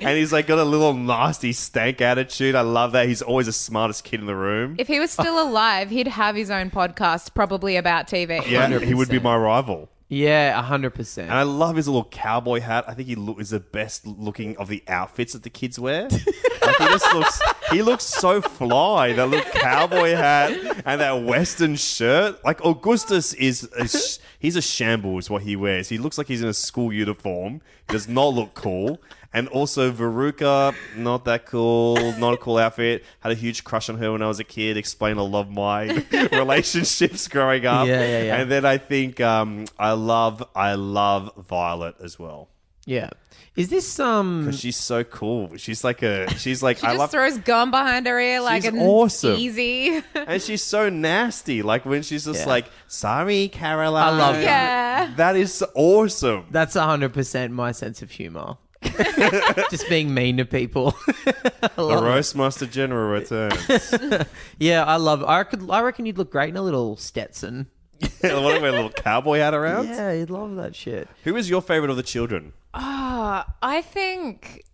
and 0.00 0.16
he's 0.18 0.32
like 0.32 0.46
got 0.46 0.58
a 0.58 0.64
little 0.64 0.94
nasty 0.94 1.52
stank 1.52 2.00
attitude. 2.00 2.54
I 2.54 2.60
love 2.62 2.92
that. 2.92 3.06
He's 3.08 3.22
always 3.22 3.46
the 3.46 3.52
smartest 3.52 4.04
kid 4.04 4.20
in 4.20 4.26
the 4.26 4.34
room. 4.36 4.76
if 4.78 4.86
he 4.88 5.00
was 5.00 5.10
still 5.10 5.42
alive, 5.42 5.90
he'd 5.90 6.08
have 6.08 6.36
his 6.36 6.50
own 6.50 6.70
podcast, 6.70 7.34
probably 7.34 7.76
about 7.76 8.06
TV. 8.06 8.46
Yeah, 8.48 8.78
he 8.78 8.94
would 8.94 9.08
be 9.08 9.18
my 9.18 9.36
rival. 9.36 9.88
yeah, 10.08 10.62
100%. 10.62 11.22
And 11.22 11.32
I 11.32 11.42
love 11.42 11.74
his 11.76 11.88
little 11.88 12.04
cowboy 12.04 12.60
hat. 12.60 12.84
I 12.86 12.94
think 12.94 13.08
he 13.08 13.16
look, 13.16 13.40
is 13.40 13.50
the 13.50 13.60
best 13.60 14.06
looking 14.06 14.56
of 14.56 14.68
the 14.68 14.82
outfits 14.88 15.32
that 15.32 15.42
the 15.42 15.50
kids 15.50 15.78
wear. 15.80 16.02
like 16.62 16.76
he 16.78 16.86
just 16.86 17.12
looks, 17.14 17.42
he 17.72 17.82
looks 17.82 18.04
so 18.04 18.40
fly. 18.40 19.12
That 19.14 19.26
little 19.28 19.50
cowboy 19.52 20.10
hat 20.12 20.52
and 20.84 21.00
that 21.00 21.24
western 21.24 21.74
shirt. 21.76 22.44
Like 22.44 22.64
Augustus 22.64 23.32
is, 23.34 23.68
a 23.76 23.88
sh- 23.88 24.18
he's 24.38 24.54
a 24.56 24.62
shambles. 24.62 25.28
What 25.28 25.42
he 25.42 25.56
wears, 25.56 25.88
he 25.88 25.98
looks 25.98 26.18
like 26.18 26.28
he's 26.28 26.42
in 26.42 26.48
a 26.48 26.54
school 26.54 26.92
uniform. 26.92 27.60
He 27.88 27.92
does 27.92 28.06
not 28.08 28.28
look 28.28 28.54
cool. 28.54 29.00
And 29.36 29.48
also 29.48 29.92
Veruca, 29.92 30.74
not 30.96 31.26
that 31.26 31.44
cool, 31.44 31.96
not 32.18 32.34
a 32.34 32.36
cool 32.38 32.56
outfit. 32.56 33.04
Had 33.20 33.32
a 33.32 33.34
huge 33.34 33.64
crush 33.64 33.90
on 33.90 33.98
her 33.98 34.12
when 34.12 34.22
I 34.22 34.28
was 34.28 34.40
a 34.40 34.44
kid. 34.44 34.76
Explained 34.76 35.18
a 35.18 35.22
lot 35.22 35.42
of 35.42 35.50
my 35.50 36.04
relationships 36.32 37.28
growing 37.28 37.66
up. 37.66 37.86
Yeah, 37.86 38.00
yeah, 38.00 38.22
yeah. 38.22 38.36
And 38.40 38.50
then 38.50 38.64
I 38.64 38.78
think 38.78 39.20
um, 39.20 39.66
I 39.78 39.92
love 39.92 40.42
I 40.54 40.74
love 40.74 41.32
Violet 41.36 41.96
as 42.00 42.18
well 42.18 42.48
yeah. 42.86 43.10
Is 43.56 43.68
this, 43.68 43.98
um... 43.98 44.44
because 44.44 44.60
she's 44.60 44.76
so 44.76 45.02
cool. 45.02 45.56
She's 45.56 45.82
like 45.82 46.02
a 46.02 46.30
she's 46.38 46.62
like 46.62 46.78
She 46.80 46.86
I 46.86 46.90
just 46.90 46.98
love 46.98 47.10
throws 47.10 47.38
gum 47.38 47.70
behind 47.70 48.06
her 48.06 48.18
ear 48.18 48.40
like 48.40 48.62
She's 48.62 48.72
an 48.72 48.78
awesome. 48.78 49.34
easy. 49.34 50.02
and 50.14 50.40
she's 50.40 50.62
so 50.62 50.88
nasty. 50.88 51.62
Like 51.62 51.84
when 51.84 52.02
she's 52.02 52.24
just 52.24 52.40
Yeah. 52.40 52.48
like 52.48 52.66
sorry 52.86 53.48
Caroline. 53.48 54.14
I 54.14 54.16
love 54.16 54.34
that. 54.36 54.42
yeah. 54.42 55.14
That 55.16 55.36
is 55.36 55.64
awesome. 55.74 56.46
That's 56.50 56.76
100% 56.76 57.50
my 57.50 57.72
sense 57.72 58.02
of 58.02 58.10
humor. 58.12 58.56
Just 59.70 59.88
being 59.88 60.12
mean 60.14 60.36
to 60.38 60.44
people. 60.44 60.94
I 61.06 61.68
The 61.76 62.00
roast 62.02 62.36
master 62.36 62.66
general 62.66 63.10
returns. 63.10 63.94
Yeah, 64.58 64.84
I 64.84 64.96
love 64.96 65.22
I 65.24 65.42
could 65.44 65.68
I 65.70 65.80
reckon 65.82 66.06
you'd 66.06 66.18
look 66.18 66.30
great 66.30 66.50
in 66.50 66.56
a 66.56 66.62
little 66.62 66.96
Stetson. 66.96 67.68
Yeah, 68.22 68.40
what 68.40 68.56
a 68.56 68.60
little 68.60 68.90
cowboy 68.90 69.38
hat 69.38 69.54
around. 69.54 69.88
Yeah, 69.88 70.12
you'd 70.12 70.30
love 70.30 70.56
that 70.56 70.74
shit. 70.76 71.08
Who 71.24 71.36
is 71.36 71.48
your 71.48 71.62
favorite 71.62 71.90
of 71.90 71.96
the 71.96 72.02
children? 72.02 72.52
Ah, 72.74 73.54
I 73.62 73.80
think. 73.82 74.64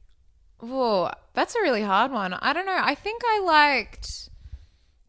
Whoa, 0.58 1.10
that's 1.34 1.54
a 1.54 1.60
really 1.60 1.82
hard 1.82 2.10
one. 2.12 2.32
I 2.34 2.52
don't 2.52 2.66
know. 2.66 2.76
I 2.80 2.94
think 2.96 3.22
I 3.24 3.40
liked. 3.44 4.28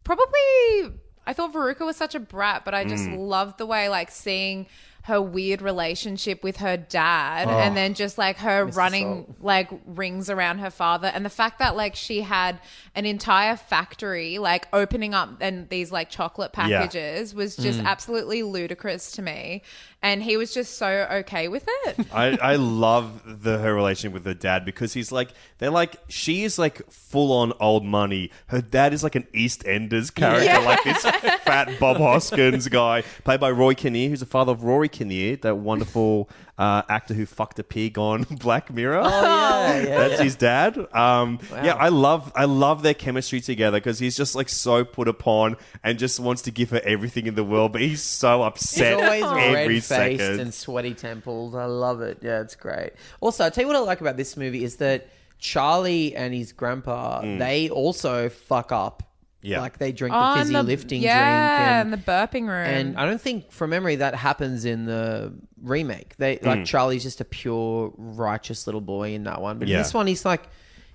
Probably. 0.03 0.99
I 1.25 1.33
thought 1.33 1.53
Veruca 1.53 1.85
was 1.85 1.95
such 1.95 2.15
a 2.15 2.19
brat, 2.19 2.65
but 2.65 2.73
I 2.73 2.83
just 2.83 3.05
Mm. 3.05 3.27
loved 3.27 3.57
the 3.57 3.65
way, 3.65 3.87
like, 3.89 4.11
seeing 4.11 4.67
her 5.03 5.21
weird 5.21 5.61
relationship 5.61 6.43
with 6.43 6.57
her 6.57 6.77
dad 6.77 7.47
Oh. 7.47 7.59
and 7.59 7.75
then 7.75 7.93
just 7.93 8.17
like 8.17 8.37
her 8.37 8.65
running 8.65 9.35
like 9.41 9.69
rings 9.85 10.29
around 10.29 10.59
her 10.59 10.69
father 10.69 11.09
and 11.13 11.25
the 11.25 11.29
fact 11.29 11.59
that 11.59 11.75
like 11.75 11.95
she 11.95 12.21
had 12.21 12.59
an 12.95 13.05
entire 13.05 13.55
factory 13.57 14.37
like 14.37 14.67
opening 14.71 15.13
up 15.13 15.29
and 15.41 15.67
these 15.69 15.91
like 15.91 16.09
chocolate 16.09 16.51
Yeah. 16.57 16.79
packages 16.79 17.35
was 17.35 17.55
just 17.57 17.79
Mm. 17.79 17.85
absolutely 17.85 18.43
ludicrous 18.43 19.11
to 19.13 19.21
me 19.21 19.61
and 20.01 20.21
he 20.23 20.37
was 20.37 20.53
just 20.53 20.77
so 20.77 20.87
okay 21.11 21.47
with 21.49 21.65
it 21.85 22.07
I, 22.13 22.37
I 22.41 22.55
love 22.55 23.43
the 23.43 23.57
her 23.57 23.73
relationship 23.75 24.13
with 24.13 24.25
her 24.25 24.33
dad 24.33 24.63
because 24.63 24.93
he's 24.93 25.11
like 25.11 25.29
they're 25.57 25.69
like 25.69 25.97
she 26.07 26.43
is 26.43 26.57
like 26.57 26.89
full 26.91 27.31
on 27.31 27.53
old 27.59 27.85
money. 27.85 28.31
Her 28.47 28.59
dad 28.61 28.91
is 28.93 29.03
like 29.03 29.15
an 29.15 29.27
East 29.33 29.65
Enders 29.67 30.09
character, 30.09 30.45
Yeah. 30.45 30.57
like 30.59 30.83
this 30.83 31.01
fat 31.03 31.69
Bob 31.79 31.97
Hoskins 31.97 32.67
guy, 32.67 33.03
played 33.23 33.39
by 33.39 33.51
Roy 33.51 33.75
Kinnear, 33.75 34.09
who's 34.09 34.19
the 34.21 34.25
father 34.25 34.51
of 34.51 34.63
Rory 34.63 34.89
Kinnear, 34.93 35.35
that 35.37 35.57
wonderful 35.57 36.29
uh, 36.57 36.83
actor 36.87 37.13
who 37.13 37.25
fucked 37.25 37.59
a 37.59 37.63
pig 37.63 37.97
on 37.97 38.23
Black 38.39 38.71
Mirror. 38.73 39.01
Oh, 39.03 39.09
yeah, 39.09 39.77
yeah. 39.77 39.83
That's 40.07 40.21
his 40.21 40.35
dad. 40.37 40.77
Um, 40.95 41.39
Yeah, 41.51 41.73
I 41.75 41.89
love 41.89 42.31
I 42.35 42.45
love 42.45 42.81
their 42.83 42.93
chemistry 42.93 43.41
together 43.41 43.77
because 43.79 43.99
he's 43.99 44.15
just 44.15 44.35
like 44.35 44.47
so 44.47 44.85
put 44.85 45.09
upon 45.09 45.57
and 45.83 45.99
just 45.99 46.21
wants 46.21 46.43
to 46.43 46.51
give 46.51 46.69
her 46.69 46.81
everything 46.85 47.27
in 47.27 47.35
the 47.35 47.43
world, 47.43 47.73
but 47.73 47.81
he's 47.81 48.01
so 48.01 48.41
upset 48.43 48.95
He's 48.99 49.23
always 49.23 49.23
every 49.57 49.73
red 49.75 49.83
faced 49.83 49.87
second. 49.89 50.39
and 50.39 50.53
sweaty 50.53 50.93
temples. 50.93 51.53
I 51.55 51.65
love 51.65 52.01
it. 52.01 52.19
Yeah, 52.21 52.39
it's 52.39 52.55
great. 52.55 52.91
Also, 53.19 53.43
I'll 53.43 53.51
tell 53.51 53.63
you 53.63 53.67
what 53.67 53.75
I 53.75 53.79
like 53.79 53.99
about 53.99 54.15
this 54.15 54.37
movie 54.37 54.63
is 54.63 54.77
that 54.77 55.07
Charlie 55.39 56.15
and 56.15 56.33
his 56.33 56.53
grandpa, 56.53 57.21
they 57.21 57.69
also 57.69 58.29
fuck 58.29 58.71
up. 58.71 59.03
Mm. 59.43 59.49
Yeah. 59.49 59.61
Like 59.61 59.77
they 59.77 59.91
drink 59.91 60.15
Oh, 60.15 60.19
the 60.19 60.39
and 60.39 60.49
fizzy 60.49 60.61
lifting 60.61 61.01
yeah, 61.01 61.83
drink. 61.83 61.93
and 61.93 61.93
the 61.93 62.11
burping 62.11 62.41
room. 62.43 62.49
And 62.51 62.97
I 62.97 63.05
don't 63.05 63.19
think, 63.21 63.51
from 63.51 63.71
memory, 63.71 63.97
that 63.97 64.15
happens 64.15 64.65
in 64.65 64.85
the 64.85 65.33
remake. 65.61 66.15
They 66.17 66.37
Mm. 66.37 66.45
like 66.45 66.65
Charlie's 66.65 67.03
just 67.03 67.19
a 67.21 67.25
pure 67.25 67.91
righteous 67.97 68.65
little 68.67 68.81
boy 68.81 69.13
in 69.13 69.23
that 69.25 69.41
one, 69.41 69.59
but 69.59 69.67
Yeah. 69.67 69.77
in 69.77 69.81
this 69.83 69.93
one, 69.93 70.07
he's 70.07 70.25
like 70.25 70.43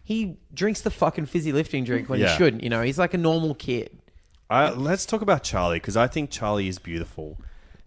he 0.02 0.38
drinks 0.54 0.80
the 0.80 0.90
fucking 0.90 1.26
fizzy 1.26 1.52
lifting 1.52 1.84
drink 1.84 2.08
when 2.08 2.18
Yeah. 2.18 2.30
he 2.32 2.36
shouldn't. 2.38 2.62
You 2.62 2.70
know, 2.70 2.80
he's 2.80 2.98
like 2.98 3.12
a 3.12 3.18
normal 3.18 3.54
kid. 3.54 3.90
Uh, 4.48 4.72
let's 4.74 5.04
talk 5.04 5.20
about 5.20 5.42
Charlie 5.42 5.76
because 5.76 5.98
I 5.98 6.06
think 6.06 6.30
Charlie 6.30 6.68
is 6.68 6.78
beautiful. 6.78 7.36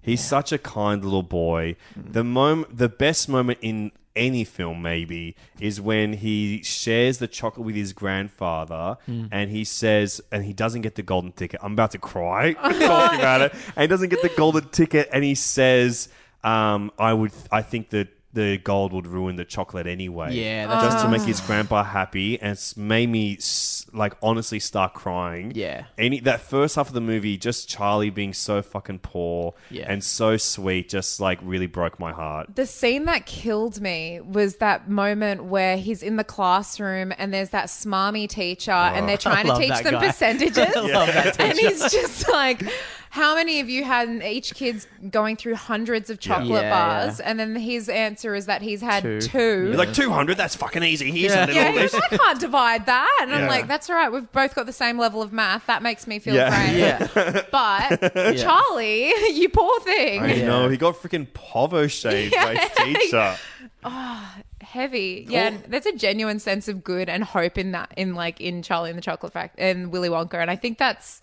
He's 0.04 0.24
such 0.24 0.52
a 0.52 0.60
kind 0.60 1.04
little 1.04 1.24
boy. 1.24 1.76
The 1.96 2.24
moment, 2.24 2.78
the 2.78 2.90
best 2.90 3.28
moment 3.28 3.58
in 3.64 3.92
any 4.16 4.44
film 4.44 4.82
maybe 4.82 5.36
is 5.60 5.80
when 5.80 6.14
he 6.14 6.62
shares 6.64 7.18
the 7.20 7.28
chocolate 7.28 7.66
with 7.66 7.76
his 7.76 7.94
grandfather 7.94 8.98
Hmm. 9.06 9.26
and 9.32 9.50
he 9.52 9.64
says 9.64 10.22
and 10.32 10.44
he 10.44 10.54
doesn't 10.54 10.82
get 10.82 10.96
the 10.96 11.04
golden 11.04 11.32
ticket 11.32 11.60
i'm 11.64 11.74
about 11.74 11.92
to 11.92 11.98
cry 11.98 12.54
talking 12.54 13.20
about 13.20 13.42
it 13.42 13.54
and 13.76 13.82
he 13.84 13.88
doesn't 13.88 14.10
get 14.10 14.22
the 14.22 14.32
golden 14.36 14.68
ticket 14.70 15.08
and 15.14 15.24
he 15.24 15.36
says 15.36 16.10
um, 16.44 16.92
i 17.00 17.14
would 17.14 17.32
i 17.52 17.62
think 17.62 17.90
that 17.92 18.08
the 18.34 18.58
gold 18.60 18.94
would 18.94 19.06
ruin 19.08 19.36
the 19.36 19.44
chocolate 19.46 19.88
anyway 19.88 20.34
Yeah, 20.34 20.68
ah. 20.70 20.82
that's 20.82 20.94
just 20.96 21.06
to 21.06 21.12
make 21.12 21.22
his 21.24 21.42
grandpa 21.42 21.84
happy 21.84 22.40
and 22.42 22.54
it's 22.54 22.78
made 22.78 23.10
me 23.10 23.36
s- 23.36 23.86
like 23.94 24.14
honestly 24.24 24.60
start 24.60 24.94
crying 24.94 25.52
Yeah. 25.54 25.86
any 25.98 26.20
that 26.22 26.40
first 26.42 26.76
half 26.76 26.88
of 26.88 26.94
the 26.94 27.02
movie 27.02 27.38
just 27.38 27.68
charlie 27.68 28.10
being 28.10 28.34
so 28.34 28.62
fucking 28.62 29.00
poor 29.00 29.54
Yeah. 29.70 29.86
and 29.92 30.04
so 30.04 30.38
sweet 30.38 30.88
just 30.90 31.20
like 31.20 31.40
really 31.42 31.68
broke 31.68 32.00
my 32.00 32.12
heart 32.14 32.56
The 32.56 32.66
scene 32.66 33.06
that 33.06 33.26
killed 33.26 33.82
me 33.82 34.22
was 34.22 34.56
that 34.58 34.90
moment 34.90 35.46
where 35.46 35.76
he's 35.78 36.02
in 36.02 36.16
the 36.16 36.24
classroom 36.24 37.12
and 37.18 37.34
there's 37.34 37.50
that 37.50 37.66
smarmy 37.68 38.30
teacher 38.30 38.72
and 38.72 39.04
ah. 39.04 39.08
they're 39.08 39.18
trying 39.30 39.46
to 39.46 39.52
love 39.54 39.60
teach 39.62 39.70
that 39.72 39.84
them 39.84 39.94
guy. 39.96 40.08
percentages. 40.08 40.58
love 40.76 41.08
that 41.14 41.40
and 41.40 41.58
he's 41.58 41.80
just 41.92 42.30
like, 42.30 42.64
how 43.12 43.36
many 43.36 43.60
of 43.60 43.70
you 43.70 43.84
had 43.84 44.08
each 44.24 44.56
kid's 44.56 44.88
going 45.10 45.36
through 45.36 45.56
hundreds 45.56 46.10
of 46.10 46.20
chocolate 46.22 46.64
Yeah, 46.64 46.70
bars? 46.70 47.20
And 47.20 47.38
then 47.38 47.56
his 47.58 47.90
answer 47.90 48.34
is 48.36 48.46
that 48.46 48.62
he's 48.62 48.80
had 48.82 49.04
Two. 49.04 49.20
two. 49.20 49.68
He's 49.68 49.78
like 49.78 49.94
200 49.94 50.38
that's 50.38 50.56
fucking 50.56 50.82
easy 50.82 51.12
here's 51.12 51.34
Yeah. 51.34 51.44
a 51.44 51.48
little 51.48 51.62
Yeah, 51.62 51.72
this 51.74 51.94
like, 51.94 52.14
I 52.14 52.18
can't 52.18 52.40
divide 52.40 52.86
that. 52.86 53.20
And 53.22 53.34
I'm 53.36 53.42
Yeah. 53.42 53.50
like, 53.50 53.68
that's 53.68 53.90
all 53.90 53.98
right. 53.98 54.10
We've 54.10 54.32
both 54.32 54.56
got 54.56 54.66
the 54.66 54.72
same 54.74 54.98
level 54.98 55.22
of 55.22 55.34
math. 55.34 55.66
That 55.68 55.84
makes 55.84 56.08
me 56.08 56.20
feel 56.20 56.36
Yeah. 56.36 56.50
great. 56.50 56.80
Yeah. 56.80 57.42
But 57.52 58.38
Charlie, 58.38 59.08
you 59.34 59.50
poor 59.50 59.80
thing. 59.82 60.22
I 60.22 60.36
know 60.44 60.70
he 60.70 60.78
got 60.78 60.96
freaking 60.96 61.28
povo 61.28 61.88
shaved 61.92 62.34
by 62.34 62.56
his 62.56 62.72
teacher. 62.96 63.36
Oh, 63.84 64.36
heavy. 64.62 65.26
Yeah, 65.28 65.48
and 65.48 65.64
there's 65.68 65.88
a 65.88 65.96
genuine 65.96 66.38
sense 66.40 66.68
of 66.68 66.84
good 66.84 67.10
and 67.10 67.24
hope 67.24 67.58
in 67.58 67.72
that 67.72 67.92
in 67.98 68.14
like 68.14 68.40
in 68.40 68.62
Charlie 68.62 68.90
and 68.92 68.98
the 68.98 69.02
Chocolate 69.02 69.34
Factory 69.34 69.64
and 69.70 69.92
Willy 69.92 70.08
Wonka, 70.10 70.36
and 70.36 70.52
I 70.52 70.56
think 70.56 70.78
that's 70.78 71.20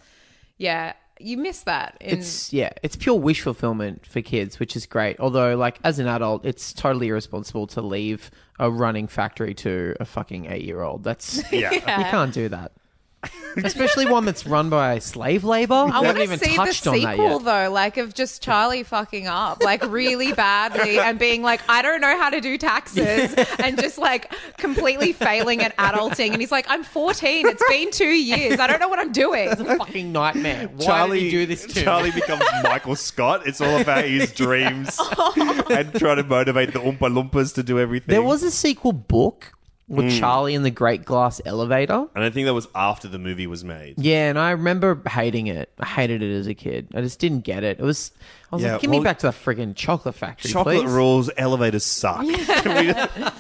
yeah, 0.57 0.95
you 1.21 1.37
miss 1.37 1.63
that. 1.63 1.97
In, 2.01 2.19
It's 2.19 2.53
yeah, 2.53 2.71
it's 2.83 2.97
pure 2.97 3.19
wish 3.19 3.41
fulfillment 3.43 4.07
for 4.07 4.21
kids, 4.23 4.59
which 4.61 4.77
is 4.77 4.87
great. 4.87 5.19
Although, 5.21 5.57
like 5.57 5.79
as 5.85 5.99
an 5.99 6.07
adult, 6.07 6.45
it's 6.45 6.73
totally 6.73 7.09
irresponsible 7.09 7.67
to 7.69 7.81
leave 7.83 8.31
a 8.59 8.71
running 8.71 9.07
factory 9.07 9.55
to 9.55 9.95
a 10.01 10.05
fucking 10.05 10.47
eight-year-old. 10.51 11.05
That's 11.05 11.43
Yeah. 11.53 11.73
you 11.73 11.81
can't 11.81 12.33
do 12.35 12.49
that. 12.49 12.73
Especially 13.65 14.07
one 14.07 14.25
that's 14.25 14.47
run 14.47 14.71
by 14.71 14.99
slave 15.01 15.43
labor. 15.43 15.75
I 15.75 15.85
want 15.85 16.07
haven't 16.07 16.17
to 16.17 16.23
even 16.23 16.39
see 16.39 16.51
the 16.51 16.57
touched 16.57 16.87
on 16.87 17.01
that 17.01 17.17
sequel 17.17 17.33
yet. 17.33 17.45
though, 17.45 17.73
like 17.73 17.97
of 17.97 18.15
just 18.15 18.43
Charlie 18.43 18.85
fucking 18.85 19.27
up, 19.27 19.63
like 19.63 19.85
really 19.91 20.33
badly, 20.33 20.99
and 20.99 21.19
being 21.19 21.43
like, 21.43 21.61
I 21.69 21.83
don't 21.83 22.01
know 22.01 22.17
how 22.17 22.31
to 22.31 22.41
do 22.41 22.57
taxes, 22.57 23.35
and 23.59 23.81
just 23.81 23.99
like 23.99 24.33
completely 24.59 25.13
failing 25.13 25.61
at 25.63 25.77
adulting. 25.77 26.33
And 26.33 26.41
he's 26.41 26.53
like, 26.53 26.67
I'm 26.69 26.85
14. 26.85 27.49
It's 27.49 27.69
been 27.69 27.91
two 27.91 28.05
years. 28.05 28.61
I 28.61 28.67
don't 28.69 28.79
know 28.79 28.89
what 28.89 29.01
I'm 29.01 29.13
doing. 29.13 29.49
It's 29.51 29.61
a 29.61 29.77
fucking 29.77 30.13
nightmare. 30.13 30.69
Why 30.77 31.09
did 31.09 31.23
you 31.23 31.31
do 31.31 31.47
this 31.47 31.67
to 31.67 31.83
Charlie 31.83 32.11
me? 32.11 32.21
becomes 32.21 32.45
Michael 32.63 32.97
Scott. 32.97 33.47
It's 33.47 33.61
all 33.61 33.81
about 33.81 34.05
his 34.05 34.33
dreams 34.39 34.99
and 35.71 35.93
trying 35.95 36.19
to 36.19 36.25
motivate 36.25 36.73
the 36.73 36.79
Oompa 36.79 36.99
Loompas 36.99 37.55
to 37.55 37.63
do 37.65 37.81
everything. 37.81 38.13
There 38.13 38.23
was 38.23 38.43
a 38.45 38.51
sequel 38.51 38.93
book 38.93 39.53
with 39.89 40.13
Hmm. 40.13 40.19
Charlie 40.19 40.55
and 40.55 40.65
the 40.65 40.71
Great 40.71 41.05
Glass 41.05 41.41
Elevator. 41.47 42.07
and 42.15 42.23
I 42.25 42.31
think 42.31 42.47
that 42.47 42.55
was 42.55 42.69
after 42.75 43.09
the 43.09 43.19
movie 43.19 43.47
was 43.47 43.65
made. 43.65 43.95
Yeah, 43.99 44.29
and 44.29 44.39
I 44.39 44.51
remember 44.51 45.01
hating 45.09 45.47
it. 45.47 45.71
I 45.81 45.87
hated 45.87 46.23
it 46.23 46.35
as 46.37 46.47
a 46.47 46.55
kid. 46.55 46.89
I 46.95 47.01
just 47.01 47.19
didn't 47.19 47.41
get 47.41 47.65
it. 47.65 47.79
It 47.81 47.85
was. 47.85 48.11
I 48.53 48.57
was 48.57 48.65
Yeah, 48.65 48.73
like, 48.73 48.83
give 48.83 48.91
me 48.91 49.01
back 49.01 49.19
to 49.21 49.27
the 49.29 49.33
friggin' 49.33 49.75
chocolate 49.77 50.15
factory, 50.15 50.51
Chocolate 50.51 50.81
please. 50.83 50.91
rules, 50.91 51.31
elevators 51.37 51.85
suck. 51.85 52.25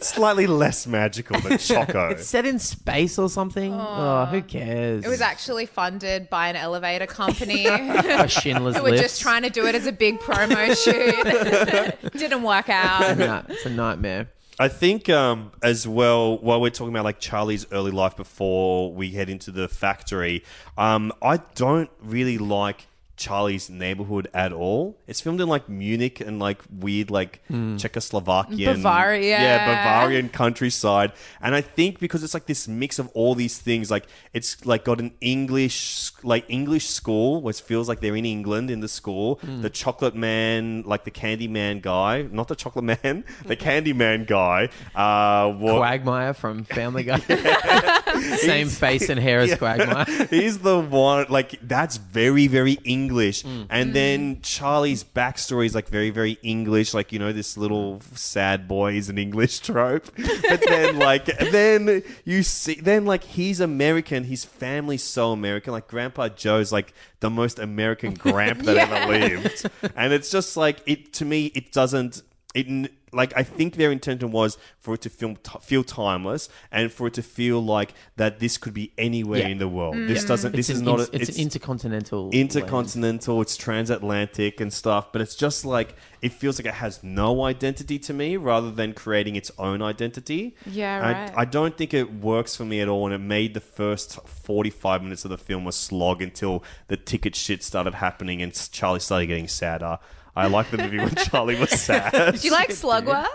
Slightly 0.00 0.46
less 0.46 0.86
magical 0.86 1.38
than 1.40 1.58
Choco. 1.58 2.08
It's 2.10 2.26
set 2.26 2.46
in 2.46 2.58
space 2.58 3.18
or 3.18 3.28
something. 3.28 3.72
Oh, 3.74 4.26
who 4.30 4.40
cares? 4.42 5.04
It 5.04 5.08
was 5.08 5.20
actually 5.20 5.66
funded 5.66 6.30
by 6.30 6.48
an 6.48 6.56
elevator 6.56 7.06
company. 7.06 7.66
a 7.66 8.28
Schindler's 8.28 8.76
who 8.76 8.82
were 8.82 8.90
List. 8.90 9.02
just 9.02 9.20
trying 9.20 9.42
to 9.42 9.50
do 9.50 9.66
it 9.66 9.74
as 9.74 9.86
a 9.86 9.92
big 9.92 10.20
promo 10.20 10.74
shoot. 10.76 12.12
Didn't 12.12 12.42
work 12.42 12.68
out. 12.68 13.18
Nah, 13.18 13.42
it's 13.48 13.66
a 13.66 13.70
nightmare. 13.70 14.28
I 14.60 14.66
think 14.66 15.08
um, 15.08 15.52
as 15.62 15.86
well, 15.86 16.36
while 16.38 16.60
we're 16.60 16.70
talking 16.70 16.92
about 16.92 17.04
like 17.04 17.20
Charlie's 17.20 17.64
early 17.70 17.92
life 17.92 18.16
before 18.16 18.92
we 18.92 19.10
head 19.10 19.30
into 19.30 19.52
the 19.52 19.68
factory, 19.68 20.42
um, 20.76 21.12
I 21.22 21.36
don't 21.54 21.88
really 22.02 22.38
like 22.38 22.87
Charlie's 23.18 23.68
neighborhood 23.68 24.28
at 24.32 24.52
all. 24.52 24.96
It's 25.06 25.20
filmed 25.20 25.40
in 25.40 25.48
like 25.48 25.68
Munich 25.68 26.20
and 26.20 26.38
like 26.38 26.62
weird 26.70 27.10
like 27.10 27.42
Czechoslovakian, 27.50 28.76
Bavaria. 28.76 29.38
yeah, 29.40 29.66
Bavarian 29.66 30.28
countryside. 30.28 31.12
And 31.42 31.54
I 31.54 31.60
think 31.60 31.98
because 31.98 32.22
it's 32.22 32.32
like 32.34 32.46
this 32.46 32.68
mix 32.68 32.98
of 32.98 33.08
all 33.14 33.34
these 33.34 33.58
things, 33.58 33.90
like 33.90 34.06
it's 34.32 34.64
like 34.64 34.84
got 34.84 35.00
an 35.00 35.12
English 35.20 36.12
like 36.22 36.44
English 36.48 36.86
school, 36.88 37.42
which 37.42 37.60
feels 37.60 37.88
like 37.88 38.00
they're 38.00 38.16
in 38.16 38.24
England 38.24 38.70
in 38.70 38.80
the 38.80 38.88
school. 38.88 39.40
The 39.42 39.70
chocolate 39.70 40.14
man, 40.14 40.82
like 40.86 41.04
the 41.04 41.10
candy 41.10 41.48
man 41.48 41.80
guy, 41.80 42.22
not 42.30 42.48
the 42.48 42.56
chocolate 42.56 42.84
man, 42.84 43.24
the 43.46 43.56
candy 43.56 43.92
man 43.92 44.24
guy. 44.24 44.68
Uh, 44.94 45.52
wa- 45.58 45.78
Quagmire 45.78 46.34
from 46.34 46.64
Family 46.64 47.02
Guy. 47.04 47.18
Same 48.36 48.68
face 48.68 49.08
and 49.08 49.18
hair 49.20 49.40
as 49.40 49.54
Quagmire. 49.58 50.04
He's 50.30 50.58
the 50.58 50.78
one, 50.80 51.26
like, 51.28 51.58
that's 51.62 51.96
very, 51.96 52.46
very 52.46 52.72
English. 52.84 53.07
Mm. 53.08 53.66
And 53.70 53.94
then 53.94 54.40
Charlie's 54.42 55.04
backstory 55.04 55.66
is, 55.66 55.74
like, 55.74 55.88
very, 55.88 56.10
very 56.10 56.38
English. 56.42 56.94
Like, 56.94 57.12
you 57.12 57.18
know, 57.18 57.32
this 57.32 57.56
little 57.56 58.00
sad 58.14 58.68
boy 58.68 58.94
is 58.94 59.08
an 59.08 59.18
English 59.18 59.58
trope. 59.68 60.10
But 60.16 60.62
then, 60.66 60.98
like, 60.98 61.26
then 61.26 62.02
you 62.24 62.42
see, 62.42 62.74
then, 62.74 63.04
like, 63.04 63.24
he's 63.24 63.60
American. 63.60 64.24
His 64.24 64.44
family's 64.44 65.02
so 65.02 65.32
American. 65.32 65.72
Like, 65.72 65.88
Grandpa 65.88 66.28
Joe's, 66.28 66.72
like, 66.72 66.92
the 67.20 67.30
most 67.30 67.58
American 67.58 68.14
gramp 68.14 68.62
that 68.62 68.76
ever 68.76 69.12
lived. 69.12 69.70
And 69.96 70.12
it's 70.12 70.30
just, 70.30 70.56
like, 70.56 70.80
it, 70.86 71.12
to 71.14 71.24
me, 71.24 71.46
it 71.54 71.72
doesn't, 71.72 72.22
it, 72.54 72.90
like 73.12 73.32
I 73.36 73.42
think 73.42 73.76
their 73.76 73.90
intention 73.92 74.30
was 74.30 74.58
for 74.78 74.94
it 74.94 75.00
to 75.02 75.10
film 75.10 75.36
t- 75.36 75.58
feel 75.60 75.84
timeless 75.84 76.48
and 76.70 76.92
for 76.92 77.06
it 77.06 77.14
to 77.14 77.22
feel 77.22 77.64
like 77.64 77.94
that 78.16 78.38
this 78.40 78.58
could 78.58 78.74
be 78.74 78.92
anywhere 78.98 79.40
Yeah. 79.40 79.48
in 79.48 79.58
the 79.58 79.68
world. 79.68 79.94
Mm. 79.96 80.08
This 80.08 80.24
doesn't. 80.24 80.52
This 80.54 80.68
It's 80.70 80.76
is 80.76 80.80
an 80.80 80.84
not. 80.86 81.00
ins- 81.00 81.08
a, 81.10 81.16
it's, 81.22 81.36
an 81.36 81.42
intercontinental. 81.42 82.22
land. 82.24 82.34
intercontinental. 82.34 83.40
It's 83.42 83.56
transatlantic 83.56 84.60
and 84.60 84.72
stuff. 84.72 85.12
But 85.12 85.22
it's 85.22 85.34
just 85.34 85.64
like 85.64 85.94
it 86.20 86.32
feels 86.32 86.58
like 86.58 86.66
it 86.66 86.74
has 86.74 87.02
no 87.02 87.42
identity 87.44 87.98
to 88.00 88.12
me, 88.12 88.36
rather 88.36 88.70
than 88.70 88.92
creating 88.92 89.36
its 89.36 89.50
own 89.58 89.82
identity. 89.82 90.56
Yeah, 90.66 91.00
I, 91.00 91.12
right. 91.12 91.32
I 91.36 91.44
don't 91.44 91.76
think 91.76 91.94
it 91.94 92.12
works 92.14 92.56
for 92.56 92.64
me 92.64 92.80
at 92.80 92.88
all, 92.88 93.06
and 93.06 93.14
it 93.14 93.18
made 93.18 93.54
the 93.54 93.60
first 93.60 94.14
forty-five 94.26 95.02
minutes 95.02 95.24
of 95.24 95.30
the 95.30 95.38
film 95.38 95.66
a 95.66 95.72
slog 95.72 96.20
until 96.22 96.62
the 96.88 96.96
ticket 96.96 97.34
shit 97.36 97.62
started 97.62 97.94
happening 97.94 98.42
and 98.42 98.52
Charlie 98.72 99.00
started 99.00 99.26
getting 99.26 99.48
sadder. 99.48 99.98
I 100.38 100.46
like 100.46 100.70
the 100.70 100.78
movie 100.78 100.98
when 100.98 101.14
Charlie 101.16 101.58
was 101.58 101.70
sad. 101.70 102.12
Do 102.38 102.46
you 102.46 102.52
like 102.52 102.68
Slugworth? 102.70 103.26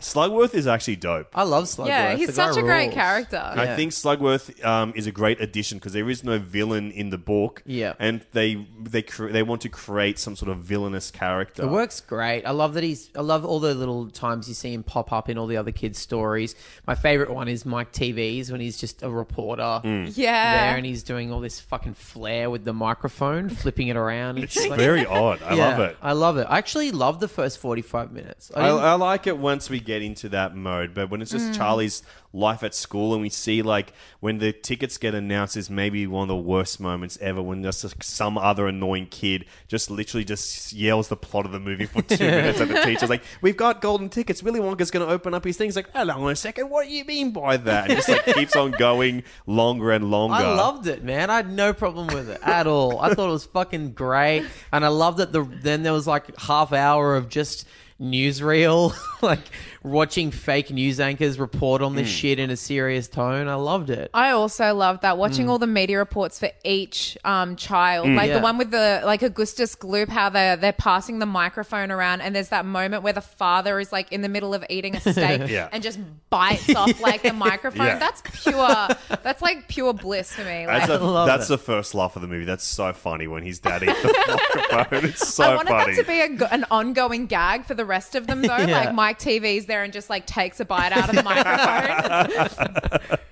Slugworth 0.00 0.54
is 0.54 0.66
actually 0.66 0.96
dope. 0.96 1.28
I 1.34 1.42
love 1.42 1.64
Slugworth. 1.64 1.88
Yeah, 1.88 2.12
The 2.12 2.16
he's 2.18 2.28
guy 2.28 2.32
such 2.48 2.56
a 2.56 2.62
great 2.62 2.84
rules. 2.86 2.94
character. 2.94 3.36
I 3.44 3.76
think 3.76 3.92
Slugworth 3.92 4.64
um, 4.64 4.94
is 4.96 5.06
a 5.06 5.12
great 5.12 5.40
addition 5.42 5.76
because 5.78 5.92
there 5.92 6.08
is 6.08 6.24
no 6.24 6.38
villain 6.38 6.90
in 6.92 7.10
the 7.10 7.18
book. 7.18 7.62
Yeah. 7.66 7.92
and 7.98 8.24
they 8.32 8.66
they 8.82 9.02
cre- 9.02 9.28
they 9.28 9.42
want 9.42 9.60
to 9.62 9.68
create 9.68 10.18
some 10.18 10.36
sort 10.36 10.50
of 10.50 10.58
villainous 10.58 11.10
character. 11.10 11.64
It 11.64 11.68
works 11.68 12.00
great. 12.00 12.44
I 12.46 12.52
love 12.52 12.74
that 12.74 12.82
he's. 12.82 13.10
I 13.14 13.20
love 13.20 13.44
all 13.44 13.60
the 13.60 13.74
little 13.74 14.08
times 14.08 14.48
you 14.48 14.54
see 14.54 14.72
him 14.72 14.82
pop 14.82 15.12
up 15.12 15.28
in 15.28 15.36
all 15.36 15.46
the 15.46 15.58
other 15.58 15.72
kids' 15.72 15.98
stories. 15.98 16.54
My 16.86 16.94
favorite 16.94 17.30
one 17.30 17.48
is 17.48 17.66
Mike 17.66 17.92
TV's 17.92 18.50
when 18.50 18.60
he's 18.62 18.78
just 18.78 19.02
a 19.02 19.10
reporter 19.10 19.60
Mm. 19.84 20.16
Yeah. 20.16 20.68
there 20.68 20.76
and 20.78 20.86
he's 20.86 21.02
doing 21.02 21.30
all 21.30 21.40
this 21.40 21.60
fucking 21.60 21.94
flair 21.94 22.48
with 22.48 22.64
the 22.64 22.72
microphone, 22.72 23.50
flipping 23.50 23.88
it 23.88 23.96
around. 23.96 24.38
It's 24.38 24.54
just 24.54 24.68
like- 24.70 24.78
very 24.78 25.04
odd. 25.04 25.42
I 25.42 25.54
Yeah, 25.56 25.68
love 25.68 25.80
it. 25.80 25.96
I 26.00 26.12
love 26.12 26.29
it. 26.38 26.46
I 26.48 26.58
actually 26.58 26.92
love 26.92 27.20
the 27.20 27.28
first 27.28 27.58
forty-five 27.58 28.12
minutes. 28.12 28.50
I 28.54 28.60
I, 28.62 28.66
didn't- 28.66 28.84
I 28.84 28.94
like 28.94 29.26
it 29.26 29.38
once 29.38 29.68
we 29.70 29.80
get 29.80 30.02
into 30.02 30.28
that 30.30 30.54
mode, 30.56 30.94
but 30.94 31.10
when 31.10 31.22
it's 31.22 31.30
just 31.30 31.50
mm. 31.52 31.56
Charlie's 31.56 32.02
life 32.32 32.62
at 32.62 32.74
school 32.74 33.12
and 33.12 33.22
we 33.22 33.28
see 33.28 33.60
like 33.60 33.92
when 34.20 34.38
the 34.38 34.52
tickets 34.52 34.98
get 34.98 35.14
announced 35.14 35.56
is 35.56 35.68
maybe 35.68 36.06
one 36.06 36.22
of 36.22 36.28
the 36.28 36.36
worst 36.36 36.78
moments 36.78 37.18
ever 37.20 37.42
when 37.42 37.62
just 37.62 37.82
like, 37.82 38.02
some 38.02 38.38
other 38.38 38.68
annoying 38.68 39.06
kid 39.06 39.44
just 39.66 39.90
literally 39.90 40.24
just 40.24 40.72
yells 40.72 41.08
the 41.08 41.16
plot 41.16 41.44
of 41.44 41.52
the 41.52 41.58
movie 41.58 41.86
for 41.86 42.02
two 42.02 42.18
minutes 42.18 42.60
at 42.60 42.68
the 42.68 42.82
teacher's 42.84 43.10
like, 43.10 43.22
We've 43.40 43.56
got 43.56 43.80
golden 43.80 44.08
tickets. 44.08 44.42
Willy 44.42 44.60
Wonka's 44.60 44.90
gonna 44.90 45.06
open 45.06 45.34
up 45.34 45.44
his 45.44 45.56
things 45.56 45.74
like, 45.74 45.90
hold 45.94 46.10
on 46.10 46.30
a 46.30 46.36
second, 46.36 46.70
what 46.70 46.86
do 46.86 46.94
you 46.94 47.04
mean 47.04 47.32
by 47.32 47.56
that? 47.56 47.88
And 47.90 47.96
just 47.96 48.08
like 48.08 48.24
keeps 48.34 48.54
on 48.54 48.70
going 48.72 49.24
longer 49.46 49.90
and 49.90 50.10
longer. 50.10 50.36
I 50.36 50.54
loved 50.54 50.86
it, 50.86 51.02
man. 51.02 51.30
I 51.30 51.36
had 51.36 51.50
no 51.50 51.72
problem 51.72 52.08
with 52.08 52.30
it 52.30 52.40
at 52.42 52.66
all. 52.66 53.00
I 53.00 53.14
thought 53.14 53.28
it 53.28 53.32
was 53.32 53.46
fucking 53.46 53.92
great, 53.92 54.46
and 54.72 54.84
I 54.84 54.88
loved 54.88 55.18
that. 55.18 55.32
The 55.32 55.42
then 55.62 55.82
there 55.82 55.92
was 55.92 56.06
like 56.06 56.38
half 56.38 56.72
hour 56.72 57.16
of 57.16 57.28
just 57.28 57.66
newsreel, 58.00 58.94
like 59.22 59.40
watching 59.82 60.30
fake 60.30 60.70
news 60.70 61.00
anchors 61.00 61.38
report 61.38 61.80
on 61.82 61.94
this 61.94 62.06
Hmm. 62.08 62.12
shit 62.14 62.38
in 62.38 62.50
a 62.50 62.56
serious 62.56 63.08
tone. 63.08 63.48
I 63.48 63.54
loved 63.54 63.88
it. 63.90 64.10
I 64.12 64.30
also 64.30 64.74
loved 64.74 65.02
that 65.02 65.16
watching 65.16 65.46
Mm. 65.46 65.50
all 65.50 65.58
the 65.58 65.66
media 65.66 65.96
reports 65.98 66.38
for 66.38 66.50
each 66.64 67.16
um, 67.24 67.56
child, 67.56 68.08
like 68.08 68.28
Yeah. 68.28 68.36
the 68.38 68.42
one 68.42 68.58
with 68.58 68.70
the 68.70 69.00
like 69.04 69.22
Augustus 69.22 69.74
Gloop, 69.74 70.08
how 70.08 70.28
they're 70.28 70.56
they're 70.56 70.72
passing 70.72 71.18
the 71.18 71.26
microphone 71.26 71.90
around, 71.90 72.20
and 72.20 72.34
there's 72.36 72.48
that 72.48 72.66
moment 72.66 73.02
where 73.02 73.12
the 73.14 73.20
father 73.22 73.80
is 73.80 73.90
like 73.92 74.12
in 74.12 74.20
the 74.22 74.28
middle 74.28 74.52
of 74.52 74.64
eating 74.68 74.96
a 74.96 75.00
steak 75.00 75.42
Yeah. 75.50 75.68
and 75.72 75.82
just 75.82 75.98
bites 76.28 76.74
off 76.74 77.00
like 77.02 77.22
the 77.22 77.32
microphone. 77.32 77.86
Yeah. 77.86 77.98
That's 77.98 78.22
pure. 78.42 78.88
That's 79.22 79.40
like 79.40 79.68
pure 79.68 79.94
bliss 79.94 80.32
for 80.32 80.44
me. 80.44 80.66
Like, 80.66 80.86
That's, 80.86 81.00
a, 81.02 81.04
love 81.04 81.26
that's 81.26 81.46
it. 81.46 81.48
the 81.48 81.58
first 81.58 81.94
laugh 81.94 82.16
of 82.16 82.22
the 82.22 82.28
movie. 82.28 82.44
That's 82.44 82.64
so 82.64 82.92
funny 82.92 83.26
when 83.26 83.42
he's 83.42 83.58
daddy 83.58 83.86
the 83.86 84.68
microphone. 84.72 85.04
It's 85.10 85.26
so 85.34 85.44
I 85.44 85.54
wanted 85.56 85.70
funny. 85.70 85.94
that 85.94 86.02
to 86.02 86.06
be 86.06 86.20
a, 86.20 86.28
go- 86.28 86.48
an 86.50 86.64
ongoing 86.70 87.26
gag 87.26 87.64
for 87.64 87.74
the 87.74 87.84
rest 87.86 88.14
of 88.14 88.26
them, 88.26 88.42
though. 88.42 88.56
Yeah. 88.56 88.78
Like 88.84 88.94
Mike 88.94 89.18
TV's 89.18 89.66
there 89.70 89.82
and 89.82 89.92
just 89.92 90.10
like 90.10 90.26
takes 90.26 90.60
a 90.60 90.64
bite 90.66 90.92
out 90.92 91.08
of 91.08 91.16
the 91.16 91.22
microphone. 91.22 93.18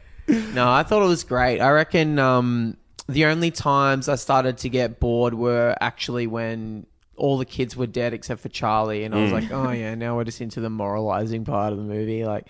No, 0.52 0.70
I 0.70 0.82
thought 0.82 1.02
it 1.02 1.08
was 1.08 1.24
great. 1.24 1.58
I 1.58 1.70
reckon 1.70 2.18
um, 2.18 2.76
the 3.08 3.24
only 3.24 3.50
times 3.50 4.10
I 4.10 4.16
started 4.16 4.58
to 4.58 4.68
get 4.68 5.00
bored 5.00 5.32
were 5.32 5.74
actually 5.80 6.26
when 6.26 6.86
all 7.16 7.38
the 7.38 7.46
kids 7.46 7.76
were 7.76 7.86
dead 7.86 8.12
except 8.12 8.42
for 8.42 8.50
Charlie, 8.50 9.04
and 9.04 9.14
I 9.14 9.22
was 9.22 9.32
like, 9.32 9.50
oh 9.50 9.70
yeah, 9.70 9.94
now 9.94 10.16
we're 10.16 10.24
just 10.24 10.42
into 10.42 10.60
the 10.60 10.68
moralizing 10.68 11.46
part 11.46 11.72
of 11.72 11.78
the 11.78 11.84
movie. 11.84 12.26
Like, 12.26 12.46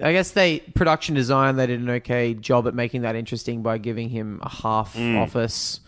I 0.00 0.12
guess 0.12 0.30
they 0.30 0.60
production 0.60 1.16
design 1.16 1.56
they 1.56 1.66
did 1.66 1.80
an 1.80 1.90
okay 1.90 2.34
job 2.34 2.68
at 2.68 2.74
making 2.74 3.02
that 3.02 3.16
interesting 3.16 3.62
by 3.62 3.78
giving 3.78 4.08
him 4.08 4.38
a 4.42 4.48
half 4.48 4.96
office. 4.96 5.80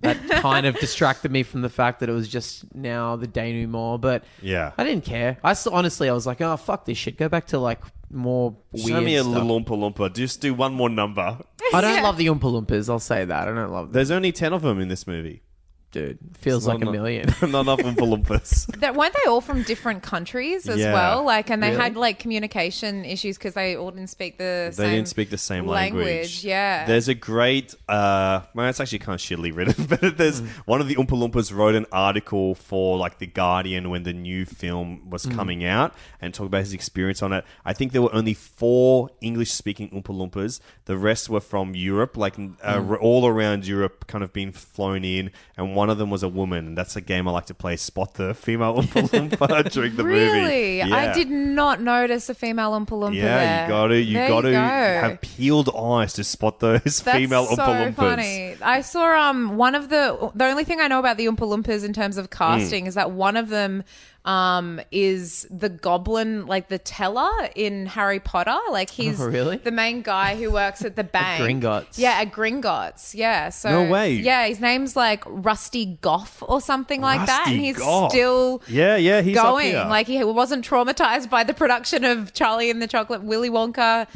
That 0.00 0.16
kind 0.42 0.64
of 0.66 0.78
distracted 0.78 1.32
me 1.32 1.42
from 1.42 1.62
the 1.62 1.68
fact 1.68 2.00
that 2.00 2.08
it 2.08 2.12
was 2.12 2.28
just 2.28 2.72
now 2.74 3.16
the 3.16 3.26
denouement, 3.26 4.00
but 4.00 4.22
Yeah. 4.40 4.72
I 4.78 4.84
didn't 4.84 5.04
care. 5.04 5.38
I 5.42 5.54
still, 5.54 5.72
honestly, 5.74 6.08
I 6.08 6.12
was 6.12 6.26
like, 6.26 6.40
oh 6.40 6.56
fuck 6.56 6.84
this 6.84 6.96
shit. 6.98 7.16
Go 7.16 7.28
back 7.28 7.48
to 7.48 7.58
like 7.58 7.80
more 8.10 8.56
weird. 8.72 8.86
Show 8.88 9.00
me 9.00 9.16
a 9.16 9.22
stuff. 9.22 9.32
little 9.34 9.60
Oompa 9.60 9.92
Loompa. 9.94 10.14
Just 10.14 10.40
do 10.40 10.54
one 10.54 10.72
more 10.74 10.88
number. 10.88 11.38
I 11.74 11.80
don't 11.80 11.94
Yeah. 11.94 12.02
love 12.02 12.16
the 12.16 12.26
Oompa 12.26 12.40
Loompas. 12.42 12.88
I'll 12.88 12.98
say 13.00 13.24
that. 13.24 13.48
I 13.48 13.52
don't 13.52 13.72
love 13.72 13.86
them, 13.88 13.92
There's 13.92 14.10
only 14.12 14.30
10 14.32 14.52
of 14.52 14.62
them 14.62 14.80
in 14.80 14.88
this 14.88 15.06
movie. 15.06 15.42
Dude. 15.90 16.18
Feels 16.34 16.66
like 16.66 16.80
a 16.82 16.84
Not- 16.84 16.92
million. 16.92 17.26
Not 17.42 17.60
enough 17.62 17.78
Oompa 17.80 17.96
Loompas. 18.22 18.66
that 18.80 18.94
weren't 18.94 19.14
they 19.14 19.30
all 19.30 19.40
from 19.40 19.62
different 19.62 20.02
countries 20.02 20.68
as 20.68 20.78
Yeah. 20.78 20.92
well? 20.92 21.24
Like, 21.24 21.50
and 21.50 21.62
they 21.62 21.70
Really? 21.70 21.80
had 21.82 21.96
like 21.96 22.18
communication 22.18 23.04
issues 23.04 23.38
because 23.38 23.54
they 23.54 23.76
all 23.76 23.90
didn't 23.90 24.10
speak 24.10 24.38
the 24.38 24.66
They 24.76 24.84
same. 24.84 24.94
didn't 24.96 25.08
speak 25.08 25.30
the 25.30 25.38
same 25.38 25.66
language. 25.66 26.44
Yeah. 26.44 26.84
There's 26.86 27.08
a 27.08 27.14
great, 27.14 27.74
uh, 27.88 28.40
well, 28.54 28.68
it's 28.68 28.80
actually 28.80 28.98
kind 29.00 29.14
of 29.14 29.20
shittily 29.20 29.54
written, 29.56 29.86
but 30.00 30.16
there's 30.18 30.40
one 30.66 30.80
of 30.80 30.88
the 30.88 30.96
Oompa 30.96 31.10
Loompas 31.16 31.54
wrote 31.54 31.74
an 31.74 31.86
article 31.90 32.54
for 32.54 32.98
like 32.98 33.18
The 33.18 33.26
Guardian 33.26 33.88
when 33.90 34.02
the 34.02 34.12
new 34.12 34.44
film 34.44 35.08
was 35.10 35.24
coming 35.26 35.64
out 35.64 35.94
and 36.20 36.34
talked 36.34 36.48
about 36.48 36.60
his 36.60 36.72
experience 36.74 37.22
on 37.22 37.32
it. 37.32 37.44
I 37.64 37.72
think 37.72 37.92
there 37.92 38.02
were 38.02 38.14
only 38.14 38.34
four 38.34 39.10
English 39.20 39.52
speaking 39.52 39.88
Oompa 39.90 40.14
Loompas. 40.14 40.60
The 40.84 40.98
rest 40.98 41.28
were 41.30 41.40
from 41.40 41.74
Europe, 41.74 42.16
like 42.16 42.36
uh, 42.62 42.96
all 43.00 43.26
around 43.26 43.66
Europe, 43.66 44.06
kind 44.06 44.22
of 44.22 44.32
being 44.32 44.52
flown 44.52 45.04
in. 45.04 45.30
And 45.56 45.74
one 45.78 45.90
of 45.90 45.98
them 45.98 46.10
was 46.10 46.22
a 46.22 46.28
woman. 46.28 46.62
And 46.68 46.76
that's 46.78 46.96
a 46.96 47.00
game 47.00 47.26
I 47.28 47.30
like 47.32 47.46
to 47.46 47.54
play 47.54 47.76
spot 47.76 48.14
the 48.14 48.34
female 48.34 48.74
Oompa 48.78 49.02
Loompa 49.10 49.70
during 49.72 49.94
the 49.96 50.04
movie. 50.04 50.14
really, 50.38 50.82
I 50.82 51.12
did 51.14 51.30
not 51.30 51.80
notice 51.80 52.28
a 52.28 52.34
female 52.34 52.72
Oompa 52.72 52.94
Loompa 53.02 53.14
Yeah, 53.14 53.22
there. 53.38 53.62
you 53.64 53.68
got 53.76 53.86
to 53.88 53.98
you 54.00 54.14
There 54.14 54.28
got 54.28 54.40
to 54.42 54.50
go. 54.52 54.60
have 54.60 55.20
peeled 55.20 55.70
eyes 55.74 56.12
to 56.14 56.24
spot 56.24 56.60
those 56.60 56.82
That's 56.84 57.18
female 57.18 57.46
so 57.46 57.56
Oompa 57.56 57.92
Loompas. 57.92 57.94
funny. 57.94 58.56
I 58.62 58.80
saw 58.82 59.04
um 59.30 59.56
one 59.56 59.74
of 59.74 59.88
the 59.88 60.30
the 60.34 60.44
only 60.44 60.64
thing 60.64 60.80
I 60.80 60.88
know 60.88 60.98
about 61.00 61.16
the 61.16 61.26
Oompa 61.26 61.46
Loompas 61.52 61.84
in 61.84 61.92
terms 61.92 62.16
of 62.16 62.30
casting 62.30 62.84
Mm. 62.84 62.88
is 62.88 62.94
that 62.94 63.10
one 63.12 63.36
of 63.36 63.48
them 63.48 63.84
um 64.28 64.78
is 64.90 65.46
the 65.50 65.70
goblin 65.70 66.44
like 66.46 66.68
the 66.68 66.78
teller 66.78 67.30
in 67.54 67.86
Harry 67.86 68.20
Potter 68.20 68.58
like 68.70 68.90
he's 68.90 69.18
Oh, 69.20 69.26
really? 69.26 69.56
the 69.56 69.70
main 69.70 70.02
guy 70.02 70.36
who 70.36 70.50
works 70.50 70.84
at 70.84 70.96
the 70.96 71.04
bank 71.18 71.42
Gringotts. 71.42 71.96
yeah 71.98 72.20
at 72.20 72.30
Gringotts 72.30 73.14
yeah 73.14 73.48
so 73.48 73.70
No 73.70 73.90
way. 73.90 74.12
yeah 74.12 74.46
his 74.46 74.60
name's 74.60 74.94
like 74.94 75.24
Rusty 75.26 75.98
Goffe 76.02 76.42
or 76.46 76.60
something 76.60 77.00
like 77.00 77.24
that 77.26 77.46
and 77.48 77.58
he's 77.58 77.78
Goffe. 77.78 78.10
still 78.10 78.62
Yeah, 78.68 78.96
yeah, 78.96 79.22
he's 79.22 79.36
up 79.38 79.44
going 79.52 79.68
here. 79.70 79.86
like 79.88 80.06
he 80.06 80.22
wasn't 80.22 80.62
traumatized 80.68 81.30
by 81.30 81.42
the 81.42 81.54
production 81.54 82.04
of 82.04 82.34
Charlie 82.34 82.70
and 82.70 82.82
the 82.82 82.86
Chocolate 82.88 83.22
Willy 83.22 83.48
Wonka 83.50 84.06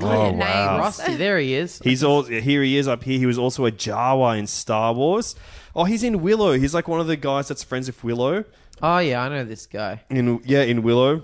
Oh, 0.00 0.32
wow. 0.32 0.78
Rusty, 0.78 1.16
there 1.16 1.38
he 1.40 1.52
is. 1.52 1.80
He's 1.82 2.04
all 2.04 2.22
here. 2.22 2.62
He 2.62 2.76
is 2.78 2.86
up 2.86 3.02
here. 3.02 3.18
He 3.18 3.26
was 3.26 3.38
also 3.38 3.66
a 3.66 3.72
Jawa 3.72 4.38
in 4.38 4.46
Star 4.46 4.94
Wars. 4.94 5.34
Oh, 5.74 5.82
he's 5.82 6.04
in 6.04 6.22
Willow. 6.22 6.52
He's 6.52 6.72
like 6.72 6.86
one 6.86 7.00
of 7.00 7.08
the 7.08 7.16
guys 7.16 7.48
that's 7.48 7.64
friends 7.64 7.88
with 7.88 8.02
Willow. 8.04 8.44
Oh 8.82 8.98
yeah, 8.98 9.22
I 9.22 9.28
know 9.28 9.44
this 9.44 9.66
guy. 9.66 10.02
In 10.10 10.40
yeah, 10.44 10.62
in 10.62 10.82
Willow, 10.82 11.22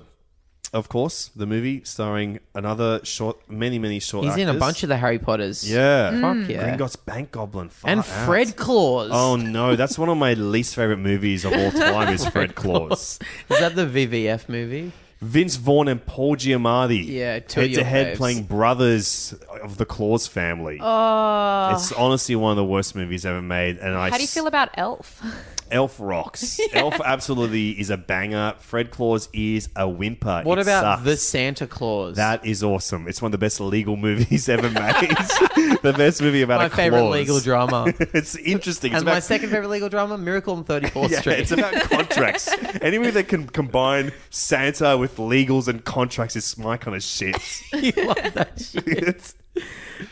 of 0.73 0.89
course, 0.89 1.31
the 1.35 1.47
movie 1.47 1.83
starring 1.85 2.41
another 2.55 3.01
short, 3.05 3.49
many 3.49 3.79
many 3.79 3.99
short. 3.99 4.25
He's 4.25 4.37
in 4.37 4.49
a 4.49 4.53
actors. 4.53 4.61
bunch 4.61 4.83
of 4.83 4.89
the 4.89 4.97
Harry 4.97 5.19
Potters. 5.19 5.69
yeah. 5.69 6.11
Fuck 6.21 6.37
hmm. 6.37 6.51
yeah. 6.51 6.77
Gringotts 6.77 7.03
Bank 7.05 7.31
Goblin. 7.31 7.69
Far 7.69 7.91
and 7.91 8.01
out. 8.01 8.07
Fred 8.07 8.57
Claus. 8.57 9.11
Oh 9.13 9.37
no, 9.37 9.77
that's 9.77 9.99
one 9.99 10.09
of 10.09 10.19
my 10.19 10.35
least 10.35 10.75
favorite 10.75 10.99
movies 10.99 11.45
of 11.45 11.53
all 11.53 11.71
time. 11.71 12.13
is 12.13 12.27
Fred 12.31 12.55
Claus. 12.55 13.19
Is 13.49 13.59
that 13.59 13.75
the 13.75 13.87
VVF 13.87 14.49
movie? 14.49 14.93
Vince 15.23 15.57
Vaughn 15.57 15.89
and 15.89 16.05
Paul 16.05 16.37
Giamatti. 16.37 17.07
Yeah, 17.07 17.39
two 17.39 17.61
of 17.61 17.67
head 17.67 17.71
your 17.71 17.81
to 17.81 17.85
head 17.85 18.07
faves. 18.09 18.17
playing 18.19 18.43
brothers 18.43 19.35
of 19.63 19.79
the 19.79 19.87
Claus 19.87 20.27
family. 20.27 20.79
Oh, 20.81 21.71
it's 21.73 21.91
honestly 21.93 22.37
one 22.37 22.51
of 22.51 22.57
the 22.57 22.65
worst 22.65 22.95
movies 22.95 23.25
ever 23.25 23.41
made. 23.41 23.79
And 23.79 23.95
I 23.95 24.11
How 24.11 24.17
do 24.17 24.23
you 24.23 24.29
feel 24.29 24.47
about 24.47 24.71
Elf? 24.75 25.23
Elf 25.71 25.97
rocks. 26.01 26.61
Elf 26.73 27.01
absolutely 27.05 27.71
is 27.81 27.91
a 27.91 27.97
banger. 27.97 28.55
Fred 28.59 28.91
Claus 28.91 29.29
is 29.33 29.69
a 29.77 29.89
whimper. 29.89 30.43
What 30.45 30.59
It 30.59 30.63
about 30.63 30.83
sucks. 30.99 31.03
the 31.05 31.17
Santa 31.17 31.67
Claus? 31.67 32.17
That 32.17 32.45
is 32.47 32.63
awesome. 32.63 33.09
It's 33.09 33.21
one 33.21 33.29
of 33.29 33.33
the 33.33 33.39
best 33.39 33.61
legal 33.61 33.97
movies 33.97 34.49
ever 34.49 34.71
made. 34.71 35.11
the 35.83 35.95
best 35.97 36.21
movie 36.23 36.43
about 36.43 36.59
my 36.59 36.67
a 36.67 36.71
favorite 36.71 37.01
clause. 37.01 37.13
legal 37.15 37.41
drama. 37.41 37.87
it's 38.15 38.37
interesting. 38.37 38.93
It's 38.93 38.99
and 39.01 39.05
my 39.07 39.13
about 39.13 39.23
second 39.25 39.51
favorite 39.51 39.69
legal 39.69 39.89
drama, 39.89 40.17
Miracle 40.19 40.55
on 40.55 40.65
34th 40.65 41.11
yeah, 41.11 41.21
Street. 41.21 41.39
it's 41.41 41.51
about 41.53 41.75
contracts. 41.83 42.49
Any 42.81 42.99
movie 42.99 43.11
that 43.13 43.29
can 43.29 43.47
combine 43.47 44.13
Santa 44.31 44.97
with 44.97 45.17
legals 45.17 45.69
and 45.69 45.85
contracts 45.85 46.37
is 46.37 46.57
my 46.59 46.77
kind 46.77 46.97
of 46.97 47.03
shit. 47.03 47.37
you 47.73 47.93
love 48.05 48.35
that 48.35 48.61
shit. 48.61 49.35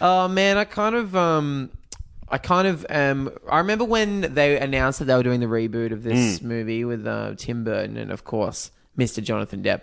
Oh 0.00 0.28
man, 0.28 0.56
I 0.56 0.64
kind 0.64 0.94
of 0.94 1.14
um 1.14 1.70
I 2.34 2.38
kind 2.38 2.66
of 2.66 2.84
um 2.90 3.30
I 3.48 3.58
remember 3.58 3.84
when 3.84 4.22
they 4.34 4.58
announced 4.58 4.98
that 4.98 5.04
they 5.06 5.14
were 5.14 5.22
doing 5.22 5.40
the 5.40 5.46
reboot 5.46 5.92
of 5.92 6.02
this 6.02 6.40
Mm. 6.40 6.42
movie 6.42 6.84
with 6.84 7.06
uh, 7.06 7.34
Tim 7.36 7.62
Burton 7.64 7.96
and 7.96 8.10
of 8.10 8.24
course 8.24 8.70
Mr. 8.98 9.22
Jonathan 9.22 9.62
Depp. 9.62 9.82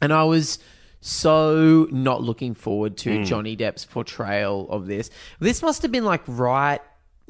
And 0.00 0.12
I 0.12 0.24
was 0.24 0.58
so 1.00 1.86
not 1.90 2.22
looking 2.22 2.54
forward 2.54 2.96
to 2.98 3.10
Mm. 3.10 3.24
Johnny 3.26 3.56
Depp's 3.56 3.84
portrayal 3.84 4.70
of 4.70 4.86
this. 4.86 5.10
This 5.38 5.62
must 5.62 5.82
have 5.82 5.92
been 5.92 6.04
like 6.04 6.22
right 6.26 6.80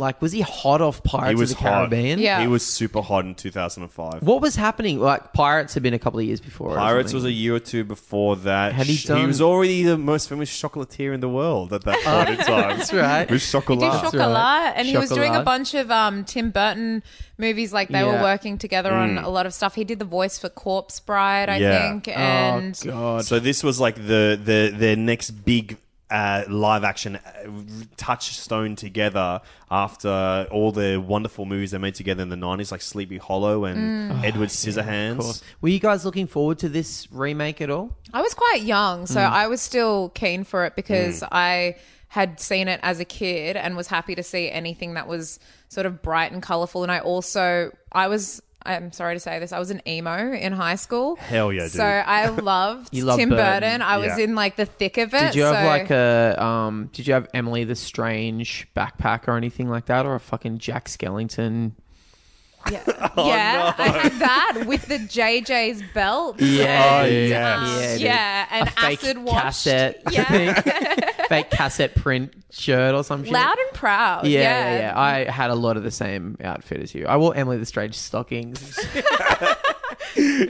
like 0.00 0.20
was 0.20 0.32
he 0.32 0.40
hot 0.40 0.80
off 0.80 1.02
Pirates 1.04 1.30
He 1.30 1.34
was 1.36 1.52
of 1.52 1.58
the 1.58 1.62
hot. 1.62 1.90
Caribbean? 1.90 2.18
Yeah. 2.18 2.40
He 2.40 2.46
was 2.48 2.66
super 2.66 3.00
hot 3.02 3.24
in 3.24 3.34
2005. 3.36 4.22
What 4.22 4.40
was 4.40 4.56
happening? 4.56 4.98
Like 4.98 5.32
Pirates 5.32 5.74
had 5.74 5.82
been 5.82 5.94
a 5.94 5.98
couple 5.98 6.18
of 6.18 6.26
years 6.26 6.40
before. 6.40 6.74
Pirates 6.74 7.12
was 7.12 7.24
a 7.24 7.30
year 7.30 7.54
or 7.54 7.60
two 7.60 7.84
before 7.84 8.36
that. 8.36 8.72
Had 8.72 8.86
he 8.86 8.96
Sh- 8.96 9.04
done- 9.04 9.26
was 9.28 9.40
already 9.40 9.82
the 9.84 9.96
most 9.98 10.28
famous 10.28 10.50
chocolatier 10.50 11.14
in 11.14 11.20
the 11.20 11.28
world 11.28 11.72
at 11.72 11.84
that 11.84 12.00
point 12.04 12.40
in 12.40 12.44
time. 12.46 12.78
That's 12.78 12.92
right. 12.92 13.30
With 13.30 13.40
He 13.42 13.46
did 13.46 13.52
chocolat. 13.52 13.80
That's 13.92 14.12
Chocolat, 14.12 14.34
right. 14.34 14.72
and 14.76 14.88
he 14.88 14.96
was 14.96 15.10
doing 15.10 15.22
a 15.30 15.38
Chocolat. 15.40 15.44
bunch 15.44 15.74
of 15.74 15.90
um, 15.90 16.24
Tim 16.24 16.50
Burton 16.50 17.02
movies. 17.38 17.72
Like 17.72 17.88
they 17.88 18.00
Yeah. 18.00 18.16
were 18.16 18.22
working 18.22 18.58
together 18.58 18.92
on 18.92 19.18
a 19.18 19.28
lot 19.28 19.46
of 19.46 19.52
stuff. 19.54 19.74
He 19.74 19.84
did 19.84 19.98
the 19.98 20.04
voice 20.04 20.38
for 20.38 20.48
Corpse 20.48 20.98
Bride, 21.00 21.48
I 21.48 21.58
Mm. 21.58 21.60
Yeah. 21.60 21.88
think, 21.90 22.08
and 22.08 22.80
oh 22.86 22.90
god. 22.90 23.24
So 23.26 23.38
this 23.38 23.62
was 23.62 23.78
like 23.78 23.96
the 23.96 24.40
the 24.42 24.72
their 24.74 24.96
next 24.96 25.30
big 25.30 25.76
uh, 26.10 26.44
live 26.48 26.84
action 26.84 27.16
uh, 27.16 27.20
touchstone 27.96 28.76
together 28.76 29.40
after 29.70 30.46
all 30.50 30.72
the 30.72 30.96
wonderful 31.00 31.44
movies 31.46 31.70
they 31.70 31.78
made 31.78 31.94
together 31.94 32.22
in 32.22 32.28
the 32.28 32.36
90s 32.36 32.72
like 32.72 32.82
Sleepy 32.82 33.18
Hollow 33.18 33.64
and 33.64 34.10
Mm. 34.10 34.24
Edward 34.24 34.48
Scissorhands. 34.48 35.18
course. 35.20 35.42
Were 35.60 35.68
you 35.68 35.78
guys 35.78 36.04
looking 36.04 36.26
forward 36.26 36.58
to 36.60 36.68
this 36.68 37.06
remake 37.12 37.60
at 37.60 37.70
all? 37.70 37.96
I 38.12 38.22
was 38.22 38.34
quite 38.34 38.62
young, 38.62 39.06
so 39.06 39.20
Mm. 39.20 39.30
I 39.30 39.46
was 39.46 39.60
still 39.60 40.08
keen 40.10 40.44
for 40.44 40.64
it 40.64 40.74
because 40.76 41.22
I 41.30 41.76
had 42.08 42.40
seen 42.40 42.66
it 42.66 42.80
as 42.82 42.98
a 42.98 43.04
kid 43.04 43.56
and 43.56 43.76
was 43.76 43.86
happy 43.86 44.14
to 44.16 44.22
see 44.22 44.50
anything 44.50 44.94
that 44.94 45.06
was 45.06 45.38
sort 45.68 45.86
of 45.86 46.02
bright 46.02 46.32
and 46.32 46.42
colorful. 46.42 46.82
And 46.82 46.90
I 46.90 46.98
also, 46.98 47.70
I 47.92 48.08
was. 48.08 48.42
I'm 48.66 48.92
sorry 48.92 49.14
to 49.16 49.20
say 49.20 49.38
this. 49.38 49.52
I 49.52 49.58
was 49.58 49.70
an 49.70 49.80
emo 49.88 50.32
in 50.32 50.52
high 50.52 50.74
school. 50.74 51.16
Hell 51.16 51.52
yeah, 51.52 51.62
dude. 51.62 51.72
So 51.72 51.84
I 51.84 52.28
loved 52.28 52.94
You 52.94 53.04
loved 53.04 53.18
Tim 53.20 53.30
Burton. 53.30 53.44
Burton. 53.62 53.82
I 53.82 53.96
was 53.98 54.18
Yeah. 54.18 54.24
in 54.24 54.34
like 54.34 54.56
the 54.56 54.66
thick 54.66 54.98
of 54.98 55.14
it. 55.14 55.20
Did 55.20 55.34
you 55.34 55.44
have 55.44 55.56
so- 55.56 55.66
like 55.66 55.90
a 55.90 56.42
um? 56.44 56.90
Did 56.92 57.06
you 57.06 57.14
have 57.14 57.26
Emily 57.32 57.64
the 57.64 57.74
Strange 57.76 58.68
backpack 58.76 59.28
or 59.28 59.36
anything 59.36 59.68
like 59.70 59.86
that, 59.86 60.04
or 60.06 60.14
a 60.14 60.20
fucking 60.20 60.58
Jack 60.58 60.88
Skellington? 60.88 61.72
Yeah, 62.70 62.82
yeah 63.16 63.74
I 63.78 63.88
had 63.88 64.12
that 64.18 64.64
with 64.66 64.84
the 64.86 64.98
JJ's 64.98 65.82
belt. 65.94 66.38
Yeah, 66.42 66.98
Oh, 67.00 67.04
and, 67.06 67.28
yes. 67.28 67.30
Yeah, 67.80 67.92
dude. 67.94 68.00
yeah, 68.02 68.46
and 68.50 68.68
a 68.68 68.70
fake 68.72 69.02
acid 69.04 69.18
washed. 69.18 69.44
cassette, 69.46 70.02
Yeah, 70.10 70.60
fake 71.30 71.50
cassette 71.50 71.94
print 71.94 72.32
shirt 72.50 72.94
or 72.94 73.02
some 73.02 73.24
shit. 73.24 73.32
loud 73.32 73.56
and 73.58 73.70
proud. 73.72 74.26
Yeah, 74.26 74.40
Yeah, 74.40 74.72
yeah, 74.74 74.78
yeah. 74.80 75.00
I 75.00 75.30
had 75.30 75.50
a 75.50 75.54
lot 75.54 75.76
of 75.78 75.82
the 75.82 75.90
same 75.90 76.36
outfit 76.44 76.80
as 76.82 76.94
you. 76.94 77.06
I 77.06 77.16
wore 77.16 77.34
Emily 77.34 77.56
the 77.56 77.64
Strange 77.66 77.94
stockings. 77.96 78.78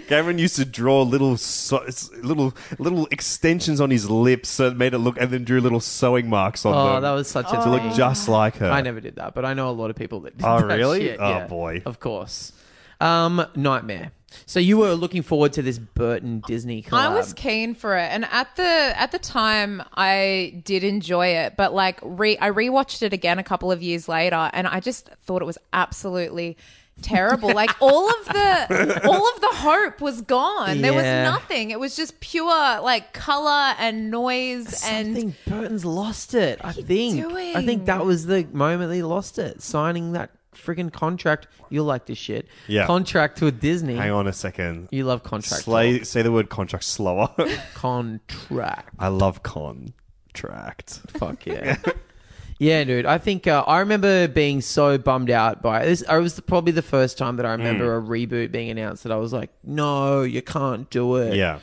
Cameron 0.08 0.38
used 0.38 0.56
to 0.56 0.64
draw 0.64 1.02
little 1.02 1.36
so, 1.36 1.84
little 2.22 2.54
little 2.78 3.06
extensions 3.10 3.80
on 3.80 3.90
his 3.90 4.08
lips 4.10 4.48
so 4.48 4.68
it 4.68 4.76
made 4.76 4.94
it 4.94 4.98
look, 4.98 5.16
and 5.20 5.30
then 5.30 5.44
drew 5.44 5.60
little 5.60 5.80
sewing 5.80 6.28
marks 6.30 6.64
on 6.64 6.74
Oh, 6.74 6.94
them 6.94 7.02
that 7.02 7.10
was 7.12 7.28
such 7.28 7.46
a 7.52 7.56
to 7.56 7.68
look 7.70 7.82
just 7.94 8.28
like 8.28 8.56
her. 8.56 8.70
I 8.70 8.80
never 8.80 9.00
did 9.00 9.16
that, 9.16 9.34
but 9.34 9.44
I 9.44 9.54
know 9.54 9.68
a 9.70 9.72
lot 9.72 9.90
of 9.90 9.96
people 9.96 10.20
that 10.20 10.36
did 10.38 10.46
Oh, 10.46 10.66
that 10.66 10.76
really? 10.76 11.00
shit, 11.00 11.18
Oh, 11.20 11.28
yeah. 11.28 11.46
boy. 11.46 11.82
Of 11.84 12.00
course. 12.00 12.52
Um, 13.00 13.44
Nightmare. 13.54 14.12
So 14.46 14.60
you 14.60 14.76
were 14.78 14.94
looking 14.94 15.22
forward 15.22 15.52
to 15.54 15.62
this 15.62 15.78
Burton 15.78 16.42
Disney 16.46 16.82
collab. 16.82 16.92
I 16.98 17.14
was 17.14 17.32
keen 17.32 17.74
for 17.74 17.96
it, 17.96 18.08
and 18.12 18.24
at 18.26 18.54
the 18.56 18.62
at 18.62 19.12
the 19.12 19.18
time, 19.18 19.82
I 19.94 20.62
did 20.64 20.84
enjoy 20.84 21.28
it. 21.28 21.56
But 21.56 21.72
like, 21.74 21.98
re- 22.02 22.38
I 22.38 22.50
rewatched 22.50 23.02
it 23.02 23.12
again 23.12 23.38
a 23.38 23.44
couple 23.44 23.70
of 23.72 23.82
years 23.82 24.08
later, 24.08 24.50
and 24.52 24.66
I 24.66 24.80
just 24.80 25.08
thought 25.22 25.42
it 25.42 25.46
was 25.46 25.58
absolutely 25.72 26.56
terrible. 27.02 27.52
like 27.54 27.70
all 27.80 28.10
of 28.10 28.24
the 28.26 29.00
all 29.04 29.28
of 29.34 29.40
the 29.40 29.48
hope 29.52 30.00
was 30.00 30.20
gone. 30.22 30.80
There 30.82 30.92
was 30.92 31.02
nothing. 31.02 31.70
It 31.70 31.80
was 31.80 31.96
just 31.96 32.20
pure 32.20 32.80
like 32.80 33.12
color 33.12 33.74
and 33.78 34.10
noise 34.10 34.84
I 34.84 34.90
and 34.90 35.14
think 35.14 35.34
Burton's 35.46 35.84
lost 35.84 36.34
it. 36.34 36.60
I 36.62 36.72
think. 36.72 37.24
I 37.56 37.64
think 37.64 37.86
that 37.86 38.04
was 38.04 38.26
the 38.26 38.46
moment 38.52 38.92
he 38.92 39.02
lost 39.02 39.38
it. 39.38 39.62
Signing 39.62 40.12
that 40.12 40.30
friggin' 40.60 40.92
contract. 40.92 41.46
You'll 41.68 41.84
like 41.86 42.06
this 42.06 42.18
shit. 42.18 42.46
Yeah. 42.66 42.86
Contract 42.86 43.40
with 43.40 43.60
Disney. 43.60 43.96
Hang 43.96 44.10
on 44.10 44.26
a 44.26 44.32
second. 44.32 44.88
You 44.90 45.04
love 45.04 45.22
contract. 45.22 45.64
Slay, 45.64 45.98
talk. 45.98 46.06
say 46.06 46.22
the 46.22 46.32
word 46.32 46.48
contract 46.48 46.84
slower. 46.84 47.30
Contract. 47.74 48.94
I 48.98 49.08
love 49.08 49.42
contract. 49.42 51.00
Fuck 51.08 51.46
yeah. 51.46 51.76
yeah, 52.58 52.84
dude. 52.84 53.06
I 53.06 53.18
think 53.18 53.46
uh, 53.46 53.64
I 53.66 53.78
remember 53.80 54.28
being 54.28 54.60
so 54.60 54.98
bummed 54.98 55.30
out 55.30 55.62
by 55.62 55.84
this. 55.86 56.02
It 56.02 56.18
was 56.18 56.38
probably 56.40 56.72
the 56.72 56.82
first 56.82 57.18
time 57.18 57.36
that 57.36 57.46
I 57.46 57.52
remember 57.52 57.96
a 57.96 58.02
reboot 58.02 58.52
being 58.52 58.70
announced 58.70 59.02
that 59.04 59.12
I 59.12 59.16
was 59.16 59.32
like, 59.32 59.50
no, 59.64 60.22
you 60.22 60.42
can't 60.42 60.88
do 60.90 61.16
it. 61.16 61.36
Yeah. 61.36 61.60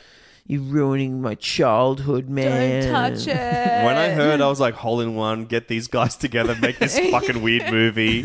You're 0.50 0.62
ruining 0.62 1.20
my 1.20 1.34
childhood, 1.34 2.28
man. 2.30 2.82
don't 2.84 2.90
touch 2.90 3.26
it. 3.28 3.84
When 3.84 3.96
I 3.98 4.08
heard, 4.08 4.40
I 4.40 4.48
was 4.48 4.58
like, 4.58 4.72
hole 4.72 5.00
in 5.02 5.14
one, 5.14 5.44
get 5.44 5.68
these 5.68 5.88
guys 5.88 6.16
together, 6.16 6.56
make 6.60 6.78
this 6.78 6.98
fucking 7.10 7.42
weird 7.42 7.70
movie. 7.70 8.24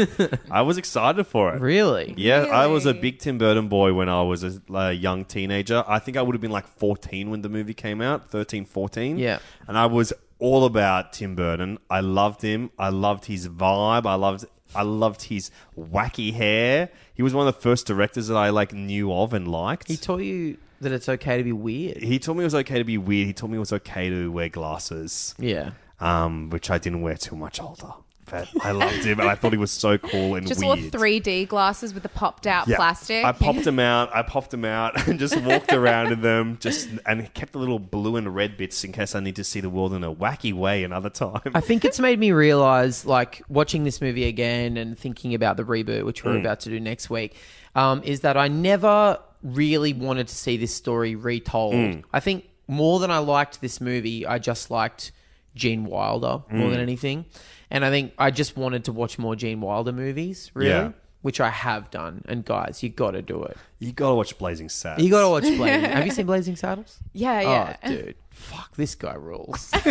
I 0.50 0.62
was 0.62 0.78
excited 0.78 1.26
for 1.28 1.54
it. 1.54 1.60
Really? 1.62 2.14
Yeah, 2.16 2.44
I 2.44 2.68
was 2.68 2.86
a 2.86 2.90
Really? 2.90 3.02
big 3.02 3.20
Tim 3.20 3.38
Burton 3.38 3.68
boy 3.68 3.94
when 3.94 4.08
I 4.08 4.22
was 4.22 4.44
a, 4.46 4.62
a 4.74 4.94
young 4.94 5.26
teenager. 5.26 5.84
I 5.86 6.00
think 6.00 6.16
I 6.16 6.22
would 6.22 6.34
have 6.34 6.42
been 6.42 6.50
like 6.52 6.66
14 6.66 7.30
when 7.30 7.42
the 7.42 7.50
movie 7.50 7.74
came 7.74 8.00
out, 8.02 8.30
13, 8.32 8.64
14. 8.66 9.18
Yeah. 9.18 9.40
And 9.68 9.78
I 9.78 9.88
was 9.88 10.14
all 10.40 10.64
about 10.64 11.12
Tim 11.12 11.36
Burton. 11.36 11.78
I 11.90 12.00
loved 12.00 12.42
him. 12.42 12.72
I 12.80 12.88
loved 12.88 13.26
his 13.26 13.50
vibe. 13.50 14.06
I 14.06 14.16
loved 14.16 14.46
I 14.76 14.82
loved 14.82 15.24
his 15.24 15.52
wacky 15.78 16.34
hair. 16.34 16.90
He 17.14 17.22
was 17.22 17.34
one 17.36 17.48
of 17.48 17.54
the 17.54 17.62
first 17.62 17.86
directors 17.86 18.28
that 18.30 18.36
I 18.38 18.50
like 18.50 18.74
knew 18.74 19.14
of 19.14 19.32
and 19.34 19.48
liked. 19.48 19.88
He 19.88 19.98
taught 19.98 20.22
you 20.24 20.58
that 20.84 20.92
it's 20.92 21.10
okay 21.10 21.38
to 21.38 21.44
be 21.44 21.52
weird. 21.52 21.98
he 21.98 22.20
told 22.20 22.38
me 22.38 22.44
it 22.44 22.48
was 22.48 22.56
okay 22.56 22.78
to 22.78 22.84
be 22.84 22.98
weird. 22.98 23.28
He 23.28 23.34
told 23.34 23.52
me 23.52 23.58
it 23.58 23.60
was 23.60 23.74
okay 23.74 24.10
to 24.10 24.32
wear 24.32 24.50
glasses, 24.50 25.36
Yeah. 25.40 25.72
um, 26.00 26.50
which 26.50 26.70
I 26.70 26.78
didn't 26.78 27.02
wear 27.02 27.16
too 27.18 27.36
much 27.36 27.60
older. 27.60 27.94
But 28.32 28.48
I 28.62 28.72
loved 28.72 29.04
him, 29.04 29.20
and 29.20 29.30
I 29.30 29.36
thought 29.36 29.52
he 29.52 29.58
was 29.60 29.70
so 29.70 29.98
cool 29.98 30.36
and 30.36 30.48
just 30.48 30.62
weird. 30.66 30.80
wore 30.80 30.90
3D 30.90 31.46
glasses 31.50 31.94
with 31.94 32.04
the 32.04 32.10
popped 32.10 32.48
out 32.48 32.68
Yeah. 32.70 32.78
plastic. 32.78 33.24
I 33.24 33.34
popped 33.34 33.66
them 33.66 33.80
out. 33.80 34.16
I 34.16 34.22
popped 34.22 34.50
them 34.52 34.64
out 34.64 35.08
and 35.10 35.20
just 35.20 35.40
walked 35.42 35.74
around 35.74 36.14
in 36.14 36.22
them. 36.22 36.58
Just 36.62 36.88
and 37.06 37.32
kept 37.34 37.52
the 37.52 37.60
little 37.60 37.80
blue 37.80 38.16
and 38.16 38.34
red 38.34 38.56
bits 38.56 38.84
in 38.86 38.94
case 38.94 39.14
I 39.14 39.20
need 39.20 39.36
to 39.36 39.44
see 39.44 39.60
the 39.60 39.70
world 39.70 39.94
in 39.94 40.06
a 40.06 40.12
wacky 40.16 40.54
way 40.54 40.86
another 40.86 41.10
time. 41.10 41.42
I 41.54 41.60
think 41.60 41.84
it's 41.84 42.00
made 42.00 42.18
me 42.18 42.32
realize, 42.32 43.06
like, 43.06 43.42
watching 43.50 43.84
this 43.84 44.00
movie 44.02 44.24
again 44.24 44.78
and 44.78 44.98
thinking 44.98 45.34
about 45.36 45.58
the 45.58 45.64
reboot, 45.64 46.06
which 46.06 46.24
we're 46.24 46.40
about 46.40 46.62
to 46.62 46.70
do 46.70 46.80
next 46.80 47.10
week, 47.10 47.36
um, 47.76 48.02
is 48.06 48.22
that 48.22 48.38
I 48.38 48.48
never 48.48 49.20
really 49.44 49.94
wanted 49.94 50.28
to 50.30 50.36
see 50.36 50.58
this 50.58 50.74
story 50.74 51.16
retold. 51.16 51.74
Hmm. 51.74 52.00
I 52.12 52.20
think 52.20 52.46
more 52.68 53.00
than 53.00 53.12
I 53.12 53.20
liked 53.20 53.62
this 53.62 53.82
movie, 53.82 54.26
I 54.26 54.40
just 54.40 54.72
liked 54.72 55.12
Gene 55.56 55.86
Wilder 55.86 56.44
more 56.50 56.68
hmm. 56.68 56.72
than 56.72 56.80
anything. 56.80 57.26
And 57.70 57.84
I 57.84 57.90
think 57.90 58.14
I 58.18 58.32
just 58.32 58.56
wanted 58.56 58.86
to 58.86 58.92
watch 58.92 59.18
more 59.18 59.36
Gene 59.36 59.62
Wilder 59.62 59.92
movies, 59.92 60.52
really. 60.54 60.70
Yeah. 60.70 60.92
Which 61.22 61.40
I 61.40 61.50
have 61.50 61.90
done, 61.90 62.22
and 62.28 62.44
guys, 62.44 62.84
you 62.84 62.90
got 62.90 63.12
to 63.12 63.22
do 63.22 63.44
it. 63.44 63.56
you 63.80 63.94
gotta 63.94 64.14
watch 64.14 64.38
Blazing 64.38 64.68
Saddles. 64.68 65.06
You 65.06 65.10
got 65.10 65.22
to 65.22 65.30
watch 65.30 65.44
Blazing. 65.44 65.90
have 65.90 66.06
you 66.06 66.12
seen 66.12 66.26
Blazing 66.26 66.58
Saddles? 66.58 67.00
yeah, 67.14 67.40
yeah. 67.42 67.78
Oh, 67.82 67.88
dude, 67.88 68.16
fuck, 68.34 68.76
this 68.76 68.96
guy 68.96 69.14
rules. 69.14 69.70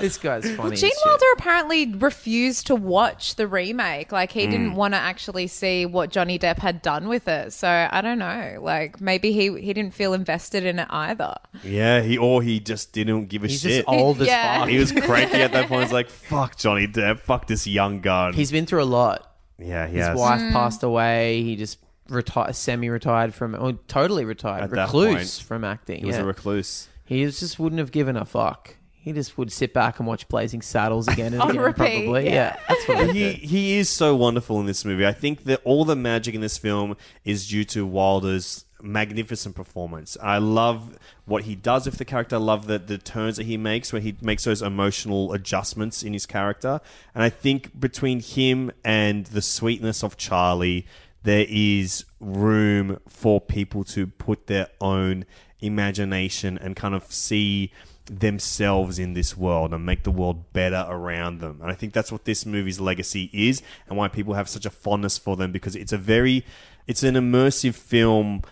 this 0.00 0.18
guy's 0.18 0.50
funny. 0.54 0.76
Gene 0.76 0.90
as 0.90 0.96
shit. 0.96 1.06
Wilder 1.06 1.24
apparently 1.34 1.94
refused 1.94 2.66
to 2.66 2.74
watch 2.74 3.36
the 3.36 3.46
remake. 3.46 4.12
Like 4.12 4.32
he 4.32 4.44
Hmm. 4.44 4.50
didn't 4.50 4.74
want 4.74 4.94
to 4.94 4.98
actually 4.98 5.46
see 5.46 5.86
what 5.86 6.10
Johnny 6.10 6.38
Depp 6.38 6.58
had 6.58 6.82
done 6.82 7.08
with 7.08 7.28
it. 7.28 7.52
So 7.52 7.68
I 7.68 8.00
don't 8.00 8.18
know. 8.18 8.58
Like 8.60 9.00
maybe 9.00 9.32
he 9.32 9.58
he 9.60 9.72
didn't 9.72 9.94
feel 9.94 10.12
invested 10.12 10.64
in 10.64 10.78
it 10.78 10.88
either. 10.90 11.34
Yeah, 11.64 12.02
he 12.02 12.18
or 12.18 12.42
he 12.42 12.60
just 12.60 12.92
didn't 12.92 13.26
give 13.26 13.44
a 13.44 13.48
He's 13.48 13.60
shit. 13.62 13.86
just 13.86 13.88
old 13.88 14.20
as 14.20 14.26
Yeah. 14.28 14.60
fuck. 14.60 14.68
He 14.68 14.78
was 14.78 14.92
cranky 15.06 15.36
at 15.42 15.52
that 15.52 15.68
point. 15.68 15.84
He's 15.84 15.92
like, 15.92 16.10
"Fuck 16.10 16.56
Johnny 16.56 16.86
Depp, 16.86 17.20
fuck 17.20 17.46
this 17.46 17.66
young 17.66 18.00
gun." 18.00 18.32
He's 18.34 18.52
been 18.52 18.66
through 18.66 18.82
a 18.82 18.84
lot. 18.84 19.32
yeah, 19.58 19.86
he 19.86 19.96
His 19.96 20.06
has. 20.08 20.18
wife 20.18 20.52
passed 20.52 20.82
away. 20.82 21.42
He 21.42 21.56
just 21.56 21.78
retired, 22.08 22.54
semi-retired 22.54 23.34
from, 23.34 23.54
or 23.54 23.72
totally 23.88 24.24
retired, 24.24 24.62
At 24.64 24.70
that 24.70 24.86
recluse 24.86 25.38
point, 25.38 25.46
from 25.48 25.64
acting. 25.64 26.00
He 26.00 26.06
was 26.06 26.16
yeah. 26.16 26.22
a 26.22 26.26
recluse. 26.26 26.88
He 27.06 27.24
just 27.24 27.58
wouldn't 27.58 27.78
have 27.78 27.92
given 27.92 28.16
a 28.16 28.24
fuck. 28.24 28.76
He 28.90 29.12
just 29.12 29.38
would 29.38 29.52
sit 29.52 29.72
back 29.72 30.00
and 30.00 30.08
watch 30.08 30.26
Blazing 30.26 30.62
Saddles 30.62 31.06
again 31.06 31.32
and 31.32 31.40
On 31.42 31.48
oh, 31.48 31.50
again, 31.50 31.62
repeat, 31.62 32.04
probably. 32.04 32.24
Yeah. 32.24 32.32
yeah. 32.32 32.60
that's 32.68 32.88
what 32.88 33.14
he 33.14 33.32
he 33.34 33.78
is 33.78 33.88
so 33.88 34.16
wonderful 34.16 34.58
in 34.58 34.66
this 34.66 34.84
movie. 34.84 35.06
I 35.06 35.12
think 35.12 35.44
that 35.44 35.60
all 35.62 35.84
the 35.84 35.94
magic 35.94 36.34
in 36.34 36.40
this 36.40 36.58
film 36.58 36.96
is 37.24 37.48
due 37.48 37.64
to 37.66 37.86
Wilder's 37.86 38.64
magnificent 38.82 39.54
performance. 39.54 40.16
I 40.20 40.38
love 40.38 40.98
what 41.24 41.44
he 41.44 41.54
does 41.54 41.86
with 41.86 41.98
the 41.98 42.04
character. 42.04 42.34
I 42.34 42.40
love 42.40 42.66
the 42.66 42.80
the 42.80 42.98
turns 42.98 43.36
that 43.36 43.46
he 43.46 43.56
makes 43.56 43.92
when 43.92 44.02
he 44.02 44.16
makes 44.20 44.42
those 44.42 44.60
emotional 44.60 45.32
adjustments 45.32 46.02
in 46.02 46.12
his 46.12 46.26
character. 46.26 46.80
And 47.14 47.22
I 47.22 47.30
think 47.30 47.78
between 47.78 48.18
him 48.18 48.72
and 48.84 49.26
the 49.26 49.42
sweetness 49.42 50.02
of 50.02 50.16
Charlie, 50.16 50.84
there 51.22 51.46
is 51.48 52.04
room 52.20 52.98
for 53.08 53.40
people 53.40 53.84
to 53.84 54.06
put 54.06 54.48
their 54.48 54.68
own 54.80 55.26
imagination 55.60 56.58
and 56.58 56.76
kind 56.76 56.94
of 56.94 57.10
see 57.12 57.72
themselves 58.06 58.98
in 58.98 59.14
this 59.14 59.36
world 59.36 59.74
and 59.74 59.84
make 59.84 60.04
the 60.04 60.10
world 60.10 60.52
better 60.52 60.86
around 60.88 61.40
them. 61.40 61.58
And 61.60 61.70
I 61.70 61.74
think 61.74 61.92
that's 61.92 62.12
what 62.12 62.24
this 62.24 62.46
movie's 62.46 62.80
legacy 62.80 63.30
is 63.32 63.62
and 63.88 63.98
why 63.98 64.08
people 64.08 64.34
have 64.34 64.48
such 64.48 64.64
a 64.64 64.70
fondness 64.70 65.18
for 65.18 65.36
them 65.36 65.52
because 65.52 65.74
it's 65.74 65.92
a 65.92 65.98
very 65.98 66.44
it's 66.86 67.02
an 67.02 67.14
immersive 67.14 67.74
film 67.74 68.42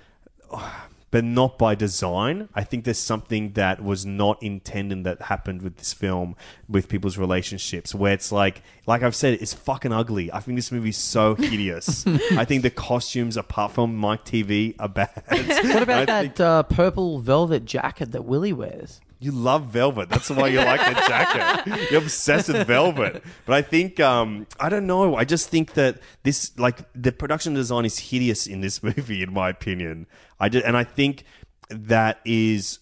but 1.15 1.23
not 1.23 1.59
by 1.61 1.77
design. 1.77 2.49
I 2.57 2.65
think 2.65 2.83
there's 2.83 2.99
something 2.99 3.53
that 3.53 3.81
was 3.85 4.05
not 4.05 4.43
intended 4.43 5.05
that 5.05 5.23
happened 5.23 5.63
with 5.63 5.77
this 5.77 5.93
film 5.93 6.35
with 6.69 6.89
people's 6.89 7.17
relationships 7.17 7.95
where 7.95 8.13
it's 8.13 8.33
like 8.33 8.63
like 8.89 9.05
I've 9.05 9.15
said 9.15 9.35
it's 9.41 9.55
fucking 9.55 9.93
ugly. 9.93 10.33
I 10.33 10.41
think 10.41 10.59
this 10.59 10.73
movie's 10.73 10.97
so 10.97 11.35
hideous. 11.39 12.05
I 12.33 12.45
think 12.45 12.63
the 12.65 12.71
costumes 12.71 13.37
apart 13.37 13.71
from 13.71 13.95
Mike 13.95 14.25
TV 14.25 14.75
are 14.81 14.89
bad. 14.89 15.23
What 15.31 15.85
about 15.85 16.03
I 16.03 16.05
that 16.07 16.21
think- 16.23 16.41
uh, 16.41 16.65
purple 16.65 17.21
velvet 17.21 17.65
jacket 17.65 18.11
that 18.11 18.25
Willy 18.25 18.53
wears? 18.53 19.01
You 19.25 19.33
love 19.33 19.65
velvet. 19.69 20.11
That's 20.11 20.29
why 20.29 20.49
you 20.49 20.59
like 20.59 20.81
the 20.81 21.01
jacket. 21.09 21.89
You're 21.91 22.03
obsessed 22.03 22.49
with 22.49 22.67
velvet. 22.67 23.23
But 23.47 23.55
I 23.55 23.63
think 23.63 23.99
um, 23.99 24.47
I 24.61 24.69
don't 24.69 24.87
know. 24.87 25.17
I 25.17 25.25
just 25.25 25.49
think 25.49 25.73
that 25.75 26.01
this 26.25 26.57
like 26.59 26.81
the 26.95 27.11
production 27.11 27.55
design 27.55 27.87
is 27.87 27.99
hideous 27.99 28.47
in 28.47 28.61
this 28.61 28.83
movie, 28.89 29.23
in 29.23 29.33
my 29.33 29.49
opinion. 29.49 30.07
I 30.39 30.51
did, 30.51 30.63
and 30.65 30.77
I 30.77 30.85
think 30.85 31.25
that 31.71 32.21
is 32.27 32.81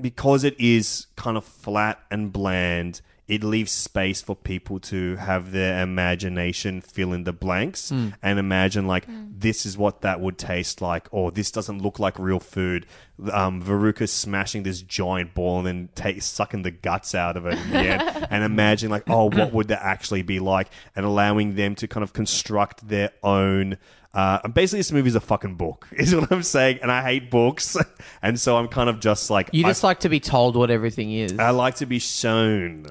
because 0.00 0.42
it 0.42 0.58
is 0.58 1.06
kind 1.16 1.36
of 1.36 1.44
flat 1.44 2.00
and 2.10 2.32
bland. 2.32 3.02
It 3.30 3.44
leaves 3.44 3.70
space 3.70 4.20
for 4.20 4.34
people 4.34 4.80
to 4.80 5.14
have 5.16 5.52
their 5.52 5.82
imagination 5.82 6.80
fill 6.80 7.12
in 7.12 7.22
the 7.22 7.32
blanks 7.32 7.92
and 7.92 8.38
imagine 8.38 8.88
like 8.88 9.06
this 9.08 9.64
is 9.64 9.78
what 9.78 10.00
that 10.00 10.20
would 10.20 10.36
taste 10.36 10.82
like, 10.82 11.06
or 11.12 11.30
this 11.30 11.52
doesn't 11.52 11.80
look 11.80 12.00
like 12.00 12.18
real 12.18 12.40
food. 12.40 12.86
Um, 13.32 13.62
Veruca's 13.62 14.12
smashing 14.12 14.64
this 14.64 14.82
giant 14.82 15.32
ball 15.34 15.58
and 15.58 15.66
then 15.66 15.88
take, 15.94 16.22
sucking 16.22 16.62
the 16.62 16.70
guts 16.72 17.14
out 17.14 17.36
of 17.36 17.46
it 17.46 17.54
in 17.54 17.70
the 17.70 17.78
end, 17.78 18.26
and 18.30 18.42
imagine 18.42 18.90
like, 18.90 19.04
oh, 19.08 19.26
what 19.30 19.52
would 19.52 19.68
that 19.68 19.82
actually 19.82 20.22
be 20.22 20.40
like, 20.40 20.68
and 20.96 21.06
allowing 21.06 21.54
them 21.54 21.74
to 21.76 21.86
kind 21.86 22.02
of 22.02 22.12
construct 22.12 22.88
their 22.88 23.10
own. 23.22 23.76
Uh, 24.12 24.40
and 24.42 24.52
basically, 24.52 24.80
this 24.80 24.90
movie 24.90 25.08
is 25.08 25.14
a 25.14 25.20
fucking 25.20 25.54
book, 25.54 25.86
is 25.92 26.14
what 26.14 26.32
I'm 26.32 26.42
saying, 26.42 26.80
and 26.82 26.90
I 26.90 27.02
hate 27.02 27.30
books, 27.30 27.76
and 28.22 28.38
so 28.40 28.56
I'm 28.56 28.66
kind 28.68 28.90
of 28.90 28.98
just 29.00 29.30
like 29.30 29.50
You 29.52 29.64
I- 29.66 29.70
just 29.70 29.84
like 29.84 30.00
to 30.00 30.08
be 30.08 30.18
told 30.20 30.56
what 30.56 30.70
everything 30.70 31.12
is. 31.12 31.38
I 31.38 31.50
like 31.50 31.76
to 31.76 31.86
be 31.86 31.98
shown. 32.00 32.86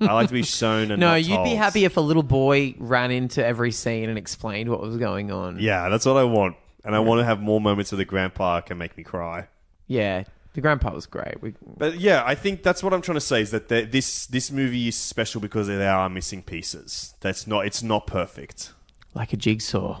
I 0.00 0.12
like 0.12 0.28
to 0.28 0.34
be 0.34 0.42
shown 0.42 0.90
and 0.90 1.00
no, 1.00 1.08
not 1.10 1.14
you'd 1.22 1.42
be 1.42 1.50
told. 1.50 1.58
happy 1.58 1.84
if 1.84 1.96
a 1.96 2.00
little 2.00 2.22
boy 2.22 2.74
ran 2.78 3.10
into 3.10 3.44
every 3.44 3.70
scene 3.72 4.08
and 4.08 4.18
explained 4.18 4.68
what 4.70 4.80
was 4.80 4.96
going 4.96 5.30
on. 5.30 5.58
Yeah, 5.60 5.88
that's 5.88 6.04
what 6.04 6.16
I 6.16 6.24
want, 6.24 6.56
and 6.84 6.94
I 6.94 6.98
want 7.00 7.20
to 7.20 7.24
have 7.24 7.40
more 7.40 7.60
moments 7.60 7.92
where 7.92 7.98
the 7.98 8.04
grandpa 8.04 8.60
can 8.62 8.78
make 8.78 8.96
me 8.96 9.04
cry. 9.04 9.48
Yeah. 9.86 10.24
The 10.54 10.62
grandpa 10.62 10.92
was 10.94 11.04
great. 11.06 11.40
We, 11.42 11.52
But 11.76 11.98
yeah, 12.00 12.22
I 12.26 12.34
think 12.34 12.62
that's 12.62 12.82
what 12.82 12.94
I'm 12.94 13.02
trying 13.02 13.16
to 13.16 13.20
say 13.20 13.42
is 13.42 13.50
that 13.50 13.68
the, 13.68 13.82
this 13.84 14.26
this 14.26 14.50
movie 14.50 14.88
is 14.88 14.96
special 14.96 15.38
because 15.40 15.66
there 15.66 15.92
are 15.92 16.08
missing 16.08 16.42
pieces. 16.42 17.14
That's 17.20 17.46
not 17.46 17.66
it's 17.66 17.82
not 17.82 18.06
perfect. 18.06 18.72
like 19.14 19.32
a 19.34 19.36
jigsaw. 19.36 20.00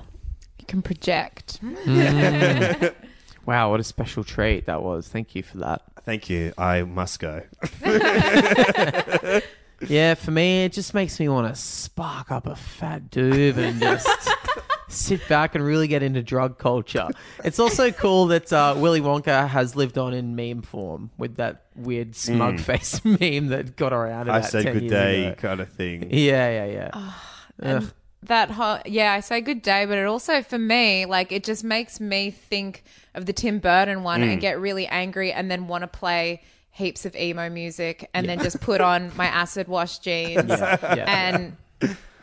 Can 0.66 0.82
project. 0.82 1.60
Mm. 1.62 2.94
Wow, 3.46 3.70
what 3.70 3.78
a 3.78 3.84
special 3.84 4.24
treat 4.24 4.66
that 4.66 4.82
was. 4.82 5.06
Thank 5.06 5.36
you 5.36 5.44
for 5.44 5.58
that. 5.58 5.80
Thank 6.02 6.28
you. 6.28 6.52
I 6.58 6.82
must 6.82 7.20
go. 7.20 7.44
Yeah, 9.86 10.14
for 10.14 10.30
me, 10.30 10.64
it 10.64 10.72
just 10.72 10.94
makes 10.94 11.20
me 11.20 11.28
want 11.28 11.54
to 11.54 11.60
spark 11.60 12.30
up 12.30 12.46
a 12.46 12.56
fat 12.56 13.10
doob 13.10 13.58
and 13.58 13.80
just 13.80 14.08
sit 14.88 15.26
back 15.28 15.54
and 15.54 15.62
really 15.64 15.86
get 15.86 16.02
into 16.02 16.22
drug 16.22 16.58
culture. 16.58 17.08
It's 17.44 17.58
also 17.58 17.90
cool 17.90 18.26
that 18.28 18.52
uh, 18.52 18.74
Willy 18.76 19.00
Wonka 19.00 19.46
has 19.46 19.76
lived 19.76 19.98
on 19.98 20.14
in 20.14 20.34
meme 20.34 20.62
form 20.62 21.10
with 21.18 21.36
that 21.36 21.66
weird 21.74 22.16
smug 22.16 22.56
mm. 22.56 22.60
face 22.60 23.04
meme 23.04 23.48
that 23.48 23.76
got 23.76 23.92
around 23.92 24.30
I 24.30 24.38
about 24.38 24.50
said 24.50 24.64
10 24.64 24.78
good 24.78 24.88
day 24.88 25.26
ago. 25.26 25.34
kind 25.36 25.60
of 25.60 25.68
thing. 25.68 26.08
Yeah, 26.10 26.64
yeah, 26.64 26.72
yeah. 26.72 26.90
Ah, 26.94 27.48
Ugh. 27.62 27.92
That 28.26 28.50
whole 28.50 28.78
yeah 28.86 29.12
i 29.12 29.20
say 29.20 29.40
good 29.40 29.62
day 29.62 29.84
but 29.86 29.98
it 29.98 30.06
also 30.06 30.42
for 30.42 30.58
me 30.58 31.06
like 31.06 31.32
it 31.32 31.44
just 31.44 31.64
makes 31.64 32.00
me 32.00 32.30
think 32.30 32.82
of 33.14 33.26
the 33.26 33.32
tim 33.32 33.58
burton 33.58 34.02
one 34.02 34.20
Mm. 34.20 34.32
and 34.32 34.40
get 34.40 34.60
really 34.60 34.86
angry 34.86 35.32
and 35.32 35.50
then 35.50 35.66
want 35.68 35.82
to 35.82 35.88
play 35.88 36.42
heaps 36.70 37.04
of 37.06 37.14
emo 37.16 37.48
music 37.48 38.08
and 38.14 38.28
then 38.28 38.38
just 38.40 38.60
put 38.60 38.80
on 38.80 39.10
my 39.16 39.26
acid 39.26 39.68
wash 39.68 39.98
jeans 39.98 40.48
yeah. 40.48 41.04
and 41.06 41.56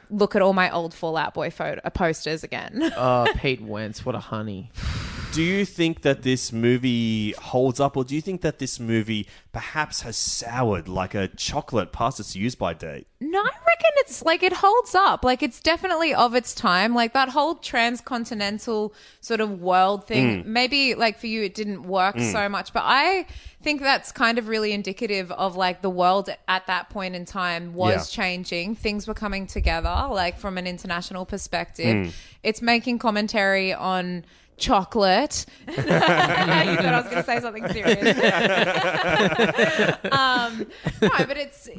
look 0.10 0.36
at 0.36 0.42
all 0.42 0.54
my 0.54 0.70
old 0.72 0.94
fallout 0.94 1.34
boy 1.34 1.50
photo 1.50 1.82
posters 1.90 2.44
again 2.44 2.92
Oh, 2.96 3.26
Pete 3.38 3.62
Wentz, 3.62 4.06
what 4.06 4.14
a 4.16 4.20
honey. 4.20 4.72
Do 5.34 5.42
you 5.42 5.66
think 5.66 6.04
that 6.04 6.22
this 6.22 6.54
movie 6.54 7.32
holds 7.32 7.80
up, 7.80 7.98
or 7.98 8.04
do 8.04 8.14
you 8.14 8.22
think 8.22 8.42
that 8.42 8.60
this 8.60 8.80
movie 8.80 9.28
perhaps 9.52 10.02
has 10.02 10.16
soured 10.16 10.88
like 10.88 11.16
a 11.16 11.28
chocolate 11.30 11.92
past 11.92 12.20
its 12.20 12.36
use 12.36 12.54
by 12.54 12.76
date? 12.76 13.08
No, 13.20 13.40
I 13.40 13.44
reckon 13.44 13.92
it's 13.98 14.24
like 14.24 14.44
it 14.44 14.54
holds 14.54 14.94
up. 14.94 15.24
Like 15.24 15.42
it's 15.42 15.60
definitely 15.60 16.14
of 16.14 16.36
its 16.36 16.54
time. 16.54 16.94
Like 16.94 17.14
that 17.14 17.30
whole 17.30 17.56
transcontinental 17.56 18.94
sort 19.22 19.42
of 19.42 19.60
world 19.60 20.06
thing. 20.06 20.44
Mm. 20.44 20.46
Maybe 20.46 20.94
like 20.94 21.18
for 21.18 21.26
you 21.26 21.42
it 21.42 21.56
didn't 21.56 21.82
work 21.82 22.16
mm. 22.16 22.32
so 22.32 22.48
much, 22.48 22.72
but 22.72 22.84
I 22.86 23.26
think 23.64 23.82
that's 23.82 24.12
kind 24.12 24.38
of 24.38 24.48
really 24.48 24.72
indicative 24.72 25.32
of 25.32 25.56
like 25.56 25.82
the 25.82 25.90
world 25.90 26.30
at 26.48 26.68
that 26.68 26.92
point 26.92 27.16
in 27.16 27.26
time 27.26 27.74
was 27.74 28.16
Yeah. 28.16 28.24
changing. 28.24 28.76
Things 28.76 29.08
were 29.08 29.16
coming 29.16 29.48
together, 29.48 30.08
like 30.12 30.38
from 30.38 30.60
an 30.60 30.68
international 30.68 31.26
perspective. 31.26 32.08
Mm. 32.08 32.14
It's 32.44 32.62
making 32.62 33.00
commentary 33.00 33.74
on 33.74 34.26
chocolate. 34.58 35.46
you 35.68 35.76
thought 35.76 36.86
I 36.86 37.02
was 37.02 37.06
going 37.06 37.18
to 37.18 37.24
say 37.24 37.40
something 37.40 37.68
serious. 37.70 38.18
um, 40.12 40.68
no, 41.02 41.26
but 41.26 41.38
it's 41.38 41.70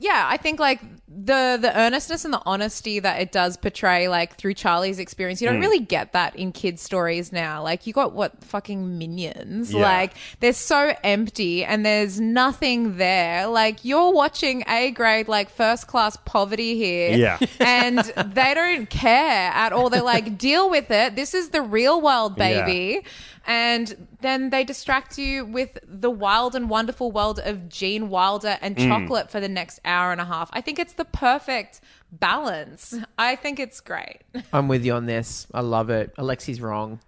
yeah. 0.00 0.26
I 0.28 0.36
think 0.36 0.58
like 0.58 0.80
the 1.12 1.58
the 1.60 1.76
earnestness 1.76 2.24
and 2.24 2.32
the 2.32 2.40
honesty 2.46 3.00
that 3.00 3.20
it 3.20 3.32
does 3.32 3.56
portray, 3.56 4.08
like 4.08 4.36
through 4.36 4.54
Charlie's 4.54 4.98
experience, 4.98 5.42
you 5.42 5.48
don't 5.48 5.58
mm. 5.58 5.62
really 5.62 5.80
get 5.80 6.12
that 6.12 6.34
in 6.36 6.52
kids' 6.52 6.82
stories 6.82 7.32
now. 7.32 7.62
Like 7.62 7.86
you 7.86 7.92
got 7.92 8.12
what 8.12 8.42
fucking 8.42 8.98
minions. 8.98 9.72
Yeah. 9.72 9.82
Like 9.82 10.14
they're 10.40 10.52
so 10.52 10.94
empty 11.04 11.64
and 11.64 11.84
there's 11.84 12.20
nothing 12.20 12.96
there. 12.96 13.46
Like 13.46 13.84
you're 13.84 14.12
watching 14.12 14.64
A 14.68 14.92
grade 14.92 15.28
like 15.28 15.50
first 15.50 15.86
class 15.86 16.16
poverty 16.24 16.76
here. 16.76 17.16
Yeah. 17.16 17.38
and 17.60 17.98
they 17.98 18.54
don't 18.54 18.88
care 18.88 19.50
at 19.52 19.72
all. 19.72 19.90
They're 19.90 20.02
like, 20.02 20.38
deal 20.38 20.70
with 20.70 20.90
it. 20.90 21.16
This 21.16 21.34
is 21.34 21.50
the 21.50 21.62
real 21.62 22.00
world, 22.00 22.36
Yeah. 22.38 23.00
Baby. 23.46 23.52
And 23.56 24.08
then 24.20 24.50
they 24.50 24.64
distract 24.64 25.18
you 25.18 25.44
with 25.44 25.78
the 25.86 26.10
wild 26.10 26.54
and 26.54 26.68
wonderful 26.70 27.10
world 27.12 27.40
of 27.42 27.68
Gene 27.68 28.08
Wilder 28.08 28.58
and 28.60 28.76
Mm. 28.76 28.88
chocolate 28.88 29.30
for 29.30 29.40
the 29.40 29.48
next 29.48 29.80
hour 29.84 30.12
and 30.12 30.20
a 30.20 30.24
half. 30.24 30.50
I 30.52 30.60
think 30.60 30.78
it's 30.78 30.92
the 30.94 31.04
perfect 31.04 31.80
balance. 32.12 32.94
I 33.18 33.36
think 33.36 33.58
it's 33.58 33.80
great. 33.80 34.18
I'm 34.52 34.68
with 34.68 34.84
you 34.84 34.92
on 34.94 35.06
this. 35.06 35.46
I 35.52 35.60
love 35.60 35.90
it. 35.90 36.14
Alexi's 36.16 36.60
wrong. 36.60 37.00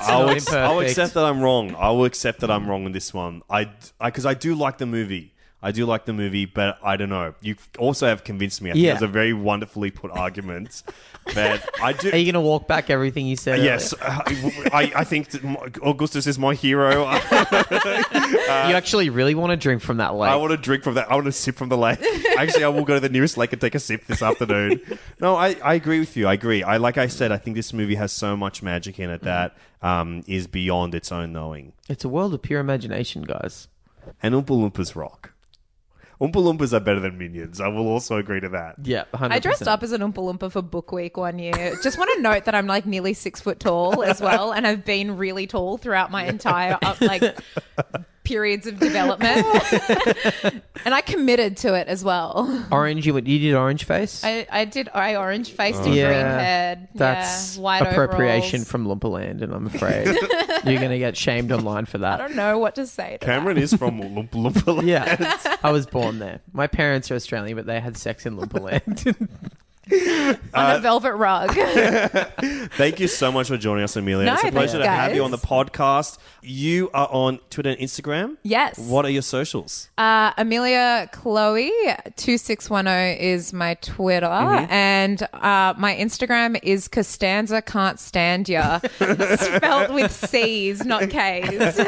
I'll, 0.00 0.30
ex- 0.30 0.52
I'll 0.52 0.80
accept 0.80 1.14
that 1.14 1.24
I'm 1.24 1.40
wrong. 1.40 1.74
I 1.76 1.90
will 1.90 2.04
accept 2.04 2.40
that 2.40 2.50
I'm 2.50 2.68
wrong 2.68 2.84
in 2.86 2.92
this 2.92 3.14
one. 3.14 3.42
I 3.48 3.70
because 4.04 4.26
I, 4.26 4.34
do 4.34 4.54
like 4.54 4.78
the 4.78 4.86
movie. 4.86 5.32
I 5.62 5.72
do 5.72 5.84
like 5.84 6.06
the 6.06 6.14
movie, 6.14 6.46
but 6.46 6.78
I 6.82 6.96
don't 6.96 7.10
know. 7.10 7.34
You 7.42 7.54
also 7.78 8.06
have 8.06 8.24
convinced 8.24 8.62
me. 8.62 8.70
I 8.70 8.72
think 8.72 8.84
Yeah. 8.84 8.90
it 8.92 8.94
was 8.94 9.02
a 9.02 9.08
very 9.08 9.34
wonderfully 9.34 9.90
put 9.90 10.10
argument. 10.10 10.82
but 11.34 11.68
I 11.82 11.92
do. 11.92 12.10
Are 12.10 12.16
you 12.16 12.24
going 12.24 12.34
to 12.34 12.40
walk 12.40 12.66
back 12.66 12.88
everything 12.88 13.26
you 13.26 13.36
said? 13.36 13.62
Yes, 13.62 13.92
uh, 13.92 14.22
I, 14.72 14.90
I 14.96 15.04
think 15.04 15.28
that 15.30 15.44
my- 15.44 15.68
Augustus 15.82 16.26
is 16.26 16.38
my 16.38 16.54
hero. 16.54 17.06
earlier? 17.06 17.20
you 18.68 18.74
actually 18.74 19.10
really 19.10 19.34
want 19.34 19.50
to 19.50 19.56
drink 19.56 19.82
from 19.82 19.98
that 19.98 20.14
lake. 20.14 20.30
I 20.30 20.36
want 20.36 20.52
to 20.52 20.56
drink 20.56 20.82
from 20.82 20.94
that. 20.94 21.10
I 21.10 21.14
want 21.14 21.26
to 21.26 21.32
sip 21.32 21.56
from 21.56 21.68
the 21.68 21.76
lake. 21.76 21.98
Actually, 22.38 22.64
I 22.64 22.68
will 22.68 22.84
go 22.84 22.94
to 22.94 23.00
the 23.00 23.08
nearest 23.10 23.36
lake 23.36 23.52
and 23.52 23.60
take 23.60 23.74
a 23.74 23.78
sip 23.80 24.06
this 24.06 24.22
afternoon. 24.22 24.80
No, 25.20 25.36
I, 25.36 25.56
I 25.62 25.74
agree 25.74 26.00
with 26.00 26.16
you. 26.16 26.26
I 26.26 26.32
agree. 26.34 26.62
I 26.62 26.78
like 26.78 26.96
I 26.96 27.06
said, 27.06 27.32
I 27.32 27.36
think 27.36 27.56
this 27.56 27.72
movie 27.74 27.96
has 27.96 28.12
so 28.12 28.36
much 28.36 28.62
magic 28.62 28.98
in 28.98 29.10
it 29.10 29.22
that 29.22 29.56
um, 29.82 30.22
is 30.26 30.46
beyond 30.46 30.94
its 30.94 31.12
own 31.12 31.32
knowing. 31.32 31.72
it's 31.88 32.04
a 32.04 32.08
world 32.08 32.32
of 32.32 32.40
pure 32.42 32.60
imagination, 32.60 33.22
guys. 33.22 33.68
And 34.22 34.34
Oompa 34.34 34.46
Loompas 34.46 34.96
rock. 34.96 35.29
Oompa 36.20 36.34
Loompas 36.34 36.74
are 36.74 36.80
better 36.80 37.00
than 37.00 37.16
minions. 37.16 37.60
I 37.60 37.68
will 37.68 37.88
also 37.88 38.16
agree 38.18 38.40
to 38.40 38.50
that. 38.50 38.74
Yeah, 38.82 39.04
100%. 39.14 39.32
I 39.32 39.38
dressed 39.38 39.66
up 39.66 39.82
as 39.82 39.92
an 39.92 40.02
Oompa 40.02 40.16
Loompa 40.16 40.52
for 40.52 40.60
Book 40.60 40.92
Week 40.92 41.16
one 41.16 41.38
year. 41.38 41.76
Just 41.82 41.96
want 41.96 42.10
to 42.16 42.20
note 42.20 42.44
that 42.44 42.54
I'm 42.54 42.66
like 42.66 42.84
nearly 42.84 43.14
six 43.14 43.40
foot 43.40 43.58
tall 43.58 44.02
as 44.02 44.20
well, 44.20 44.52
and 44.52 44.66
I've 44.66 44.84
been 44.84 45.16
really 45.16 45.46
tall 45.46 45.78
throughout 45.78 46.10
my 46.10 46.26
entire 46.26 46.78
up, 46.82 47.00
like 47.00 47.22
periods 48.24 48.66
of 48.66 48.78
development. 48.78 49.46
and 50.84 50.94
I 50.94 51.00
committed 51.00 51.56
to 51.58 51.74
it 51.74 51.88
as 51.88 52.04
well. 52.04 52.66
Orange, 52.70 53.06
you, 53.06 53.14
you 53.14 53.38
did 53.38 53.54
orange 53.54 53.84
face? 53.84 54.22
I, 54.24 54.46
I 54.50 54.64
did. 54.64 54.88
I 54.94 55.16
orange 55.16 55.50
faced 55.50 55.80
and 55.80 55.88
oh. 55.88 55.92
Yeah, 55.92 56.08
green 56.08 56.26
haired. 56.26 56.88
That's 56.94 57.56
yeah, 57.56 57.62
wide 57.62 57.82
appropriation 57.82 58.62
overalls. 58.62 58.70
from 58.70 58.86
Loompa 58.86 59.10
Land, 59.10 59.42
and 59.42 59.52
I'm 59.52 59.66
afraid 59.66 60.06
you're 60.64 60.78
going 60.78 60.90
to 60.90 60.98
get 60.98 61.16
shamed 61.16 61.52
online 61.52 61.86
for 61.86 61.98
that. 61.98 62.20
I 62.20 62.26
don't 62.26 62.36
know 62.36 62.58
what 62.58 62.74
to 62.76 62.86
say. 62.86 63.18
To 63.20 63.26
Cameron 63.26 63.58
is 63.58 63.74
from 63.74 64.00
Oompa 64.00 64.30
Loompa 64.30 64.76
Land. 64.76 64.88
Yeah, 64.88 65.58
I 65.62 65.72
was 65.72 65.86
born 65.86 66.18
there. 66.18 66.40
My 66.52 66.66
parents 66.66 67.10
are 67.10 67.14
Australian, 67.14 67.56
but 67.56 67.66
they 67.66 67.80
had 67.80 67.96
sex 67.96 68.26
in 68.26 68.36
Loompa 68.36 68.60
Land. 68.60 68.80
that. 68.98 69.50
on 70.54 70.76
a 70.76 70.78
velvet 70.80 71.14
rug. 71.14 71.50
Thank 72.76 73.00
you 73.00 73.08
so 73.08 73.32
much 73.32 73.48
for 73.48 73.56
joining 73.56 73.82
us, 73.84 73.96
Amelia. 73.96 74.26
No, 74.26 74.34
it's 74.34 74.44
a 74.44 74.52
pleasure 74.52 74.72
thanks, 74.78 74.84
to 74.86 74.90
have 74.90 75.14
you 75.14 75.24
on 75.24 75.30
the 75.30 75.38
podcast. 75.38 76.18
You 76.42 76.90
are 76.94 77.08
on 77.10 77.38
Twitter 77.50 77.70
and 77.70 77.78
Instagram. 77.80 78.36
yes. 78.42 78.78
What 78.78 79.04
are 79.04 79.10
your 79.10 79.22
socials? 79.22 79.88
Uh, 79.98 80.32
Amelia 80.36 81.08
Chloe 81.12 81.72
two 82.16 82.38
six 82.38 82.68
one 82.70 82.84
zero 82.84 83.16
is 83.18 83.52
my 83.52 83.74
Twitter, 83.74 84.26
Mm-hmm. 84.26 84.70
and 84.72 85.22
uh, 85.32 85.74
my 85.76 85.94
Instagram 85.96 86.58
is 86.62 86.86
Costanza 86.86 87.60
can't 87.62 87.98
stand 87.98 88.48
ya, 88.48 88.78
spelled 88.98 89.92
with 89.94 90.12
C's, 90.12 90.84
not 90.84 91.08
K's. 91.10 91.78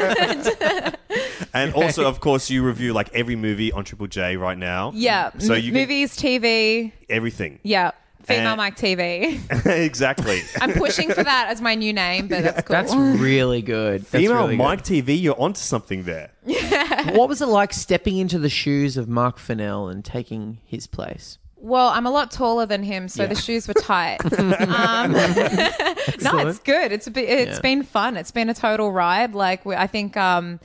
And 1.53 1.73
also, 1.73 2.07
of 2.07 2.19
course, 2.19 2.49
you 2.49 2.63
review 2.63 2.93
like 2.93 3.13
every 3.13 3.35
movie 3.35 3.71
on 3.71 3.83
Triple 3.85 4.07
J 4.07 4.37
right 4.37 4.57
now. 4.57 4.91
yeah, 4.95 5.31
So 5.37 5.53
you 5.53 5.71
can- 5.71 5.81
movies, 5.81 6.17
TV, 6.17 6.91
everything. 7.09 7.59
yeah, 7.63 7.91
female 8.23 8.59
And- 8.59 8.61
mic 8.61 8.75
TV. 8.75 9.65
exactly. 9.85 10.41
I'm 10.61 10.73
pushing 10.73 11.11
for 11.11 11.23
that 11.23 11.47
as 11.49 11.61
my 11.61 11.75
new 11.75 11.93
name, 11.93 12.27
but 12.27 12.43
that's 12.43 12.61
cool. 12.67 12.73
That's 12.73 12.95
really 13.21 13.61
good. 13.61 14.01
That's 14.01 14.09
Female 14.23 14.43
really 14.43 14.55
Mike 14.57 14.83
TV, 14.83 15.19
you're 15.21 15.39
onto 15.39 15.59
something 15.59 16.03
there. 16.03 16.31
good. 16.45 17.15
What 17.15 17.29
was 17.29 17.41
it 17.41 17.47
like 17.47 17.73
stepping 17.73 18.17
into 18.17 18.39
the 18.39 18.49
shoes 18.49 18.97
of 18.97 19.07
Marc 19.07 19.37
Fennell 19.39 19.87
and 19.87 20.03
taking 20.03 20.59
his 20.65 20.87
place? 20.87 21.37
Well, 21.57 21.87
I'm 21.89 22.05
a 22.05 22.11
lot 22.11 22.29
taller 22.29 22.65
than 22.65 22.83
him, 22.83 23.07
so 23.07 23.25
the 23.25 23.35
shoes 23.35 23.69
were 23.69 23.73
tight. 23.73 24.17
um, 24.37 25.13
no, 25.13 26.47
it's 26.47 26.59
good. 26.59 26.91
It's 26.91 27.07
a 27.07 27.11
bit, 27.11 27.29
it's 27.29 27.55
Yeah. 27.55 27.61
been 27.61 27.83
fun. 27.83 28.17
It's 28.17 28.31
been 28.31 28.49
a 28.49 28.53
total 28.53 28.91
ride. 28.91 29.33
Like 29.33 29.65
we, 29.65 29.73
I 29.73 29.87
think, 29.87 30.17
um, 30.17 30.59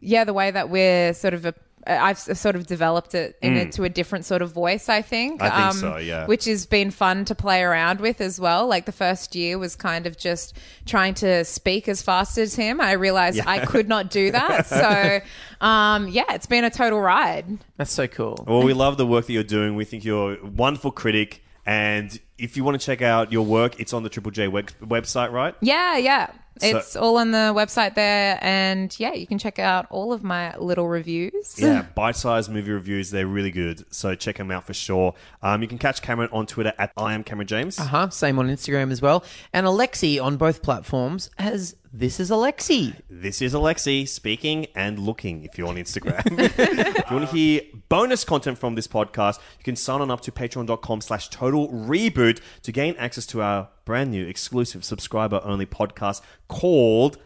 yeah, 0.00 0.24
the 0.24 0.34
way 0.34 0.50
that 0.50 0.68
we're 0.68 1.14
sort 1.14 1.32
of 1.34 1.46
a. 1.46 1.54
I've 1.86 2.18
sort 2.18 2.56
of 2.56 2.66
developed 2.66 3.14
it 3.14 3.38
into 3.42 3.84
a 3.84 3.88
different 3.88 4.24
sort 4.24 4.42
of 4.42 4.52
voice, 4.52 4.88
I 4.88 5.02
think. 5.02 5.40
Mm. 5.40 5.46
Um, 5.46 5.52
I 5.52 5.70
think 5.70 5.80
so, 5.80 5.96
yeah. 5.98 6.26
Which 6.26 6.46
has 6.46 6.66
been 6.66 6.90
fun 6.90 7.24
to 7.26 7.34
play 7.34 7.62
around 7.62 8.00
with 8.00 8.20
as 8.20 8.40
well. 8.40 8.66
Like 8.66 8.86
the 8.86 8.92
first 8.92 9.34
year 9.34 9.58
was 9.58 9.76
kind 9.76 10.06
of 10.06 10.16
just 10.16 10.56
trying 10.86 11.14
to 11.14 11.44
speak 11.44 11.88
as 11.88 12.02
fast 12.02 12.38
as 12.38 12.54
him. 12.54 12.80
I 12.80 12.92
realized 12.92 13.40
I 13.46 13.64
could 13.66 13.88
not 13.88 14.10
do 14.10 14.30
that. 14.30 14.66
So, 14.74 15.20
um, 15.60 16.08
yeah, 16.08 16.24
it's 16.30 16.46
been 16.46 16.64
a 16.64 16.70
total 16.70 17.00
ride. 17.00 17.58
That's 17.76 17.92
so 17.92 18.06
cool. 18.06 18.44
Well, 18.46 18.62
we 18.62 18.72
love 18.72 18.96
the 18.96 19.06
work 19.06 19.26
that 19.26 19.32
you're 19.32 19.42
doing. 19.42 19.76
We 19.76 19.84
think 19.84 20.04
you're 20.04 20.34
a 20.34 20.44
wonderful 20.46 20.90
critic. 20.90 21.42
And 21.66 22.18
if 22.38 22.56
you 22.56 22.64
want 22.64 22.80
to 22.80 22.84
check 22.84 23.02
out 23.02 23.32
your 23.32 23.44
work, 23.46 23.80
it's 23.80 23.92
on 23.92 24.02
the 24.02 24.08
Triple 24.08 24.30
J 24.30 24.48
web- 24.48 24.72
website, 24.82 25.32
right? 25.32 25.54
Yeah, 25.60 25.96
yeah. 25.96 26.30
So- 26.60 26.76
It's 26.78 26.96
all 26.96 27.16
on 27.18 27.30
the 27.32 27.52
website 27.54 27.94
there. 27.94 28.38
And 28.40 28.94
yeah, 28.98 29.12
you 29.14 29.26
can 29.26 29.38
check 29.38 29.58
out 29.58 29.86
all 29.90 30.12
of 30.12 30.22
my 30.22 30.56
little 30.56 30.88
reviews. 30.88 31.54
Yeah, 31.58 31.82
bite-sized 31.94 32.50
movie 32.50 32.70
reviews. 32.70 33.10
They're 33.10 33.26
really 33.26 33.50
good. 33.50 33.84
So 33.92 34.14
check 34.14 34.36
them 34.36 34.50
out 34.50 34.64
for 34.64 34.74
sure. 34.74 35.14
Um, 35.42 35.62
you 35.62 35.68
can 35.68 35.78
catch 35.78 36.00
Cameron 36.02 36.30
on 36.32 36.46
Twitter 36.46 36.72
at 36.78 36.92
I 36.96 37.14
am 37.14 37.24
Cameron 37.24 37.46
James. 37.48 37.78
Uh 37.78 37.84
huh. 37.84 38.10
Same 38.10 38.38
on 38.38 38.48
Instagram 38.48 38.90
as 38.92 39.02
well. 39.02 39.24
And 39.52 39.66
Alexi 39.66 40.22
on 40.22 40.36
both 40.36 40.62
platforms 40.62 41.30
as 41.38 41.74
This 41.96 42.18
is 42.18 42.28
Alexi. 42.28 43.00
This 43.08 43.40
is 43.40 43.54
Alexi 43.54 44.08
speaking 44.08 44.66
and 44.74 44.98
looking 44.98 45.44
if 45.44 45.56
you're 45.56 45.68
on 45.68 45.76
Instagram. 45.76 46.22
if 46.40 47.08
you 47.08 47.16
want 47.16 47.30
to 47.30 47.36
hear 47.36 47.60
bonus 47.88 48.24
content 48.24 48.58
from 48.58 48.74
this 48.74 48.88
podcast, 48.88 49.38
you 49.58 49.62
can 49.62 49.76
sign 49.76 50.00
on 50.00 50.10
up 50.10 50.20
to 50.22 50.32
patreon.com 50.32 51.00
slash 51.00 51.28
total 51.28 51.68
reboot 51.68 52.40
to 52.62 52.72
gain 52.72 52.96
access 52.98 53.26
to 53.26 53.42
our 53.42 53.68
brand 53.84 54.10
new, 54.10 54.26
exclusive, 54.26 54.84
subscriber 54.84 55.40
only 55.44 55.66
podcast 55.66 56.20
called 56.48 57.16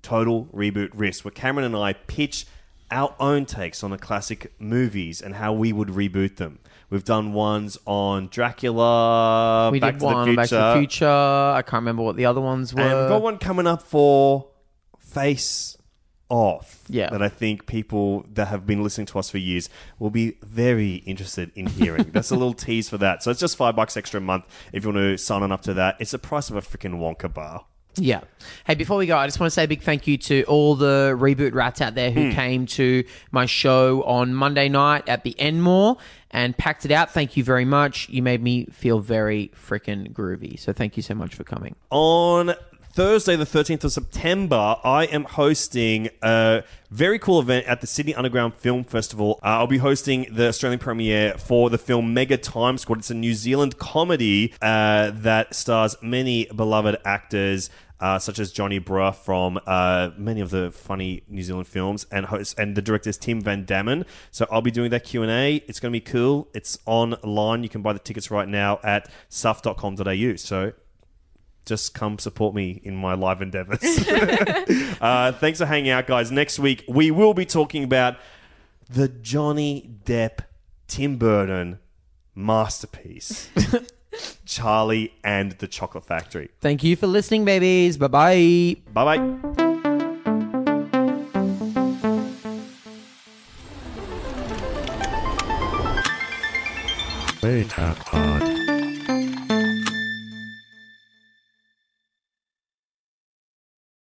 Total 0.00 0.46
Reboot 0.54 0.88
Risk, 0.94 1.26
where 1.26 1.32
Cameron 1.32 1.66
and 1.66 1.76
I 1.76 1.92
pitch 1.92 2.46
our 2.90 3.14
own 3.20 3.44
takes 3.46 3.82
on 3.84 3.90
the 3.90 3.98
classic 3.98 4.52
movies 4.58 5.20
and 5.20 5.34
how 5.34 5.52
we 5.52 5.72
would 5.72 5.88
reboot 5.88 6.36
them. 6.36 6.58
We've 6.90 7.04
done 7.04 7.32
ones 7.34 7.76
on 7.86 8.28
Dracula, 8.28 9.70
We 9.70 9.80
Back 9.80 9.94
did 9.94 10.00
to 10.00 10.04
one 10.06 10.24
the 10.24 10.30
on 10.30 10.36
Back 10.36 10.48
to 10.48 10.54
the 10.54 10.74
Future. 10.78 11.06
I 11.06 11.62
can't 11.62 11.82
remember 11.82 12.02
what 12.02 12.16
the 12.16 12.24
other 12.26 12.40
ones 12.40 12.72
were. 12.74 12.80
and 12.80 12.98
we've 13.00 13.08
got 13.08 13.22
one 13.22 13.38
coming 13.38 13.66
up 13.66 13.82
for 13.82 14.48
Face 14.98 15.76
Off. 16.30 16.84
Yeah. 16.88 17.10
That 17.10 17.22
I 17.22 17.28
think 17.28 17.66
people 17.66 18.24
that 18.34 18.48
have 18.48 18.66
been 18.66 18.82
listening 18.82 19.06
to 19.08 19.18
us 19.18 19.28
for 19.30 19.38
years 19.38 19.68
will 19.98 20.10
be 20.10 20.36
very 20.42 20.96
interested 20.96 21.50
in 21.54 21.66
hearing. 21.66 22.04
That's 22.12 22.30
a 22.30 22.36
little 22.36 22.54
tease 22.54 22.88
for 22.88 22.98
that. 22.98 23.22
So 23.22 23.30
it's 23.30 23.40
just 23.40 23.56
five 23.56 23.76
bucks 23.76 23.96
extra 23.96 24.18
a 24.18 24.22
month 24.22 24.44
if 24.72 24.84
you 24.84 24.90
want 24.90 24.98
to 24.98 25.18
sign 25.18 25.42
on 25.42 25.52
up 25.52 25.62
to 25.62 25.74
that. 25.74 25.96
It's 26.00 26.12
the 26.12 26.18
price 26.18 26.48
of 26.50 26.56
a 26.56 26.60
freaking 26.62 26.98
Wonka 26.98 27.32
bar. 27.32 27.66
Yeah. 28.00 28.20
Hey, 28.66 28.74
before 28.74 28.96
we 28.96 29.06
go, 29.06 29.16
I 29.16 29.26
just 29.26 29.40
want 29.40 29.48
to 29.48 29.54
say 29.54 29.64
a 29.64 29.68
big 29.68 29.82
thank 29.82 30.06
you 30.06 30.16
to 30.18 30.44
all 30.44 30.74
the 30.74 31.16
reboot 31.18 31.54
rats 31.54 31.80
out 31.80 31.94
there 31.94 32.10
who 32.10 32.32
came 32.32 32.66
to 32.66 33.04
my 33.30 33.46
show 33.46 34.02
on 34.04 34.34
Monday 34.34 34.68
night 34.68 35.08
at 35.08 35.24
the 35.24 35.34
Enmore 35.38 35.96
and 36.30 36.56
packed 36.56 36.84
it 36.84 36.90
out. 36.90 37.12
Thank 37.12 37.36
you 37.36 37.44
very 37.44 37.64
much. 37.64 38.08
You 38.08 38.22
made 38.22 38.42
me 38.42 38.66
feel 38.66 39.00
very 39.00 39.50
freaking 39.54 40.12
groovy. 40.12 40.58
So 40.58 40.72
thank 40.72 40.96
you 40.96 41.02
so 41.02 41.14
much 41.14 41.34
for 41.34 41.44
coming. 41.44 41.74
On 41.90 42.54
Thursday, 42.92 43.36
the 43.36 43.44
13th 43.44 43.84
of 43.84 43.92
September, 43.92 44.76
I 44.82 45.04
am 45.04 45.22
hosting 45.22 46.08
a 46.20 46.64
very 46.90 47.20
cool 47.20 47.38
event 47.38 47.66
at 47.66 47.80
the 47.80 47.86
Sydney 47.86 48.12
Underground 48.14 48.54
Film 48.54 48.82
Festival. 48.82 49.38
Uh, 49.42 49.58
I'll 49.58 49.68
be 49.68 49.78
hosting 49.78 50.26
the 50.32 50.48
Australian 50.48 50.80
premiere 50.80 51.34
for 51.34 51.70
the 51.70 51.78
film 51.78 52.12
Mega 52.12 52.36
Time 52.36 52.76
Squad. 52.76 52.98
It's 52.98 53.10
a 53.10 53.14
New 53.14 53.34
Zealand 53.34 53.78
comedy 53.78 54.52
uh, 54.60 55.12
that 55.14 55.54
stars 55.54 55.96
many 56.02 56.46
beloved 56.46 56.96
actors. 57.04 57.70
Uh, 58.00 58.16
such 58.16 58.38
as 58.38 58.52
Jonny 58.52 58.78
Brugh 58.78 59.12
from 59.12 59.58
uh, 59.66 60.10
many 60.16 60.40
of 60.40 60.50
the 60.50 60.70
funny 60.70 61.24
New 61.28 61.42
Zealand 61.42 61.66
films, 61.66 62.06
and 62.12 62.26
host, 62.26 62.56
and 62.56 62.76
the 62.76 62.82
director 62.82 63.10
is 63.10 63.18
Tim 63.18 63.40
Van 63.40 63.66
Dammen. 63.66 64.04
So 64.30 64.46
I'll 64.52 64.62
be 64.62 64.70
doing 64.70 64.90
that 64.90 65.02
Q 65.02 65.22
and 65.22 65.32
A. 65.32 65.56
It's 65.66 65.80
going 65.80 65.92
to 65.92 65.96
be 65.96 66.00
cool. 66.00 66.48
It's 66.54 66.78
online. 66.86 67.64
You 67.64 67.68
can 67.68 67.82
buy 67.82 67.92
the 67.92 67.98
tickets 67.98 68.30
right 68.30 68.48
now 68.48 68.78
at 68.84 69.10
suff.com.au. 69.28 70.36
So 70.36 70.72
just 71.68 71.92
come 71.92 72.18
support 72.18 72.54
me 72.54 72.80
in 72.82 72.96
my 72.96 73.14
live 73.14 73.42
endeavors. 73.42 73.82
uh, 75.00 75.32
thanks 75.32 75.58
for 75.58 75.66
hanging 75.66 75.90
out, 75.90 76.06
guys. 76.06 76.32
Next 76.32 76.58
week, 76.58 76.84
we 76.88 77.10
will 77.10 77.34
be 77.34 77.44
talking 77.44 77.84
about 77.84 78.16
the 78.88 79.08
Johnny 79.08 79.90
Depp 80.04 80.40
Tim 80.86 81.18
Burton 81.18 81.78
masterpiece, 82.34 83.50
Charlie 84.44 85.12
and 85.22 85.52
the 85.52 85.68
Chocolate 85.68 86.04
Factory. 86.04 86.48
Thank 86.60 86.82
you 86.82 86.96
for 86.96 87.06
listening, 87.06 87.44
babies. 87.44 87.96
Bye 87.96 88.08
bye. 88.08 88.76
Bye 88.92 89.16
bye. 89.18 89.68
Beta 97.40 97.82
uh, 97.82 97.94
Pod. 97.94 98.37
Uh, 98.37 98.37